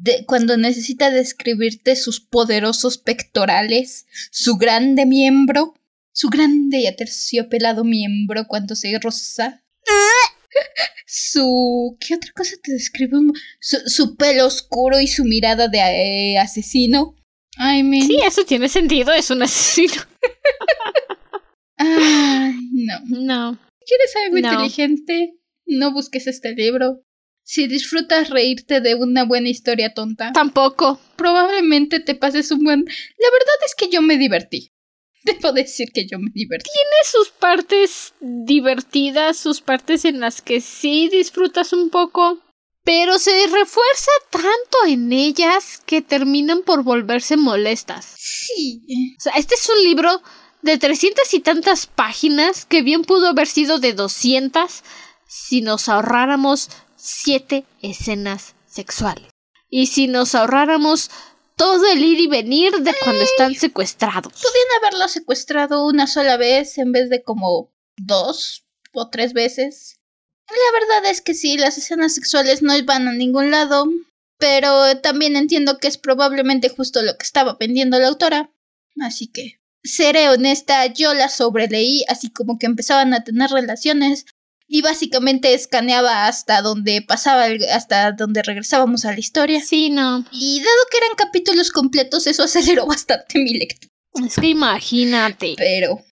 de 0.02 0.24
cuando 0.26 0.56
necesita 0.56 1.10
describirte 1.10 1.94
sus 1.94 2.20
poderosos 2.20 2.98
pectorales, 2.98 4.06
su 4.32 4.56
grande 4.56 5.06
miembro, 5.06 5.74
su 6.12 6.28
grande 6.28 6.80
y 6.80 6.86
aterciopelado 6.88 7.84
miembro 7.84 8.46
cuando 8.48 8.74
se 8.74 8.98
roza. 9.00 9.62
su. 11.06 11.96
¿Qué 12.00 12.16
otra 12.16 12.32
cosa 12.34 12.56
te 12.60 12.72
describe? 12.72 13.16
Su, 13.60 13.76
su 13.86 14.16
pelo 14.16 14.46
oscuro 14.46 14.98
y 14.98 15.06
su 15.06 15.24
mirada 15.24 15.68
de 15.68 15.78
eh, 15.78 16.38
asesino. 16.38 17.14
I 17.56 17.84
mean... 17.84 18.08
Sí, 18.08 18.18
eso 18.26 18.44
tiene 18.44 18.68
sentido, 18.68 19.12
es 19.12 19.30
un 19.30 19.42
asesino. 19.42 20.02
Ay, 21.76 22.56
no. 22.72 23.00
No. 23.20 23.58
Quieres 23.86 24.12
ser 24.12 24.30
muy 24.32 24.40
inteligente, 24.40 25.34
no 25.66 25.92
busques 25.92 26.26
este 26.26 26.54
libro. 26.54 27.04
Si 27.52 27.66
disfrutas 27.66 28.30
reírte 28.30 28.80
de 28.80 28.94
una 28.94 29.26
buena 29.26 29.50
historia 29.50 29.92
tonta. 29.92 30.32
Tampoco. 30.32 30.98
Probablemente 31.16 32.00
te 32.00 32.14
pases 32.14 32.50
un 32.50 32.64
buen... 32.64 32.80
La 32.80 33.30
verdad 33.30 33.54
es 33.66 33.74
que 33.74 33.90
yo 33.90 34.00
me 34.00 34.16
divertí. 34.16 34.72
Debo 35.24 35.52
decir 35.52 35.88
que 35.92 36.06
yo 36.06 36.18
me 36.18 36.30
divertí. 36.32 36.70
Tiene 36.72 36.96
sus 37.04 37.28
partes 37.28 38.14
divertidas, 38.20 39.36
sus 39.36 39.60
partes 39.60 40.06
en 40.06 40.20
las 40.20 40.40
que 40.40 40.62
sí 40.62 41.10
disfrutas 41.12 41.74
un 41.74 41.90
poco 41.90 42.40
pero 42.84 43.18
se 43.18 43.46
refuerza 43.46 44.10
tanto 44.30 44.78
en 44.88 45.12
ellas 45.12 45.80
que 45.86 46.02
terminan 46.02 46.62
por 46.62 46.82
volverse 46.82 47.36
molestas. 47.36 48.16
Sí. 48.18 48.82
O 49.18 49.20
sea, 49.20 49.34
este 49.34 49.54
es 49.54 49.68
un 49.68 49.84
libro 49.84 50.20
de 50.62 50.78
trescientas 50.78 51.32
y 51.32 51.38
tantas 51.38 51.86
páginas 51.86 52.64
que 52.64 52.82
bien 52.82 53.02
pudo 53.02 53.28
haber 53.28 53.46
sido 53.46 53.78
de 53.78 53.92
doscientas 53.92 54.82
si 55.28 55.60
nos 55.60 55.88
ahorráramos 55.88 56.70
siete 57.02 57.64
escenas 57.82 58.54
sexuales. 58.66 59.28
Y 59.68 59.86
si 59.86 60.06
nos 60.06 60.36
ahorráramos 60.36 61.10
todo 61.56 61.90
el 61.90 62.02
ir 62.02 62.20
y 62.20 62.28
venir 62.28 62.72
de 62.72 62.94
cuando 63.02 63.24
están 63.24 63.54
secuestrados. 63.54 64.32
Podrían 64.32 64.66
haberlo 64.78 65.08
secuestrado 65.08 65.86
una 65.86 66.06
sola 66.06 66.36
vez 66.36 66.78
en 66.78 66.92
vez 66.92 67.10
de 67.10 67.22
como 67.24 67.72
dos 67.96 68.64
o 68.92 69.10
tres 69.10 69.32
veces. 69.32 69.96
La 70.48 70.78
verdad 70.78 71.10
es 71.10 71.20
que 71.20 71.34
sí, 71.34 71.56
las 71.56 71.76
escenas 71.76 72.14
sexuales 72.14 72.62
no 72.62 72.72
van 72.84 73.08
a 73.08 73.12
ningún 73.12 73.50
lado, 73.50 73.86
pero 74.38 75.00
también 75.00 75.34
entiendo 75.34 75.78
que 75.78 75.88
es 75.88 75.98
probablemente 75.98 76.68
justo 76.68 77.02
lo 77.02 77.16
que 77.16 77.24
estaba 77.24 77.56
vendiendo 77.58 77.98
la 77.98 78.08
autora. 78.08 78.50
Así 79.00 79.26
que, 79.26 79.60
seré 79.82 80.28
honesta, 80.28 80.86
yo 80.86 81.14
la 81.14 81.28
sobreleí, 81.28 82.04
así 82.08 82.30
como 82.30 82.58
que 82.58 82.66
empezaban 82.66 83.12
a 83.12 83.24
tener 83.24 83.50
relaciones 83.50 84.26
y 84.74 84.80
básicamente 84.80 85.52
escaneaba 85.52 86.26
hasta 86.26 86.62
donde 86.62 87.02
pasaba, 87.02 87.44
hasta 87.74 88.12
donde 88.12 88.42
regresábamos 88.42 89.04
a 89.04 89.12
la 89.12 89.18
historia. 89.18 89.60
Sí, 89.60 89.90
no. 89.90 90.24
Y 90.32 90.60
dado 90.60 90.76
que 90.90 90.96
eran 90.96 91.14
capítulos 91.14 91.70
completos, 91.70 92.26
eso 92.26 92.42
aceleró 92.44 92.86
bastante 92.86 93.38
mi 93.38 93.52
lectura. 93.52 93.92
Es 94.26 94.36
que 94.36 94.46
imagínate. 94.46 95.56
Pero, 95.58 96.02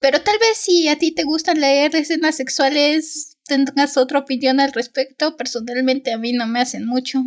pero 0.00 0.20
tal 0.20 0.36
vez 0.40 0.58
si 0.58 0.88
a 0.88 0.98
ti 0.98 1.12
te 1.12 1.22
gustan 1.22 1.60
leer 1.60 1.94
escenas 1.94 2.34
sexuales, 2.34 3.36
tendrás 3.44 3.96
otra 3.96 4.18
opinión 4.18 4.58
al 4.58 4.72
respecto. 4.72 5.36
Personalmente 5.36 6.12
a 6.12 6.18
mí 6.18 6.32
no 6.32 6.48
me 6.48 6.60
hacen 6.60 6.86
mucho, 6.86 7.22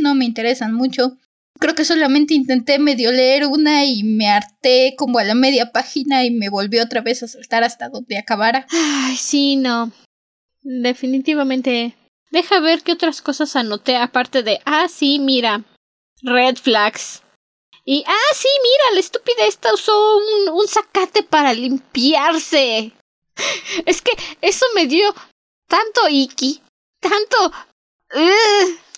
no 0.00 0.14
me 0.14 0.24
interesan 0.24 0.72
mucho. 0.72 1.18
Creo 1.58 1.74
que 1.74 1.84
solamente 1.84 2.34
intenté 2.34 2.78
medio 2.78 3.10
leer 3.10 3.44
una 3.46 3.84
y 3.84 4.04
me 4.04 4.28
harté 4.28 4.94
como 4.96 5.18
a 5.18 5.24
la 5.24 5.34
media 5.34 5.72
página 5.72 6.24
y 6.24 6.30
me 6.30 6.48
volvió 6.48 6.84
otra 6.84 7.00
vez 7.00 7.24
a 7.24 7.26
saltar 7.26 7.64
hasta 7.64 7.88
donde 7.88 8.18
acabara. 8.18 8.68
Ay, 8.70 9.16
sí, 9.16 9.56
no. 9.56 9.92
Definitivamente. 10.62 11.96
Deja 12.30 12.60
ver 12.60 12.82
qué 12.82 12.92
otras 12.92 13.22
cosas 13.22 13.56
anoté 13.56 13.96
aparte 13.96 14.42
de, 14.42 14.60
ah, 14.64 14.88
sí, 14.88 15.18
mira, 15.18 15.64
red 16.22 16.56
flags. 16.56 17.22
Y, 17.84 18.04
ah, 18.06 18.34
sí, 18.34 18.48
mira, 18.62 18.94
la 18.94 19.00
estúpida 19.00 19.46
esta 19.46 19.72
usó 19.72 20.18
un, 20.18 20.50
un 20.50 20.68
zacate 20.68 21.22
para 21.22 21.54
limpiarse. 21.54 22.92
Es 23.86 24.02
que 24.02 24.12
eso 24.42 24.66
me 24.74 24.86
dio 24.86 25.14
tanto 25.68 26.08
Iki, 26.08 26.60
tanto... 27.00 27.52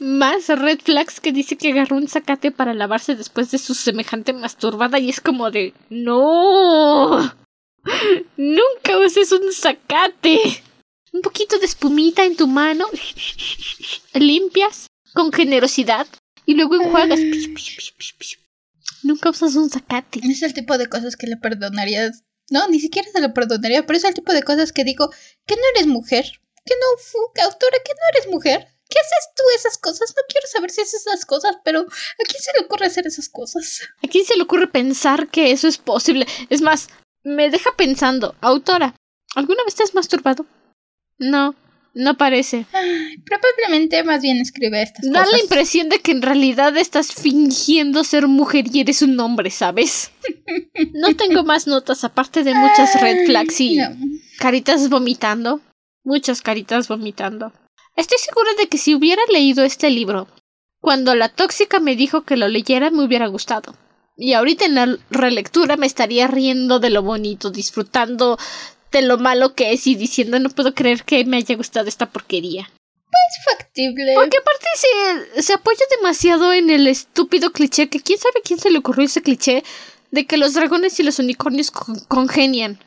más 0.01 0.49
red 0.49 0.81
flags 0.81 1.21
que 1.21 1.33
dice 1.33 1.57
que 1.57 1.73
agarró 1.73 1.97
un 1.97 2.09
zacate 2.09 2.51
para 2.53 2.75
lavarse 2.75 3.17
después 3.17 3.51
de 3.51 3.59
su 3.59 3.75
semejante 3.75 4.33
masturbada 4.33 4.99
y 4.99 5.11
es 5.11 5.21
como 5.21 5.51
de... 5.51 5.75
No. 5.91 7.19
Nunca 8.37 8.99
uses 8.99 9.33
un 9.33 9.53
zacate. 9.53 10.63
Un 11.13 11.23
poquito 11.23 11.59
de 11.59 11.67
espumita 11.67 12.25
en 12.25 12.37
tu 12.37 12.47
mano. 12.47 12.87
Limpias 14.15 14.87
con 15.13 15.33
generosidad 15.33 16.07
y 16.47 16.55
luego 16.55 16.77
enjuagas. 16.77 17.21
Nunca 19.03 19.31
usas 19.31 19.57
un 19.57 19.71
zacate. 19.71 20.21
Es 20.23 20.43
el 20.43 20.55
tipo 20.55 20.79
de 20.79 20.89
cosas 20.89 21.17
que 21.17 21.27
le 21.27 21.37
perdonarías. 21.37 22.23
No, 22.51 22.69
ni 22.69 22.81
siquiera 22.81 23.09
se 23.11 23.21
lo 23.21 23.33
perdonaría, 23.33 23.87
pero 23.87 23.97
es 23.97 24.05
el 24.05 24.15
tipo 24.15 24.33
de 24.33 24.43
cosas 24.43 24.73
que 24.73 24.85
digo 24.85 25.11
que 25.47 25.57
no 25.57 25.63
eres 25.75 25.87
mujer 25.87 26.41
que 26.65 26.75
no, 26.75 27.45
autora, 27.45 27.79
que 27.85 27.93
no 27.93 28.19
eres 28.19 28.31
mujer. 28.31 28.69
¿Qué 28.89 28.99
haces 28.99 29.29
tú 29.37 29.43
esas 29.55 29.79
cosas? 29.79 30.13
No 30.17 30.23
quiero 30.29 30.47
saber 30.49 30.71
si 30.71 30.81
haces 30.81 31.07
esas 31.07 31.25
cosas, 31.25 31.57
pero 31.65 31.81
¿a 31.81 32.25
quién 32.29 32.43
se 32.43 32.53
le 32.59 32.65
ocurre 32.65 32.87
hacer 32.87 33.07
esas 33.07 33.29
cosas? 33.29 33.83
¿A 34.03 34.09
quién 34.09 34.25
se 34.25 34.37
le 34.37 34.43
ocurre 34.43 34.67
pensar 34.67 35.29
que 35.29 35.53
eso 35.53 35.69
es 35.69 35.79
posible? 35.79 36.27
Es 36.49 36.61
más, 36.61 36.89
me 37.23 37.51
deja 37.51 37.71
pensando, 37.77 38.35
autora, 38.41 38.97
¿alguna 39.37 39.63
vez 39.65 39.77
te 39.77 39.85
has 39.85 39.95
masturbado? 39.95 40.45
No, 41.21 41.55
no 41.95 42.17
parece. 42.17 42.67
probablemente 43.25 44.03
más 44.03 44.23
bien 44.23 44.39
escribe 44.39 44.83
estas 44.83 45.07
cosas. 45.07 45.13
Da 45.13 45.31
la 45.31 45.39
impresión 45.39 45.89
de 45.91 46.01
que 46.01 46.13
en 46.13 46.23
realidad 46.23 46.77
estás 46.77 47.13
fingiendo 47.13 48.03
ser 48.03 48.27
mujer 48.27 48.65
y 48.73 48.81
eres 48.81 49.03
un 49.03 49.21
hombre, 49.21 49.51
¿sabes? 49.51 50.11
no 50.95 51.15
tengo 51.15 51.45
más 51.45 51.67
notas 51.67 52.03
aparte 52.03 52.43
de 52.43 52.55
muchas 52.55 53.01
red 53.01 53.27
flags 53.27 53.61
y 53.61 53.79
caritas 54.39 54.89
vomitando. 54.89 55.61
Muchas 56.03 56.41
caritas 56.41 56.89
vomitando. 56.89 57.53
Estoy 57.95 58.19
segura 58.19 58.51
de 58.59 58.69
que 58.69 58.79
si 58.79 58.95
hubiera 58.95 59.21
leído 59.31 59.63
este 59.63 59.91
libro, 59.91 60.27
cuando 60.81 61.15
la 61.15 61.29
tóxica 61.29 61.79
me 61.79 61.95
dijo 61.95 62.23
que 62.23 62.39
lo 62.39 62.49
leyera 62.49 62.91
me 62.91 63.05
hubiera 63.05 63.27
gustado. 63.27 63.77
Y 64.17 64.33
ahorita 64.33 64.65
en 64.65 64.75
la 64.75 64.99
relectura 65.11 65.77
me 65.77 65.87
estaría 65.87 66.27
riendo 66.27 66.79
de 66.79 66.91
lo 66.91 67.03
bonito, 67.03 67.51
disfrutando 67.51 68.39
de 68.91 69.03
lo 69.03 69.19
malo 69.19 69.55
que 69.55 69.73
es 69.73 69.87
y 69.87 69.95
diciendo 69.95 70.39
no 70.39 70.51
puedo 70.51 70.75
creer 70.75 71.05
que 71.05 71.25
me 71.25 71.37
haya 71.37 71.57
gustado 71.57 71.89
esta 71.89 72.11
porquería. 72.11 72.71
Es 72.97 73.45
factible. 73.45 74.15
Porque 74.15 74.39
aparte 74.39 74.67
se, 75.35 75.43
se 75.43 75.53
apoya 75.55 75.85
demasiado 75.99 76.53
en 76.53 76.71
el 76.71 76.87
estúpido 76.87 77.53
cliché 77.53 77.89
que 77.89 78.01
quién 78.01 78.19
sabe 78.19 78.43
quién 78.45 78.59
se 78.59 78.71
le 78.71 78.79
ocurrió 78.79 79.07
ese 79.07 79.23
cliché 79.23 79.65
de 80.11 80.27
que 80.27 80.37
los 80.37 80.55
dragones 80.55 80.99
y 81.01 81.03
los 81.03 81.19
unicornios 81.19 81.71
congenian. 81.71 82.79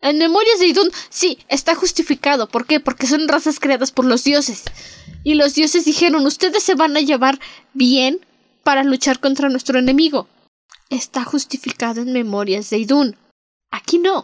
En 0.00 0.18
Memorias 0.18 0.58
de 0.58 0.66
Idun, 0.66 0.90
sí, 1.08 1.38
está 1.48 1.74
justificado. 1.74 2.48
¿Por 2.48 2.66
qué? 2.66 2.80
Porque 2.80 3.06
son 3.06 3.28
razas 3.28 3.58
creadas 3.58 3.92
por 3.92 4.04
los 4.04 4.24
dioses. 4.24 4.64
Y 5.24 5.34
los 5.34 5.54
dioses 5.54 5.84
dijeron, 5.84 6.26
ustedes 6.26 6.62
se 6.62 6.74
van 6.74 6.96
a 6.96 7.00
llevar 7.00 7.40
bien 7.72 8.20
para 8.62 8.84
luchar 8.84 9.20
contra 9.20 9.48
nuestro 9.48 9.78
enemigo. 9.78 10.28
Está 10.90 11.24
justificado 11.24 12.02
en 12.02 12.12
Memorias 12.12 12.70
de 12.70 12.78
Idun. 12.78 13.16
Aquí 13.70 13.98
no. 13.98 14.22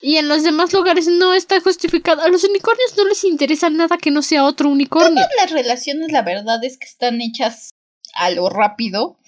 Y 0.00 0.16
en 0.16 0.28
los 0.28 0.42
demás 0.42 0.72
lugares 0.72 1.06
no 1.06 1.34
está 1.34 1.60
justificado. 1.60 2.22
A 2.22 2.28
los 2.28 2.44
unicornios 2.44 2.96
no 2.96 3.06
les 3.06 3.24
interesa 3.24 3.70
nada 3.70 3.96
que 3.96 4.10
no 4.10 4.22
sea 4.22 4.44
otro 4.44 4.68
unicornio. 4.68 5.14
Todas 5.14 5.30
las 5.36 5.50
relaciones, 5.50 6.12
la 6.12 6.22
verdad 6.22 6.62
es 6.64 6.76
que 6.78 6.86
están 6.86 7.20
hechas 7.20 7.70
a 8.14 8.30
lo 8.30 8.48
rápido. 8.48 9.18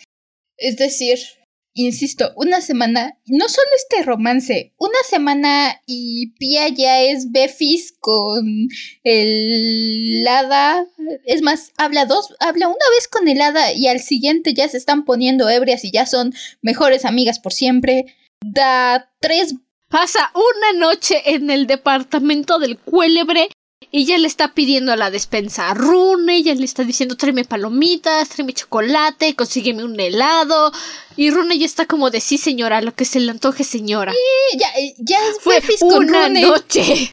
Es 0.58 0.76
decir, 0.76 1.18
insisto, 1.74 2.32
una 2.36 2.60
semana, 2.60 3.18
no 3.26 3.48
solo 3.48 3.68
este 3.76 4.02
romance, 4.02 4.74
una 4.78 4.98
semana 5.08 5.80
y 5.86 6.32
Pia 6.38 6.68
ya 6.68 7.02
es 7.02 7.30
Befis 7.30 7.94
con 8.00 8.68
el 9.04 10.26
hada. 10.26 10.86
Es 11.26 11.42
más, 11.42 11.72
habla 11.76 12.06
dos, 12.06 12.34
habla 12.40 12.68
una 12.68 12.76
vez 12.96 13.08
con 13.08 13.28
el 13.28 13.40
hada 13.40 13.72
y 13.72 13.86
al 13.88 14.00
siguiente 14.00 14.54
ya 14.54 14.68
se 14.68 14.78
están 14.78 15.04
poniendo 15.04 15.48
ebrias 15.48 15.84
y 15.84 15.92
ya 15.92 16.06
son 16.06 16.34
mejores 16.62 17.04
amigas 17.04 17.38
por 17.38 17.52
siempre. 17.52 18.16
Da 18.44 19.10
tres. 19.20 19.54
Pasa 19.89 20.32
una 20.34 20.87
noche 20.87 21.22
en 21.34 21.51
el 21.51 21.66
departamento 21.66 22.59
del 22.59 22.78
cuélebre 22.78 23.49
y 23.91 24.05
ya 24.05 24.18
le 24.18 24.26
está 24.26 24.53
pidiendo 24.53 24.93
a 24.93 24.97
la 24.97 25.11
despensa 25.11 25.70
a 25.70 25.74
Rune, 25.74 26.43
ya 26.43 26.55
le 26.55 26.64
está 26.64 26.82
diciendo 26.82 27.16
tráeme 27.16 27.45
palomitas, 27.45 28.28
tráeme 28.28 28.53
chocolate, 28.53 29.37
consígueme 29.37 29.84
un 29.84 29.99
helado. 29.99 30.72
Y 31.16 31.30
Rune 31.30 31.59
ya 31.59 31.66
está 31.66 31.87
como 31.87 32.11
de 32.11 32.20
sí 32.20 32.37
señora, 32.37 32.80
lo 32.80 32.95
que 32.95 33.05
se 33.05 33.20
le 33.20 33.30
antoje 33.30 33.64
señora. 33.64 34.12
Sí, 34.12 34.59
ya, 34.59 34.68
ya 34.99 35.18
fue 35.41 35.61
una 35.80 36.28
noche. 36.28 36.82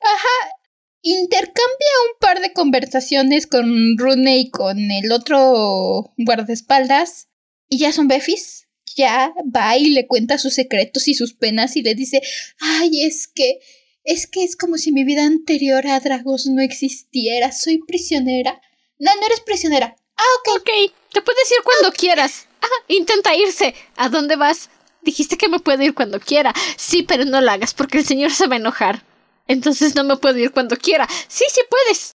Ajá. 0.00 0.54
Intercambia 1.02 1.88
un 2.10 2.18
par 2.20 2.40
de 2.40 2.52
conversaciones 2.52 3.46
con 3.46 3.96
Rune 3.98 4.38
y 4.38 4.50
con 4.50 4.78
el 4.78 5.12
otro 5.12 6.12
guardaespaldas. 6.16 7.28
Y 7.68 7.78
ya 7.78 7.92
son 7.92 8.08
befis. 8.08 8.67
Ya 8.96 9.32
va 9.54 9.76
y 9.76 9.90
le 9.90 10.06
cuenta 10.06 10.38
sus 10.38 10.54
secretos 10.54 11.08
y 11.08 11.14
sus 11.14 11.34
penas 11.34 11.76
y 11.76 11.82
le 11.82 11.94
dice, 11.94 12.20
ay, 12.60 13.04
es 13.04 13.28
que 13.28 13.60
es 14.04 14.26
que 14.26 14.42
es 14.42 14.56
como 14.56 14.78
si 14.78 14.90
mi 14.90 15.04
vida 15.04 15.26
anterior 15.26 15.86
a 15.86 16.00
Dragos 16.00 16.46
no 16.46 16.62
existiera. 16.62 17.52
Soy 17.52 17.78
prisionera. 17.78 18.60
No, 18.98 19.14
no 19.14 19.26
eres 19.26 19.40
prisionera. 19.40 19.96
Ah, 20.16 20.22
ok. 20.40 20.60
Ok, 20.60 20.70
te 21.12 21.22
puedes 21.22 21.50
ir 21.50 21.58
cuando 21.62 21.92
quieras. 21.94 22.46
Ah, 22.62 22.84
intenta 22.88 23.36
irse. 23.36 23.74
¿A 23.96 24.08
dónde 24.08 24.36
vas? 24.36 24.70
Dijiste 25.02 25.36
que 25.36 25.48
me 25.48 25.60
puedo 25.60 25.82
ir 25.82 25.94
cuando 25.94 26.20
quiera. 26.20 26.54
Sí, 26.76 27.02
pero 27.02 27.24
no 27.24 27.40
lo 27.40 27.50
hagas 27.50 27.74
porque 27.74 27.98
el 27.98 28.06
señor 28.06 28.32
se 28.32 28.46
va 28.46 28.54
a 28.54 28.58
enojar. 28.58 29.04
Entonces 29.46 29.94
no 29.94 30.04
me 30.04 30.16
puedo 30.16 30.38
ir 30.38 30.52
cuando 30.52 30.76
quiera. 30.76 31.06
Sí, 31.28 31.44
sí 31.50 31.60
puedes. 31.68 32.12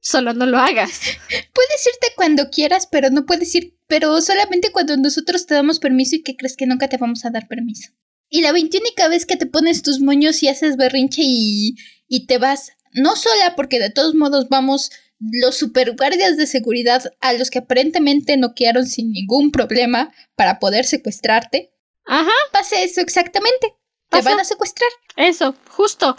Solo 0.00 0.32
no 0.32 0.46
lo 0.46 0.58
hagas. 0.58 1.00
Puedes 1.28 1.86
irte 1.86 2.08
cuando 2.16 2.50
quieras, 2.50 2.86
pero 2.90 3.10
no 3.10 3.26
puedes 3.26 3.54
ir. 3.54 3.76
Pero 3.86 4.20
solamente 4.20 4.72
cuando 4.72 4.96
nosotros 4.96 5.46
te 5.46 5.54
damos 5.54 5.78
permiso 5.78 6.16
y 6.16 6.22
que 6.22 6.36
crees 6.36 6.56
que 6.56 6.66
nunca 6.66 6.88
te 6.88 6.96
vamos 6.96 7.24
a 7.24 7.30
dar 7.30 7.48
permiso. 7.48 7.90
Y 8.28 8.42
la 8.42 8.52
veintiúnica 8.52 9.08
vez 9.08 9.26
que 9.26 9.36
te 9.36 9.46
pones 9.46 9.82
tus 9.82 10.00
moños 10.00 10.42
y 10.42 10.48
haces 10.48 10.76
berrinche 10.76 11.22
y, 11.24 11.74
y 12.08 12.26
te 12.26 12.38
vas, 12.38 12.72
no 12.92 13.16
sola, 13.16 13.56
porque 13.56 13.80
de 13.80 13.90
todos 13.90 14.14
modos 14.14 14.48
vamos 14.48 14.90
los 15.20 15.58
superguardias 15.58 16.36
de 16.36 16.46
seguridad 16.46 17.12
a 17.20 17.32
los 17.34 17.50
que 17.50 17.58
aparentemente 17.58 18.36
noquearon 18.36 18.86
sin 18.86 19.12
ningún 19.12 19.50
problema 19.50 20.12
para 20.34 20.58
poder 20.58 20.86
secuestrarte. 20.86 21.72
Ajá. 22.06 22.30
Pasa 22.52 22.80
eso 22.80 23.00
exactamente. 23.00 23.74
Te 24.08 24.22
van 24.22 24.40
a 24.40 24.44
secuestrar. 24.44 24.90
Eso, 25.16 25.54
justo. 25.68 26.16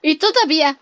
Y 0.00 0.16
todavía, 0.16 0.78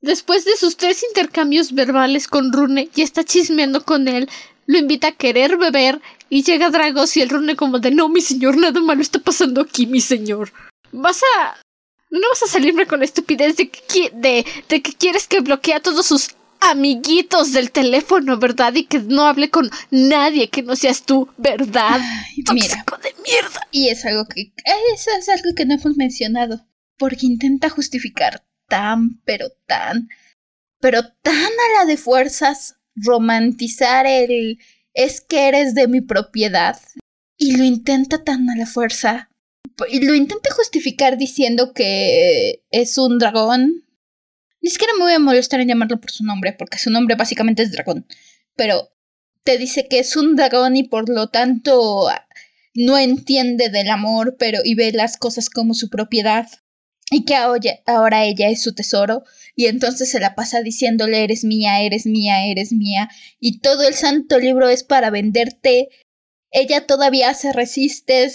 después 0.00 0.44
de 0.44 0.56
sus 0.56 0.76
tres 0.76 1.02
intercambios 1.02 1.72
verbales 1.72 2.28
con 2.28 2.52
Rune, 2.52 2.88
y 2.94 3.02
está 3.02 3.24
chismeando 3.24 3.84
con 3.84 4.08
él, 4.08 4.28
lo 4.66 4.78
invita 4.78 5.08
a 5.08 5.12
querer 5.12 5.56
beber 5.56 6.00
y 6.28 6.44
llega 6.44 6.70
Dragos 6.70 7.16
y 7.16 7.22
el 7.22 7.28
Rune 7.28 7.56
como 7.56 7.80
de 7.80 7.90
no, 7.90 8.08
mi 8.08 8.20
señor, 8.20 8.56
nada 8.56 8.80
malo 8.80 9.02
está 9.02 9.18
pasando 9.18 9.60
aquí, 9.60 9.86
mi 9.86 10.00
señor. 10.00 10.52
Vas 10.92 11.22
a. 11.22 11.60
No 12.10 12.20
vas 12.28 12.42
a 12.42 12.46
salirme 12.46 12.86
con 12.86 13.00
la 13.00 13.04
estupidez 13.04 13.56
de 13.56 13.68
que, 13.68 14.10
de, 14.12 14.44
de 14.68 14.82
que 14.82 14.92
quieres 14.92 15.28
que 15.28 15.40
bloquee 15.40 15.74
a 15.74 15.80
todos 15.80 16.06
sus 16.06 16.30
amiguitos 16.60 17.52
del 17.52 17.70
teléfono, 17.70 18.36
¿verdad? 18.36 18.74
Y 18.74 18.84
que 18.84 18.98
no 18.98 19.26
hable 19.26 19.50
con 19.50 19.70
nadie 19.90 20.50
que 20.50 20.62
no 20.62 20.76
seas 20.76 21.02
tú, 21.02 21.28
¿verdad? 21.36 22.00
mira. 22.52 22.84
de 23.02 23.14
mierda. 23.24 23.68
Y 23.70 23.88
es 23.88 24.04
algo 24.04 24.26
que. 24.26 24.52
Eso 24.94 25.10
es 25.18 25.28
algo 25.28 25.54
que 25.56 25.66
no 25.66 25.74
hemos 25.74 25.96
mencionado. 25.96 26.66
Porque 26.96 27.26
intenta 27.26 27.70
justificar 27.70 28.44
tan, 28.70 29.20
pero 29.26 29.50
tan. 29.66 30.08
Pero 30.80 31.02
tan 31.22 31.34
a 31.34 31.78
la 31.78 31.84
de 31.84 31.98
fuerzas 31.98 32.76
romantizar 32.94 34.06
el 34.06 34.58
es 34.94 35.20
que 35.20 35.48
eres 35.48 35.74
de 35.74 35.88
mi 35.88 36.00
propiedad. 36.00 36.80
Y 37.36 37.56
lo 37.56 37.64
intenta 37.64 38.24
tan 38.24 38.48
a 38.48 38.56
la 38.56 38.66
fuerza. 38.66 39.30
Y 39.90 40.04
lo 40.04 40.14
intenta 40.14 40.54
justificar 40.54 41.18
diciendo 41.18 41.72
que 41.74 42.64
es 42.70 42.96
un 42.96 43.18
dragón. 43.18 43.84
Ni 44.62 44.70
siquiera 44.70 44.94
me 44.94 45.04
voy 45.04 45.12
a 45.12 45.18
molestar 45.18 45.60
en 45.60 45.68
llamarlo 45.68 46.00
por 46.00 46.10
su 46.10 46.24
nombre, 46.24 46.54
porque 46.58 46.78
su 46.78 46.90
nombre 46.90 47.16
básicamente 47.16 47.62
es 47.62 47.72
dragón. 47.72 48.06
Pero 48.56 48.90
te 49.42 49.58
dice 49.58 49.88
que 49.88 49.98
es 49.98 50.16
un 50.16 50.36
dragón 50.36 50.76
y 50.76 50.84
por 50.84 51.08
lo 51.08 51.28
tanto 51.28 52.08
no 52.74 52.98
entiende 52.98 53.70
del 53.70 53.88
amor, 53.88 54.36
pero 54.38 54.60
y 54.62 54.74
ve 54.74 54.92
las 54.92 55.16
cosas 55.16 55.48
como 55.48 55.74
su 55.74 55.88
propiedad 55.88 56.46
y 57.10 57.24
que 57.24 57.34
ahora 57.34 58.24
ella 58.24 58.48
es 58.48 58.62
su 58.62 58.74
tesoro, 58.74 59.24
y 59.56 59.66
entonces 59.66 60.10
se 60.10 60.20
la 60.20 60.34
pasa 60.36 60.62
diciéndole 60.62 61.24
eres 61.24 61.44
mía, 61.44 61.80
eres 61.82 62.06
mía, 62.06 62.46
eres 62.46 62.72
mía, 62.72 63.10
y 63.40 63.58
todo 63.58 63.82
el 63.82 63.94
santo 63.94 64.38
libro 64.38 64.68
es 64.68 64.84
para 64.84 65.10
venderte. 65.10 65.88
Ella 66.52 66.86
todavía 66.86 67.34
se 67.34 67.52
resiste, 67.52 68.30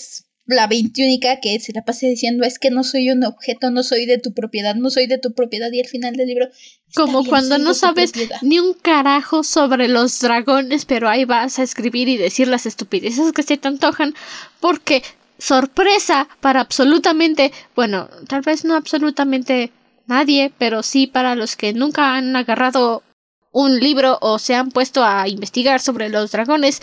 la 0.46 0.68
veintiúnica 0.68 1.40
que 1.40 1.60
se 1.60 1.74
la 1.74 1.84
pasa 1.84 2.06
diciendo 2.06 2.46
es 2.46 2.60
que 2.60 2.70
no 2.70 2.84
soy 2.84 3.10
un 3.10 3.24
objeto, 3.24 3.72
no 3.72 3.82
soy 3.82 4.06
de 4.06 4.20
tu 4.20 4.34
propiedad, 4.34 4.76
no 4.76 4.90
soy 4.90 5.08
de 5.08 5.18
tu 5.18 5.34
propiedad, 5.34 5.72
y 5.72 5.80
al 5.80 5.88
final 5.88 6.16
del 6.16 6.28
libro. 6.28 6.50
Como 6.94 7.26
cuando 7.26 7.58
no 7.58 7.74
sabes 7.74 8.12
ni 8.42 8.60
un 8.60 8.74
carajo 8.74 9.44
sobre 9.44 9.88
los 9.88 10.20
dragones, 10.20 10.86
pero 10.86 11.10
ahí 11.10 11.26
vas 11.26 11.60
a 11.60 11.64
escribir 11.64 12.10
y 12.10 12.18
decir 12.18 12.48
las 12.48 12.66
estupideces 12.66 13.32
que 13.32 13.44
se 13.44 13.58
te 13.58 13.68
antojan, 13.68 14.14
porque 14.60 15.02
sorpresa 15.38 16.28
para 16.42 16.62
absolutamente, 16.62 17.52
bueno, 17.76 18.10
tal 18.28 18.42
vez 18.42 18.66
no 18.66 18.76
absolutamente 18.76 19.72
nadie, 20.08 20.52
pero 20.58 20.84
sí 20.84 21.08
para 21.08 21.36
los 21.36 21.56
que 21.56 21.74
nunca 21.74 22.16
han 22.16 22.36
agarrado 22.36 23.04
un 23.52 23.80
libro 23.80 24.18
o 24.22 24.38
se 24.38 24.54
han 24.54 24.70
puesto 24.70 25.04
a 25.04 25.28
investigar 25.30 25.80
sobre 25.80 26.10
los 26.10 26.32
dragones. 26.32 26.82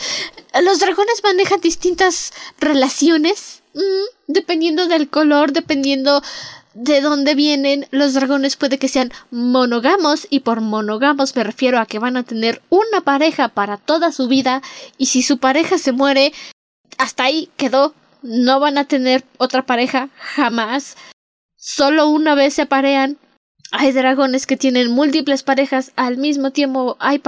Los 0.62 0.80
dragones 0.80 1.22
manejan 1.22 1.60
distintas 1.60 2.32
relaciones, 2.58 3.62
mm, 3.74 4.32
dependiendo 4.32 4.88
del 4.88 5.10
color, 5.10 5.52
dependiendo 5.52 6.22
de 6.72 7.02
dónde 7.02 7.34
vienen. 7.34 7.86
Los 7.90 8.14
dragones 8.14 8.56
puede 8.56 8.78
que 8.78 8.88
sean 8.88 9.12
monogamos 9.30 10.26
y 10.30 10.40
por 10.40 10.62
monogamos 10.62 11.36
me 11.36 11.44
refiero 11.44 11.78
a 11.78 11.84
que 11.84 11.98
van 11.98 12.16
a 12.16 12.22
tener 12.22 12.62
una 12.70 13.02
pareja 13.02 13.48
para 13.48 13.76
toda 13.76 14.10
su 14.10 14.26
vida 14.28 14.62
y 14.96 15.06
si 15.06 15.22
su 15.22 15.36
pareja 15.36 15.76
se 15.76 15.92
muere, 15.92 16.32
hasta 16.96 17.24
ahí 17.24 17.50
quedó 17.58 17.94
no 18.22 18.60
van 18.60 18.78
a 18.78 18.84
tener 18.84 19.24
otra 19.38 19.62
pareja 19.62 20.08
jamás. 20.16 20.96
Solo 21.56 22.08
una 22.08 22.34
vez 22.34 22.54
se 22.54 22.62
aparean. 22.62 23.18
Hay 23.70 23.92
dragones 23.92 24.46
que 24.46 24.58
tienen 24.58 24.90
múltiples 24.90 25.42
parejas 25.42 25.92
al 25.96 26.18
mismo 26.18 26.50
tiempo. 26.50 26.96
Hay, 27.00 27.22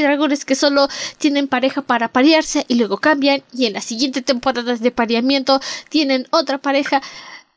dragones 0.00 0.44
que 0.44 0.54
solo 0.54 0.88
tienen 1.18 1.48
pareja 1.48 1.82
para 1.82 2.08
parearse 2.08 2.64
y 2.68 2.76
luego 2.76 2.98
cambian. 2.98 3.42
Y 3.52 3.66
en 3.66 3.72
las 3.72 3.84
siguientes 3.84 4.24
temporadas 4.24 4.80
de 4.80 4.90
pareamiento 4.90 5.60
tienen 5.88 6.28
otra 6.30 6.58
pareja. 6.58 7.02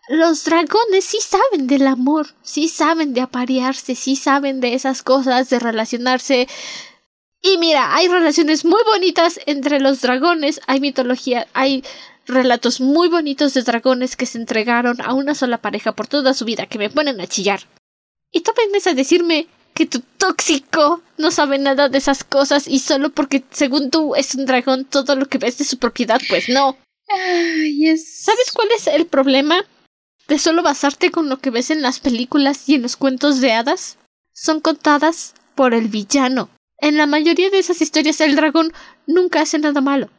Los 0.09 0.43
dragones 0.45 1.05
sí 1.05 1.19
saben 1.21 1.67
del 1.67 1.85
amor, 1.85 2.27
sí 2.41 2.67
saben 2.67 3.13
de 3.13 3.21
aparearse, 3.21 3.93
sí 3.93 4.15
saben 4.15 4.59
de 4.59 4.73
esas 4.73 5.03
cosas, 5.03 5.49
de 5.49 5.59
relacionarse. 5.59 6.47
Y 7.43 7.57
mira, 7.57 7.95
hay 7.95 8.07
relaciones 8.07 8.65
muy 8.65 8.81
bonitas 8.85 9.39
entre 9.45 9.79
los 9.79 10.01
dragones, 10.01 10.61
hay 10.67 10.79
mitología, 10.79 11.47
hay 11.53 11.83
relatos 12.27 12.81
muy 12.81 13.07
bonitos 13.07 13.53
de 13.53 13.63
dragones 13.63 14.15
que 14.15 14.25
se 14.25 14.37
entregaron 14.37 15.01
a 15.01 15.13
una 15.13 15.35
sola 15.35 15.59
pareja 15.59 15.93
por 15.93 16.07
toda 16.07 16.33
su 16.33 16.45
vida 16.45 16.65
que 16.65 16.77
me 16.77 16.89
ponen 16.89 17.19
a 17.19 17.27
chillar. 17.27 17.61
Y 18.31 18.41
tú 18.41 18.51
vienes 18.55 18.87
a 18.87 18.93
decirme 18.93 19.47
que 19.73 19.85
tu 19.85 20.01
tóxico 20.17 21.01
no 21.17 21.31
sabe 21.31 21.57
nada 21.57 21.89
de 21.89 21.97
esas 21.97 22.23
cosas 22.23 22.67
y 22.67 22.79
solo 22.79 23.09
porque 23.09 23.43
según 23.51 23.89
tú 23.89 24.15
es 24.15 24.35
un 24.35 24.45
dragón 24.45 24.85
todo 24.85 25.15
lo 25.15 25.27
que 25.27 25.37
ves 25.37 25.57
de 25.57 25.65
su 25.65 25.77
propiedad, 25.77 26.21
pues 26.29 26.49
no. 26.49 26.77
Ay, 27.09 27.97
¿Sabes 27.97 28.51
cuál 28.53 28.69
es 28.75 28.87
el 28.87 29.05
problema? 29.05 29.65
De 30.27 30.39
solo 30.39 30.63
basarte 30.63 31.11
con 31.11 31.29
lo 31.29 31.39
que 31.39 31.49
ves 31.49 31.71
en 31.71 31.81
las 31.81 31.99
películas 31.99 32.67
y 32.69 32.75
en 32.75 32.83
los 32.83 32.95
cuentos 32.95 33.41
de 33.41 33.51
hadas. 33.51 33.97
Son 34.33 34.61
contadas 34.61 35.33
por 35.55 35.73
el 35.73 35.89
villano. 35.89 36.49
En 36.77 36.97
la 36.97 37.05
mayoría 37.05 37.49
de 37.49 37.59
esas 37.59 37.81
historias 37.81 38.21
el 38.21 38.35
dragón 38.35 38.71
nunca 39.05 39.41
hace 39.41 39.59
nada 39.59 39.81
malo 39.81 40.09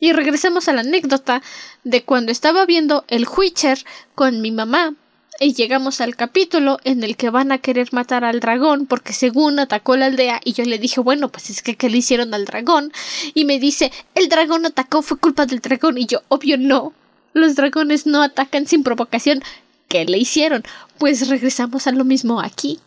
Y 0.00 0.12
regresamos 0.12 0.68
a 0.68 0.72
la 0.72 0.80
anécdota 0.80 1.42
de 1.84 2.02
cuando 2.02 2.32
estaba 2.32 2.66
viendo 2.66 3.04
el 3.08 3.26
Witcher 3.26 3.78
con 4.14 4.40
mi 4.40 4.50
mamá 4.50 4.94
y 5.40 5.54
llegamos 5.54 6.00
al 6.00 6.14
capítulo 6.14 6.78
en 6.84 7.02
el 7.02 7.16
que 7.16 7.30
van 7.30 7.50
a 7.52 7.58
querer 7.58 7.92
matar 7.92 8.24
al 8.24 8.40
dragón 8.40 8.86
porque 8.86 9.12
según 9.12 9.58
atacó 9.58 9.96
la 9.96 10.06
aldea 10.06 10.40
y 10.44 10.52
yo 10.52 10.64
le 10.64 10.78
dije 10.78 11.00
bueno 11.00 11.28
pues 11.28 11.50
es 11.50 11.62
que 11.62 11.76
¿qué 11.76 11.90
le 11.90 11.98
hicieron 11.98 12.34
al 12.34 12.44
dragón? 12.44 12.92
Y 13.34 13.44
me 13.44 13.58
dice 13.58 13.90
el 14.14 14.28
dragón 14.28 14.66
atacó 14.66 15.02
fue 15.02 15.18
culpa 15.18 15.46
del 15.46 15.60
dragón 15.60 15.98
y 15.98 16.06
yo 16.06 16.22
obvio 16.28 16.56
no 16.56 16.92
los 17.32 17.56
dragones 17.56 18.06
no 18.06 18.22
atacan 18.22 18.66
sin 18.66 18.84
provocación 18.84 19.42
¿qué 19.88 20.04
le 20.04 20.18
hicieron? 20.18 20.62
Pues 20.98 21.28
regresamos 21.28 21.88
a 21.88 21.92
lo 21.92 22.04
mismo 22.04 22.40
aquí 22.40 22.78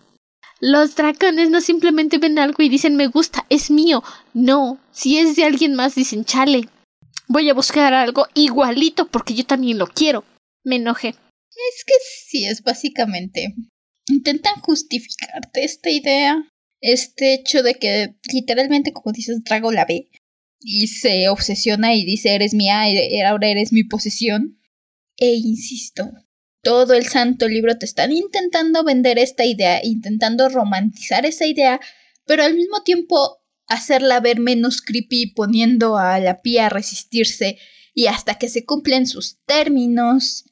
los 0.60 0.96
dragones 0.96 1.52
no 1.52 1.62
simplemente 1.62 2.18
ven 2.18 2.40
algo 2.40 2.64
y 2.64 2.70
dicen 2.70 2.96
me 2.96 3.08
gusta, 3.08 3.46
es 3.50 3.70
mío. 3.70 4.04
No, 4.34 4.80
si 4.92 5.20
es 5.20 5.36
de 5.36 5.44
alguien 5.44 5.76
más 5.76 5.94
dicen 5.94 6.26
chale. 6.26 6.68
Voy 7.28 7.50
a 7.50 7.54
buscar 7.54 7.94
algo 7.94 8.28
igualito 8.34 9.08
porque 9.08 9.34
yo 9.34 9.46
también 9.46 9.78
lo 9.78 9.88
quiero. 9.88 10.24
Me 10.64 10.78
enojé. 10.78 11.10
Es 11.10 11.84
que 11.86 11.94
sí, 12.26 12.46
es 12.46 12.64
básicamente. 12.64 13.54
Intentan 14.08 14.62
justificarte 14.62 15.64
esta 15.64 15.90
idea. 15.90 16.50
Este 16.80 17.34
hecho 17.34 17.64
de 17.64 17.76
que 17.76 18.16
literalmente, 18.32 18.94
como 18.94 19.12
dices, 19.12 19.44
Drago 19.44 19.72
la 19.72 19.86
ve 19.86 20.10
y 20.60 20.88
se 20.88 21.30
obsesiona 21.30 21.96
y 21.96 22.06
dice 22.06 22.34
eres 22.36 22.54
mía, 22.54 22.84
ahora 23.28 23.48
eres 23.48 23.74
mi 23.74 23.84
posesión. 23.84 24.60
E 25.18 25.34
insisto, 25.34 26.12
todo 26.62 26.94
el 26.94 27.08
santo 27.08 27.48
libro 27.48 27.78
te 27.78 27.86
están 27.86 28.12
intentando 28.12 28.84
vender 28.84 29.18
esta 29.18 29.46
idea, 29.46 29.80
intentando 29.84 30.48
romantizar 30.50 31.26
esa 31.26 31.48
idea, 31.48 31.80
pero 32.26 32.44
al 32.44 32.54
mismo 32.54 32.84
tiempo 32.84 33.40
hacerla 33.68 34.20
ver 34.20 34.40
menos 34.40 34.82
creepy 34.82 35.34
poniendo 35.34 35.98
a 35.98 36.20
la 36.20 36.42
pía 36.42 36.68
a 36.68 36.70
resistirse 36.70 37.58
y 37.94 38.08
hasta 38.08 38.36
que 38.36 38.50
se 38.50 38.66
cumplen 38.66 39.08
sus 39.08 39.40
términos 39.46 40.46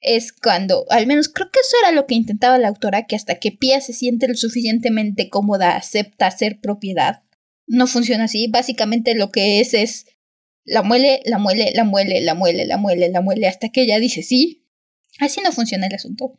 es 0.00 0.32
cuando, 0.32 0.86
al 0.90 1.06
menos 1.06 1.28
creo 1.28 1.50
que 1.50 1.60
eso 1.60 1.76
era 1.82 1.92
lo 1.92 2.06
que 2.06 2.14
intentaba 2.14 2.58
la 2.58 2.68
autora, 2.68 3.06
que 3.06 3.16
hasta 3.16 3.38
que 3.38 3.52
Pia 3.52 3.80
se 3.80 3.92
siente 3.92 4.28
lo 4.28 4.34
suficientemente 4.34 5.28
cómoda, 5.28 5.76
acepta 5.76 6.30
ser 6.30 6.60
propiedad. 6.60 7.22
No 7.66 7.86
funciona 7.86 8.24
así, 8.24 8.48
básicamente 8.48 9.14
lo 9.14 9.30
que 9.30 9.60
es 9.60 9.74
es 9.74 10.06
la 10.64 10.82
muele, 10.82 11.20
la 11.24 11.38
muele, 11.38 11.72
la 11.74 11.84
muele, 11.84 12.20
la 12.20 12.34
muele, 12.34 12.66
la 12.66 12.76
muele, 12.76 13.08
la 13.10 13.20
muele, 13.20 13.46
hasta 13.46 13.68
que 13.68 13.82
ella 13.82 13.98
dice 13.98 14.22
sí. 14.22 14.59
Así 15.20 15.40
no 15.42 15.52
funciona 15.52 15.86
el 15.86 15.94
asunto. 15.94 16.32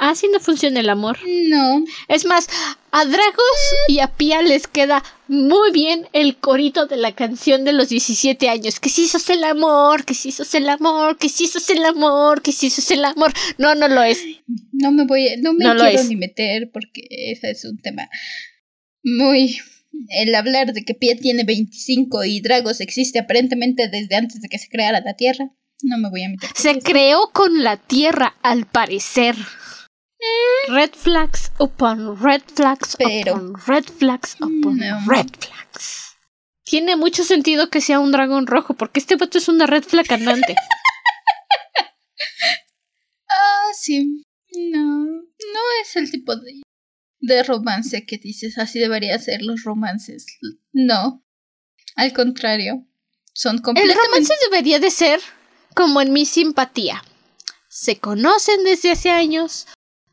Así 0.00 0.28
no 0.32 0.40
funciona 0.40 0.80
el 0.80 0.88
amor. 0.88 1.18
No. 1.48 1.84
Es 2.08 2.24
más, 2.24 2.46
a 2.90 3.04
Dragos 3.04 3.74
y 3.88 3.98
a 4.00 4.08
Pia 4.08 4.42
les 4.42 4.66
queda 4.66 5.02
muy 5.26 5.72
bien 5.72 6.06
el 6.12 6.36
corito 6.36 6.86
de 6.86 6.96
la 6.96 7.12
canción 7.12 7.64
de 7.64 7.72
los 7.72 7.88
17 7.88 8.48
años. 8.48 8.78
Que 8.78 8.88
si 8.88 9.08
sos 9.08 9.28
el 9.30 9.42
amor, 9.44 10.04
que 10.04 10.14
si 10.14 10.32
sos 10.32 10.54
el 10.54 10.68
amor, 10.68 11.18
que 11.18 11.28
si 11.28 11.46
sos 11.46 11.68
el 11.70 11.84
amor, 11.84 12.42
que 12.42 12.52
si 12.52 12.70
sos 12.70 12.90
el 12.90 13.04
amor. 13.04 13.32
No, 13.58 13.74
no 13.74 13.88
lo 13.88 14.02
es. 14.02 14.22
No 14.72 14.92
me 14.92 15.06
voy, 15.06 15.28
no 15.38 15.52
me 15.54 15.64
quiero 15.64 16.04
ni 16.04 16.16
meter 16.16 16.70
porque 16.72 17.06
ese 17.10 17.50
es 17.50 17.64
un 17.64 17.78
tema 17.78 18.08
muy 19.02 19.58
el 20.08 20.34
hablar 20.34 20.72
de 20.72 20.84
que 20.84 20.94
Pia 20.94 21.16
tiene 21.16 21.44
25 21.44 22.24
y 22.24 22.40
Dragos 22.40 22.80
existe 22.80 23.18
aparentemente 23.18 23.88
desde 23.88 24.16
antes 24.16 24.40
de 24.40 24.48
que 24.48 24.58
se 24.58 24.68
creara 24.68 25.00
la 25.00 25.14
Tierra. 25.14 25.52
No 25.82 25.98
me 25.98 26.10
voy 26.10 26.24
a 26.24 26.28
meter. 26.28 26.50
Se 26.54 26.78
creó 26.80 27.30
con 27.32 27.62
la 27.62 27.76
Tierra, 27.76 28.34
al 28.42 28.66
parecer. 28.66 29.36
Red 30.68 30.94
flags 30.94 31.50
upon 31.58 32.20
red 32.20 32.42
flags 32.54 32.94
Pero, 32.98 33.32
upon 33.32 33.54
red 33.66 33.84
flags 33.84 34.36
upon 34.38 34.78
red 35.06 35.30
flags. 35.38 36.16
Tiene 36.64 36.96
mucho 36.96 37.24
sentido 37.24 37.70
que 37.70 37.80
sea 37.80 38.00
un 38.00 38.12
dragón 38.12 38.46
rojo, 38.46 38.74
porque 38.74 39.00
este 39.00 39.16
vato 39.16 39.38
es 39.38 39.48
una 39.48 39.66
red 39.66 39.82
flag 39.82 40.12
andante. 40.12 40.54
ah, 43.28 43.70
sí. 43.74 44.24
No, 44.52 45.06
no 45.06 45.60
es 45.82 45.96
el 45.96 46.10
tipo 46.10 46.36
de, 46.36 46.60
de 47.20 47.42
romance 47.42 48.04
que 48.04 48.18
dices, 48.18 48.58
así 48.58 48.78
deberían 48.78 49.20
ser 49.20 49.42
los 49.42 49.64
romances. 49.64 50.26
No. 50.72 51.24
Al 51.96 52.12
contrario. 52.12 52.86
Son 53.32 53.58
completamente... 53.58 53.98
El 53.98 54.06
romance 54.06 54.34
debería 54.50 54.80
de 54.80 54.90
ser 54.90 55.20
como 55.80 56.02
en 56.02 56.12
mi 56.12 56.26
simpatía. 56.26 57.02
Se 57.70 57.96
conocen 57.96 58.64
desde 58.64 58.90
hace 58.90 59.08
años, 59.08 59.66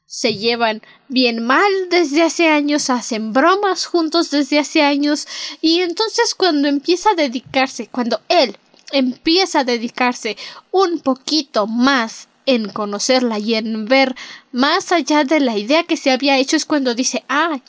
se 0.05 0.35
llevan 0.35 0.81
bien 1.09 1.45
mal 1.45 1.69
desde 1.89 2.23
hace 2.23 2.47
años, 2.47 2.89
hacen 2.89 3.33
bromas 3.33 3.85
juntos 3.85 4.31
desde 4.31 4.59
hace 4.59 4.81
años 4.81 5.27
y 5.59 5.81
entonces 5.81 6.35
cuando 6.35 6.69
empieza 6.69 7.09
a 7.09 7.15
dedicarse, 7.15 7.87
cuando 7.87 8.21
él 8.29 8.57
empieza 8.93 9.59
a 9.59 9.63
dedicarse 9.65 10.37
un 10.71 11.01
poquito 11.01 11.67
más 11.67 12.29
en 12.45 12.69
conocerla 12.69 13.37
y 13.37 13.55
en 13.55 13.87
ver 13.87 14.15
más 14.53 14.93
allá 14.93 15.25
de 15.25 15.41
la 15.41 15.57
idea 15.57 15.83
que 15.83 15.97
se 15.97 16.11
había 16.11 16.37
hecho 16.37 16.55
es 16.55 16.63
cuando 16.63 16.95
dice, 16.95 17.25
ah, 17.27 17.59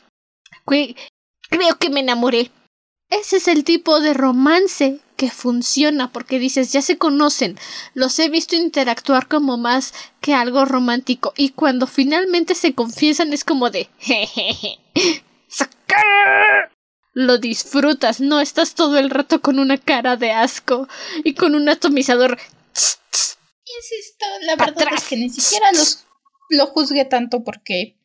creo 0.65 1.77
que 1.77 1.89
me 1.89 1.99
enamoré. 1.99 2.49
Ese 3.09 3.37
es 3.37 3.49
el 3.49 3.65
tipo 3.65 3.99
de 3.99 4.13
romance 4.13 5.01
que 5.19 5.29
funciona 5.29 6.13
porque 6.13 6.39
dices, 6.39 6.71
ya 6.71 6.81
se 6.81 6.97
conocen, 6.97 7.59
los 7.93 8.17
he 8.19 8.29
visto 8.29 8.55
interactuar 8.55 9.27
como 9.27 9.57
más 9.57 9.93
que 10.21 10.33
algo 10.33 10.63
romántico 10.63 11.33
y 11.35 11.49
cuando 11.49 11.87
finalmente 11.87 12.55
se 12.55 12.73
confiesan 12.73 13.33
es 13.33 13.43
como 13.43 13.69
de 13.69 13.89
jejeje. 13.99 14.79
Lo 17.11 17.37
disfrutas, 17.37 18.21
no 18.21 18.39
estás 18.39 18.75
todo 18.75 18.97
el 18.97 19.09
rato 19.09 19.41
con 19.41 19.59
una 19.59 19.77
cara 19.77 20.15
de 20.15 20.31
asco 20.31 20.87
y 21.25 21.33
con 21.33 21.53
un 21.53 21.67
atomizador. 21.67 22.39
Insisto, 22.71 24.25
la 24.43 24.55
verdad 24.55 24.87
es 24.95 25.03
que 25.03 25.17
ni 25.17 25.29
siquiera 25.29 25.69
los, 25.73 26.05
lo 26.49 26.67
juzgué 26.67 27.03
tanto 27.03 27.43
porque 27.43 27.97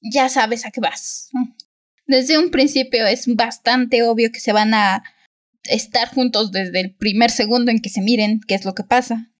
ya 0.00 0.28
sabes 0.28 0.64
a 0.64 0.70
qué 0.70 0.80
vas. 0.80 1.30
Desde 2.06 2.38
un 2.38 2.52
principio 2.52 3.04
es 3.04 3.24
bastante 3.34 4.04
obvio 4.04 4.30
que 4.30 4.38
se 4.38 4.52
van 4.52 4.74
a 4.74 5.02
estar 5.64 6.08
juntos 6.08 6.52
desde 6.52 6.80
el 6.80 6.94
primer 6.94 7.30
segundo 7.30 7.70
en 7.70 7.80
que 7.80 7.88
se 7.88 8.00
miren 8.00 8.40
qué 8.46 8.54
es 8.54 8.64
lo 8.64 8.74
que 8.74 8.84
pasa. 8.84 9.30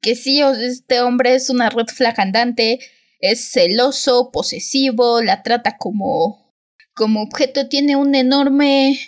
Que 0.00 0.14
sí, 0.14 0.40
este 0.40 1.00
hombre 1.00 1.34
es 1.34 1.50
una 1.50 1.70
red 1.70 1.86
flagandante, 1.86 2.78
es 3.20 3.50
celoso, 3.50 4.30
posesivo, 4.32 5.22
la 5.22 5.42
trata 5.42 5.76
como 5.78 6.44
como 6.94 7.22
objeto, 7.22 7.68
tiene 7.68 7.96
un 7.96 8.14
enorme 8.14 8.98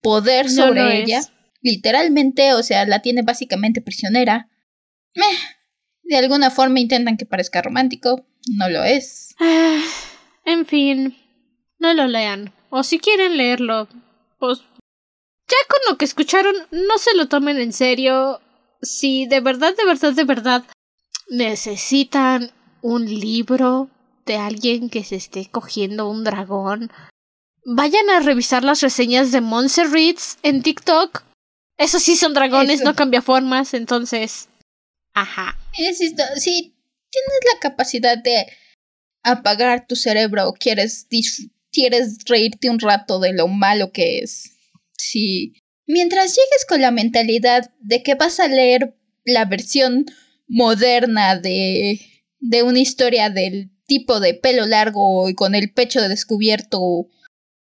poder 0.00 0.48
sobre 0.48 1.02
ella. 1.02 1.20
Literalmente, 1.60 2.54
o 2.54 2.62
sea, 2.62 2.86
la 2.86 3.02
tiene 3.02 3.22
básicamente 3.22 3.80
prisionera. 3.80 4.48
de 6.04 6.16
alguna 6.16 6.50
forma 6.50 6.78
intentan 6.78 7.16
que 7.16 7.26
parezca 7.26 7.62
romántico, 7.62 8.24
no 8.56 8.68
lo 8.68 8.84
es. 8.84 9.34
Ah, 9.40 9.82
en 10.44 10.66
fin, 10.66 11.16
no 11.80 11.92
lo 11.94 12.06
lean. 12.06 12.52
O 12.70 12.84
si 12.84 13.00
quieren 13.00 13.36
leerlo, 13.36 13.88
pues 14.38 14.60
ya 15.48 15.56
con 15.68 15.80
lo 15.88 15.98
que 15.98 16.04
escucharon, 16.04 16.54
no 16.70 16.98
se 16.98 17.14
lo 17.14 17.28
tomen 17.28 17.58
en 17.58 17.72
serio. 17.72 18.40
Si 18.82 19.26
de 19.26 19.40
verdad, 19.40 19.74
de 19.76 19.84
verdad, 19.84 20.12
de 20.12 20.24
verdad 20.24 20.64
necesitan 21.28 22.50
un 22.82 23.06
libro 23.06 23.90
de 24.26 24.36
alguien 24.36 24.90
que 24.90 25.04
se 25.04 25.16
esté 25.16 25.48
cogiendo 25.50 26.08
un 26.08 26.24
dragón, 26.24 26.90
vayan 27.64 28.10
a 28.10 28.20
revisar 28.20 28.64
las 28.64 28.80
reseñas 28.80 29.32
de 29.32 29.40
Monster 29.40 29.88
Reads 29.90 30.38
en 30.42 30.62
TikTok. 30.62 31.22
Esos 31.78 32.02
sí 32.02 32.16
son 32.16 32.34
dragones, 32.34 32.82
no 32.82 32.94
cambia 32.94 33.22
formas, 33.22 33.74
entonces. 33.74 34.48
Ajá. 35.14 35.58
si 35.72 36.14
tienes 36.14 37.40
la 37.54 37.60
capacidad 37.60 38.18
de 38.18 38.46
apagar 39.22 39.86
tu 39.86 39.96
cerebro 39.96 40.48
o 40.48 40.52
quieres, 40.54 41.06
quieres 41.72 42.18
reírte 42.26 42.70
un 42.70 42.80
rato 42.80 43.20
de 43.20 43.32
lo 43.32 43.48
malo 43.48 43.92
que 43.92 44.18
es 44.18 44.55
Sí. 45.10 45.54
Mientras 45.86 46.34
llegues 46.34 46.64
con 46.68 46.80
la 46.80 46.90
mentalidad 46.90 47.70
de 47.80 48.02
que 48.02 48.14
vas 48.14 48.40
a 48.40 48.48
leer 48.48 48.96
la 49.24 49.44
versión 49.44 50.06
moderna 50.48 51.38
de, 51.38 52.00
de 52.40 52.62
una 52.62 52.80
historia 52.80 53.30
del 53.30 53.70
tipo 53.86 54.18
de 54.18 54.34
pelo 54.34 54.66
largo 54.66 55.28
y 55.28 55.34
con 55.34 55.54
el 55.54 55.72
pecho 55.72 56.08
descubierto, 56.08 57.08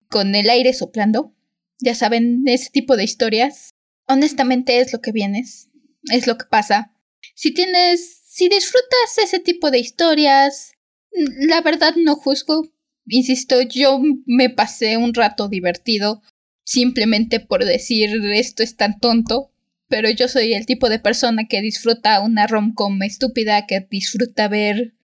con 0.08 0.34
el 0.34 0.48
aire 0.48 0.72
soplando, 0.72 1.34
ya 1.80 1.94
saben, 1.94 2.44
ese 2.46 2.70
tipo 2.70 2.96
de 2.96 3.04
historias, 3.04 3.70
honestamente 4.06 4.80
es 4.80 4.92
lo 4.92 5.00
que 5.00 5.12
vienes, 5.12 5.68
es 6.10 6.26
lo 6.26 6.38
que 6.38 6.46
pasa. 6.46 6.94
Si 7.34 7.52
tienes, 7.52 8.22
si 8.26 8.48
disfrutas 8.48 9.18
ese 9.22 9.38
tipo 9.38 9.70
de 9.70 9.80
historias, 9.80 10.72
la 11.12 11.60
verdad 11.60 11.94
no 11.96 12.16
juzgo. 12.16 12.70
Insisto, 13.06 13.60
yo 13.60 14.00
me 14.24 14.48
pasé 14.48 14.96
un 14.96 15.12
rato 15.12 15.48
divertido 15.48 16.22
simplemente 16.64 17.40
por 17.40 17.64
decir 17.64 18.10
esto 18.32 18.62
es 18.62 18.76
tan 18.76 18.98
tonto, 18.98 19.52
pero 19.88 20.10
yo 20.10 20.28
soy 20.28 20.54
el 20.54 20.66
tipo 20.66 20.88
de 20.88 20.98
persona 20.98 21.46
que 21.48 21.60
disfruta 21.60 22.20
una 22.20 22.46
rom-com 22.46 23.02
estúpida, 23.02 23.66
que 23.66 23.86
disfruta 23.88 24.48
ver 24.48 24.94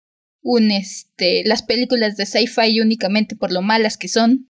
este 0.71 1.43
las 1.45 1.63
películas 1.63 2.17
de 2.17 2.27
sci-fi 2.27 2.81
únicamente 2.81 3.37
por 3.37 3.53
lo 3.53 3.63
malas 3.63 3.97
que 3.97 4.09
son. 4.09 4.51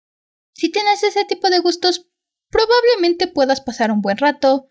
Si 0.53 0.71
tienes 0.71 1.03
ese 1.03 1.25
tipo 1.25 1.49
de 1.49 1.59
gustos, 1.59 2.07
probablemente 2.49 3.27
puedas 3.27 3.61
pasar 3.61 3.91
un 3.91 4.01
buen 4.01 4.17
rato. 4.17 4.69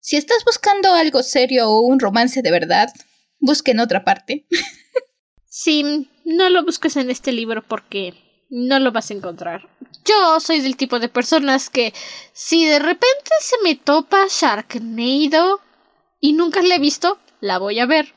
Si 0.00 0.16
estás 0.16 0.44
buscando 0.44 0.94
algo 0.94 1.22
serio 1.22 1.70
o 1.70 1.80
un 1.80 2.00
romance 2.00 2.42
de 2.42 2.50
verdad, 2.50 2.92
busca 3.38 3.70
en 3.70 3.80
otra 3.80 4.04
parte. 4.04 4.46
sí, 5.44 6.08
no 6.24 6.48
lo 6.48 6.64
busques 6.64 6.96
en 6.96 7.10
este 7.10 7.32
libro 7.32 7.66
porque 7.66 8.14
no 8.48 8.78
lo 8.78 8.92
vas 8.92 9.10
a 9.10 9.14
encontrar. 9.14 9.68
Yo 10.04 10.40
soy 10.40 10.60
del 10.60 10.76
tipo 10.76 10.98
de 10.98 11.08
personas 11.08 11.70
que 11.70 11.92
si 12.32 12.66
de 12.66 12.78
repente 12.78 13.30
se 13.40 13.56
me 13.62 13.74
topa 13.74 14.26
Sharknado 14.28 15.60
y 16.20 16.32
nunca 16.32 16.62
la 16.62 16.76
he 16.76 16.78
visto, 16.78 17.18
la 17.40 17.58
voy 17.58 17.78
a 17.78 17.86
ver. 17.86 18.14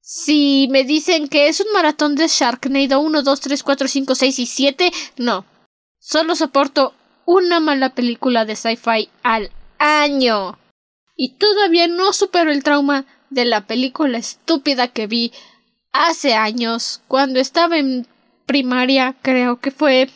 Si 0.00 0.68
me 0.70 0.84
dicen 0.84 1.28
que 1.28 1.48
es 1.48 1.60
un 1.60 1.72
maratón 1.72 2.14
de 2.14 2.28
Sharknado 2.28 3.00
1, 3.00 3.22
2, 3.22 3.40
3, 3.40 3.62
4, 3.62 3.88
5, 3.88 4.14
6 4.14 4.38
y 4.38 4.46
7, 4.46 4.92
no. 5.18 5.44
Solo 5.98 6.34
soporto 6.34 6.94
una 7.26 7.60
mala 7.60 7.94
película 7.94 8.46
de 8.46 8.56
sci-fi 8.56 9.10
al 9.22 9.50
año. 9.78 10.58
Y 11.14 11.34
todavía 11.34 11.88
no 11.88 12.12
supero 12.14 12.50
el 12.50 12.62
trauma 12.62 13.04
de 13.28 13.44
la 13.44 13.66
película 13.66 14.16
estúpida 14.16 14.88
que 14.88 15.06
vi 15.06 15.32
hace 15.92 16.34
años, 16.34 17.02
cuando 17.08 17.40
estaba 17.40 17.76
en 17.76 18.06
primaria, 18.48 19.14
creo 19.22 19.60
que 19.60 19.70
fue. 19.70 20.10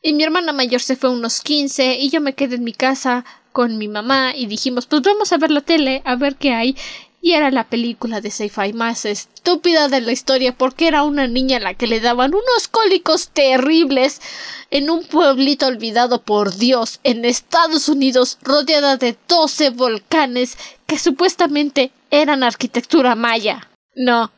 Y 0.00 0.14
mi 0.14 0.22
hermana 0.22 0.54
mayor 0.54 0.80
se 0.80 0.96
fue 0.96 1.10
a 1.10 1.12
unos 1.12 1.42
15 1.42 1.98
y 1.98 2.08
yo 2.08 2.22
me 2.22 2.34
quedé 2.34 2.54
en 2.54 2.64
mi 2.64 2.72
casa 2.72 3.26
con 3.52 3.76
mi 3.76 3.88
mamá 3.88 4.32
y 4.34 4.46
dijimos, 4.46 4.86
pues 4.86 5.02
vamos 5.02 5.30
a 5.34 5.36
ver 5.36 5.50
la 5.50 5.60
tele, 5.60 6.00
a 6.06 6.16
ver 6.16 6.36
qué 6.36 6.54
hay 6.54 6.76
y 7.24 7.34
era 7.34 7.52
la 7.52 7.68
película 7.68 8.20
de 8.20 8.32
sci-fi 8.32 8.72
más 8.72 9.04
estúpida 9.04 9.88
de 9.88 10.00
la 10.00 10.10
historia 10.10 10.52
porque 10.58 10.88
era 10.88 11.04
una 11.04 11.28
niña 11.28 11.58
a 11.58 11.60
la 11.60 11.74
que 11.74 11.86
le 11.86 12.00
daban 12.00 12.34
unos 12.34 12.66
cólicos 12.68 13.28
terribles 13.28 14.20
en 14.70 14.90
un 14.90 15.04
pueblito 15.04 15.68
olvidado 15.68 16.22
por 16.22 16.56
Dios 16.56 16.98
en 17.04 17.24
Estados 17.24 17.88
Unidos 17.88 18.38
rodeada 18.42 18.96
de 18.96 19.16
doce 19.28 19.70
volcanes 19.70 20.58
que 20.86 20.98
supuestamente 20.98 21.92
eran 22.10 22.42
arquitectura 22.42 23.14
maya. 23.14 23.68
No. 23.94 24.32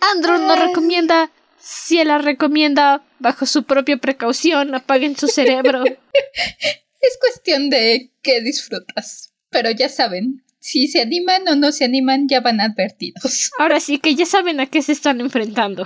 Andrew 0.00 0.38
no 0.38 0.56
recomienda. 0.56 1.30
Si 1.60 2.02
la 2.04 2.18
recomienda, 2.18 3.02
bajo 3.18 3.46
su 3.46 3.64
propia 3.64 3.96
precaución, 3.96 4.74
apaguen 4.74 5.16
su 5.16 5.28
cerebro. 5.28 5.84
es 7.00 7.18
cuestión 7.20 7.70
de 7.70 8.12
que 8.22 8.40
disfrutas. 8.40 9.32
Pero 9.50 9.70
ya 9.70 9.88
saben, 9.88 10.44
si 10.60 10.88
se 10.88 11.00
animan 11.00 11.48
o 11.48 11.56
no 11.56 11.72
se 11.72 11.84
animan, 11.84 12.28
ya 12.28 12.40
van 12.40 12.60
advertidos. 12.60 13.50
Ahora 13.58 13.80
sí 13.80 13.98
que 13.98 14.14
ya 14.14 14.26
saben 14.26 14.60
a 14.60 14.66
qué 14.66 14.82
se 14.82 14.92
están 14.92 15.20
enfrentando. 15.20 15.84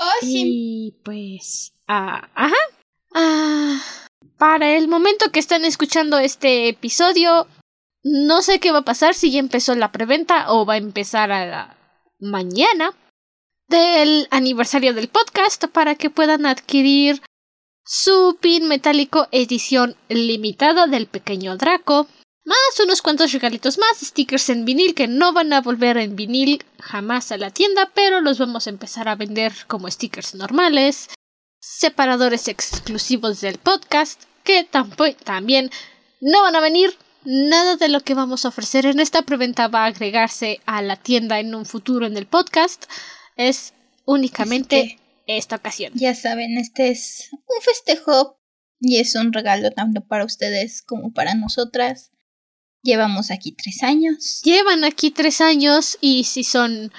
Oh, 0.00 0.18
sí. 0.20 0.42
Y 0.46 0.94
pues. 1.02 1.72
Ah, 1.86 2.28
ajá. 2.34 2.54
Ah, 3.14 3.82
para 4.36 4.76
el 4.76 4.88
momento 4.88 5.32
que 5.32 5.40
están 5.40 5.64
escuchando 5.64 6.18
este 6.18 6.68
episodio, 6.68 7.48
no 8.04 8.42
sé 8.42 8.60
qué 8.60 8.70
va 8.70 8.78
a 8.78 8.84
pasar 8.84 9.14
si 9.14 9.30
ya 9.32 9.40
empezó 9.40 9.74
la 9.74 9.90
preventa 9.90 10.52
o 10.52 10.66
va 10.66 10.74
a 10.74 10.78
empezar 10.78 11.32
a 11.32 11.46
la 11.46 11.76
mañana 12.20 12.92
del 13.68 14.28
aniversario 14.30 14.94
del 14.94 15.08
podcast 15.08 15.66
para 15.66 15.94
que 15.94 16.10
puedan 16.10 16.46
adquirir 16.46 17.22
su 17.84 18.36
pin 18.40 18.68
metálico 18.68 19.28
edición 19.30 19.96
limitada 20.08 20.86
del 20.86 21.06
pequeño 21.06 21.56
Draco 21.56 22.06
más 22.48 22.80
unos 22.82 23.02
cuantos 23.02 23.30
regalitos 23.32 23.76
más, 23.76 23.98
stickers 23.98 24.48
en 24.48 24.64
vinil 24.64 24.94
que 24.94 25.06
no 25.06 25.34
van 25.34 25.52
a 25.52 25.60
volver 25.60 25.98
en 25.98 26.16
vinil 26.16 26.64
jamás 26.80 27.30
a 27.30 27.36
la 27.36 27.50
tienda, 27.50 27.90
pero 27.92 28.22
los 28.22 28.38
vamos 28.38 28.66
a 28.66 28.70
empezar 28.70 29.06
a 29.06 29.16
vender 29.16 29.52
como 29.66 29.90
stickers 29.90 30.34
normales, 30.34 31.10
separadores 31.60 32.48
exclusivos 32.48 33.42
del 33.42 33.58
podcast 33.58 34.22
que 34.44 34.64
también 34.64 35.70
no 36.22 36.40
van 36.40 36.56
a 36.56 36.60
venir. 36.60 36.96
Nada 37.24 37.76
de 37.76 37.90
lo 37.90 38.00
que 38.00 38.14
vamos 38.14 38.46
a 38.46 38.48
ofrecer 38.48 38.86
en 38.86 39.00
esta 39.00 39.20
preventa 39.20 39.68
va 39.68 39.84
a 39.84 39.88
agregarse 39.88 40.62
a 40.64 40.80
la 40.80 40.96
tienda 40.96 41.40
en 41.40 41.54
un 41.54 41.66
futuro 41.66 42.06
en 42.06 42.16
el 42.16 42.24
podcast. 42.24 42.86
Es 43.38 43.72
únicamente 44.04 44.98
esta 45.28 45.56
ocasión. 45.56 45.92
Ya 45.94 46.14
saben, 46.14 46.58
este 46.58 46.90
es 46.90 47.30
un 47.32 47.62
festejo 47.62 48.40
y 48.80 48.98
es 48.98 49.14
un 49.14 49.32
regalo 49.32 49.70
tanto 49.70 50.04
para 50.04 50.24
ustedes 50.24 50.82
como 50.82 51.12
para 51.12 51.34
nosotras. 51.34 52.10
Llevamos 52.82 53.30
aquí 53.30 53.52
tres 53.52 53.84
años. 53.84 54.40
Llevan 54.42 54.82
aquí 54.82 55.12
tres 55.12 55.40
años 55.40 55.98
y 56.00 56.24
si 56.24 56.42
son 56.42 56.92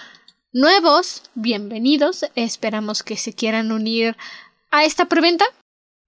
nuevos, 0.54 1.24
bienvenidos. 1.36 2.26
Esperamos 2.36 3.04
que 3.04 3.18
se 3.18 3.34
quieran 3.34 3.74
unir 3.74 4.16
a 4.72 4.86
esta 4.86 5.06
preventa. 5.06 5.44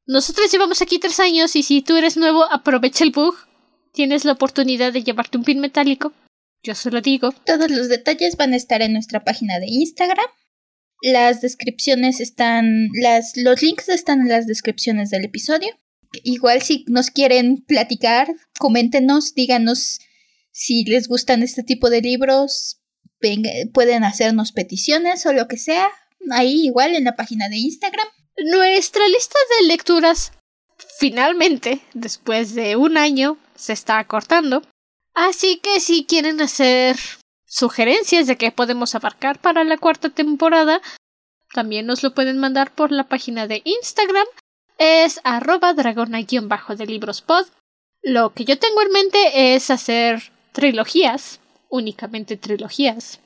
Nosotros 0.06 0.50
llevamos 0.50 0.82
aquí 0.82 0.98
tres 0.98 1.20
años 1.20 1.58
y 1.58 1.64
si 1.64 1.82
tú 1.82 1.98
eres 1.98 2.16
nuevo, 2.16 2.46
aprovecha 2.50 3.04
el 3.04 3.12
bug. 3.12 3.36
Tienes 3.92 4.24
la 4.24 4.32
oportunidad 4.32 4.94
de 4.94 5.04
llevarte 5.04 5.38
un 5.38 5.44
pin 5.44 5.60
metálico. 5.60 6.14
Yo 6.64 6.76
se 6.76 6.92
lo 6.92 7.02
digo. 7.02 7.32
Todos 7.46 7.72
los 7.72 7.90
detalles 7.90 8.38
van 8.38 8.54
a 8.54 8.58
estar 8.58 8.82
en 8.82 8.94
nuestra 8.94 9.24
página 9.24 9.60
de 9.60 9.68
Instagram. 9.68 10.28
Las 11.02 11.42
descripciones 11.42 12.20
están, 12.20 12.90
las, 12.94 13.36
los 13.36 13.62
links 13.62 13.90
están 13.90 14.22
en 14.22 14.30
las 14.30 14.46
descripciones 14.46 15.10
del 15.10 15.26
episodio 15.26 15.76
igual 16.24 16.62
si 16.62 16.86
nos 16.88 17.10
quieren 17.10 17.64
platicar, 17.66 18.28
coméntenos, 18.60 19.34
díganos 19.34 20.00
si 20.52 20.84
les 20.84 21.08
gustan 21.08 21.44
este 21.44 21.64
tipo 21.64 21.90
de 21.90 22.02
libros, 22.02 22.82
pueden 23.74 24.04
hacernos 24.04 24.52
peticiones 24.52 25.26
o 25.26 25.34
lo 25.34 25.48
que 25.48 25.58
sea, 25.58 25.90
ahí 26.32 26.66
igual 26.66 26.96
en 26.96 27.06
la 27.06 27.16
página 27.16 27.48
de 27.50 27.58
Instagram. 27.58 28.08
Nuestra 28.38 29.08
lista 29.08 29.38
de 29.58 29.68
lecturas 29.68 30.34
finalmente, 31.00 31.80
después 31.94 32.56
de 32.56 32.76
un 32.76 32.98
año, 32.98 33.38
se 33.56 33.74
está 33.74 34.00
acortando. 34.00 34.64
Así 35.14 35.58
que 35.58 35.80
si 35.80 36.06
quieren 36.06 36.42
hacer 36.42 36.98
sugerencias 37.46 38.28
de 38.28 38.38
qué 38.38 38.52
podemos 38.52 38.96
abarcar 38.96 39.40
para 39.40 39.64
la 39.64 39.78
cuarta 39.78 40.10
temporada, 40.10 40.82
también 41.54 41.86
nos 41.86 42.02
lo 42.04 42.14
pueden 42.14 42.40
mandar 42.40 42.74
por 42.74 42.92
la 42.92 43.10
página 43.10 43.48
de 43.48 43.62
Instagram 43.66 44.28
es 44.82 45.22
arroba 45.24 45.76
dragona-de 45.76 46.86
libros 46.88 47.22
pod. 47.22 47.46
Lo 48.02 48.34
que 48.34 48.46
yo 48.46 48.58
tengo 48.58 48.82
en 48.82 48.92
mente 48.92 49.54
es 49.54 49.70
hacer 49.70 50.32
trilogías, 50.54 51.40
únicamente 51.70 52.36
trilogías. 52.36 53.20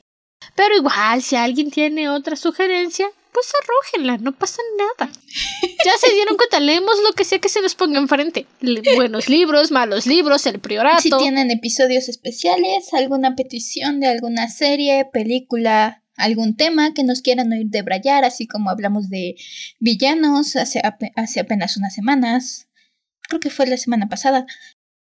Pero 0.56 0.76
igual, 0.76 1.22
si 1.22 1.38
alguien 1.38 1.72
tiene 1.72 2.10
otra 2.10 2.36
sugerencia, 2.36 3.08
pues 3.36 3.52
arrójenla, 3.62 4.18
no 4.20 4.32
pasa 4.32 4.62
nada. 4.78 5.12
Ya 5.84 5.92
se 6.00 6.10
dieron 6.14 6.38
cuenta, 6.38 6.62
leemos 6.62 6.96
lo 7.06 7.14
que 7.14 7.26
sea 7.26 7.40
que 7.40 7.50
se 7.50 7.62
nos 7.62 7.76
ponga 7.76 8.00
enfrente. 8.00 8.48
Buenos 8.96 9.28
libros, 9.28 9.72
malos 9.72 10.08
libros, 10.08 10.46
el 10.46 10.60
priorato. 10.60 11.02
Si 11.02 11.12
tienen 11.12 11.52
episodios 11.52 12.08
especiales, 12.08 12.94
alguna 12.94 13.36
petición 13.36 14.00
de 14.00 14.08
alguna 14.08 14.48
serie, 14.50 15.06
película, 15.12 16.02
algún 16.16 16.56
tema 16.56 16.94
que 16.94 17.04
nos 17.04 17.22
quieran 17.22 17.52
oír 17.52 17.68
debrayar, 17.68 18.24
así 18.24 18.48
como 18.48 18.70
hablamos 18.70 19.10
de 19.10 19.36
villanos 19.82 20.56
hace, 20.56 20.82
hace 21.18 21.40
apenas 21.42 21.76
unas 21.76 21.94
semanas, 21.94 22.70
creo 23.24 23.42
que 23.42 23.50
fue 23.50 23.68
la 23.68 23.76
semana 23.76 24.08
pasada. 24.08 24.46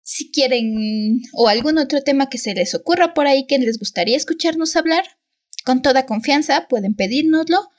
Si 0.01 0.31
quieren 0.31 1.21
o 1.33 1.49
algún 1.49 1.77
otro 1.77 2.01
tema 2.01 2.29
que 2.29 2.39
se 2.39 2.55
les 2.55 2.73
ocurra 2.73 3.13
por 3.13 3.27
ahí 3.27 3.45
que 3.45 3.59
les 3.59 3.77
gustaría 3.77 4.17
escucharnos 4.17 4.75
hablar, 4.75 5.05
con 5.65 5.83
toda 5.83 6.07
confianza 6.07 6.67
pueden 6.67 6.95
pedírnoslo 6.95 7.69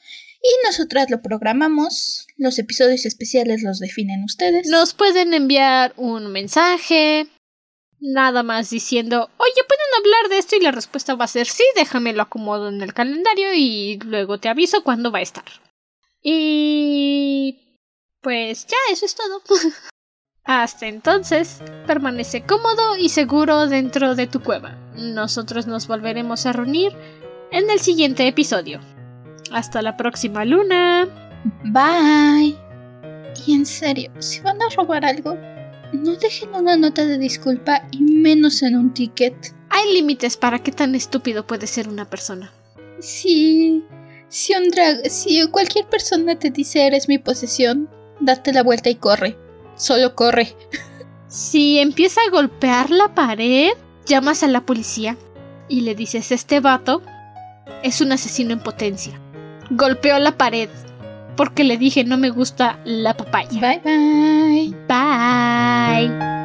y 0.42 0.66
nosotras 0.66 1.10
lo 1.10 1.20
programamos. 1.20 2.26
Los 2.36 2.58
episodios 2.58 3.06
especiales 3.06 3.62
los 3.62 3.78
definen 3.78 4.24
ustedes. 4.24 4.68
Nos 4.68 4.94
pueden 4.94 5.34
enviar 5.34 5.92
un 5.96 6.30
mensaje, 6.30 7.26
nada 8.00 8.42
más 8.42 8.70
diciendo, 8.70 9.30
oye, 9.38 9.64
¿pueden 9.66 9.86
hablar 9.98 10.30
de 10.30 10.38
esto? 10.38 10.56
Y 10.56 10.60
la 10.60 10.70
respuesta 10.70 11.14
va 11.14 11.24
a 11.24 11.28
ser 11.28 11.46
sí, 11.46 11.64
déjame 11.74 12.12
lo 12.12 12.22
acomodo 12.22 12.68
en 12.68 12.82
el 12.82 12.94
calendario 12.94 13.52
y 13.54 13.98
luego 14.04 14.38
te 14.38 14.48
aviso 14.48 14.84
cuándo 14.84 15.10
va 15.10 15.18
a 15.18 15.22
estar. 15.22 15.44
Y... 16.22 17.58
pues 18.20 18.66
ya, 18.66 18.76
eso 18.90 19.06
es 19.06 19.14
todo. 19.14 19.42
Hasta 20.44 20.86
entonces, 20.86 21.60
permanece 21.86 22.46
cómodo 22.46 22.96
y 22.96 23.10
seguro 23.10 23.66
dentro 23.66 24.14
de 24.14 24.26
tu 24.26 24.42
cueva. 24.42 24.78
Nosotros 24.94 25.66
nos 25.66 25.86
volveremos 25.86 26.46
a 26.46 26.52
reunir 26.52 26.92
en 27.50 27.68
el 27.68 27.80
siguiente 27.80 28.26
episodio. 28.26 28.80
Hasta 29.52 29.82
la 29.82 29.96
próxima 29.96 30.44
luna. 30.44 31.08
Bye. 31.64 32.56
Y 33.46 33.54
en 33.54 33.66
serio, 33.66 34.10
si 34.18 34.40
van 34.40 34.60
a 34.60 34.68
robar 34.76 35.04
algo, 35.04 35.36
no 35.92 36.16
dejen 36.16 36.54
una 36.54 36.76
nota 36.76 37.06
de 37.06 37.18
disculpa 37.18 37.82
y 37.90 38.02
menos 38.02 38.62
en 38.62 38.76
un 38.76 38.92
ticket. 38.92 39.54
Hay 39.70 39.94
límites 39.94 40.36
para 40.36 40.58
qué 40.58 40.72
tan 40.72 40.94
estúpido 40.94 41.46
puede 41.46 41.66
ser 41.66 41.88
una 41.88 42.04
persona. 42.04 42.52
Sí. 43.00 43.84
Si 44.28 44.54
un 44.54 44.68
drag, 44.68 45.08
si 45.08 45.46
cualquier 45.48 45.86
persona 45.86 46.38
te 46.38 46.50
dice 46.50 46.86
eres 46.86 47.08
mi 47.08 47.18
posesión, 47.18 47.88
date 48.20 48.52
la 48.52 48.62
vuelta 48.62 48.90
y 48.90 48.96
corre. 48.96 49.38
Solo 49.76 50.14
corre. 50.14 50.54
Si 51.28 51.78
empieza 51.78 52.20
a 52.22 52.30
golpear 52.30 52.90
la 52.90 53.14
pared, 53.14 53.70
llamas 54.06 54.42
a 54.42 54.48
la 54.48 54.64
policía 54.64 55.16
y 55.68 55.82
le 55.82 55.94
dices 55.94 56.32
este 56.32 56.60
vato 56.60 57.02
es 57.82 58.00
un 58.00 58.12
asesino 58.12 58.52
en 58.52 58.60
potencia 58.60 59.20
golpeó 59.70 60.18
la 60.18 60.32
pared 60.32 60.68
porque 61.36 61.62
le 61.62 61.76
dije 61.76 62.04
no 62.04 62.18
me 62.18 62.30
gusta 62.30 62.78
la 62.84 63.14
papaya. 63.14 63.60
Bye 63.60 63.80
bye. 63.84 64.74
Bye. 64.88 66.37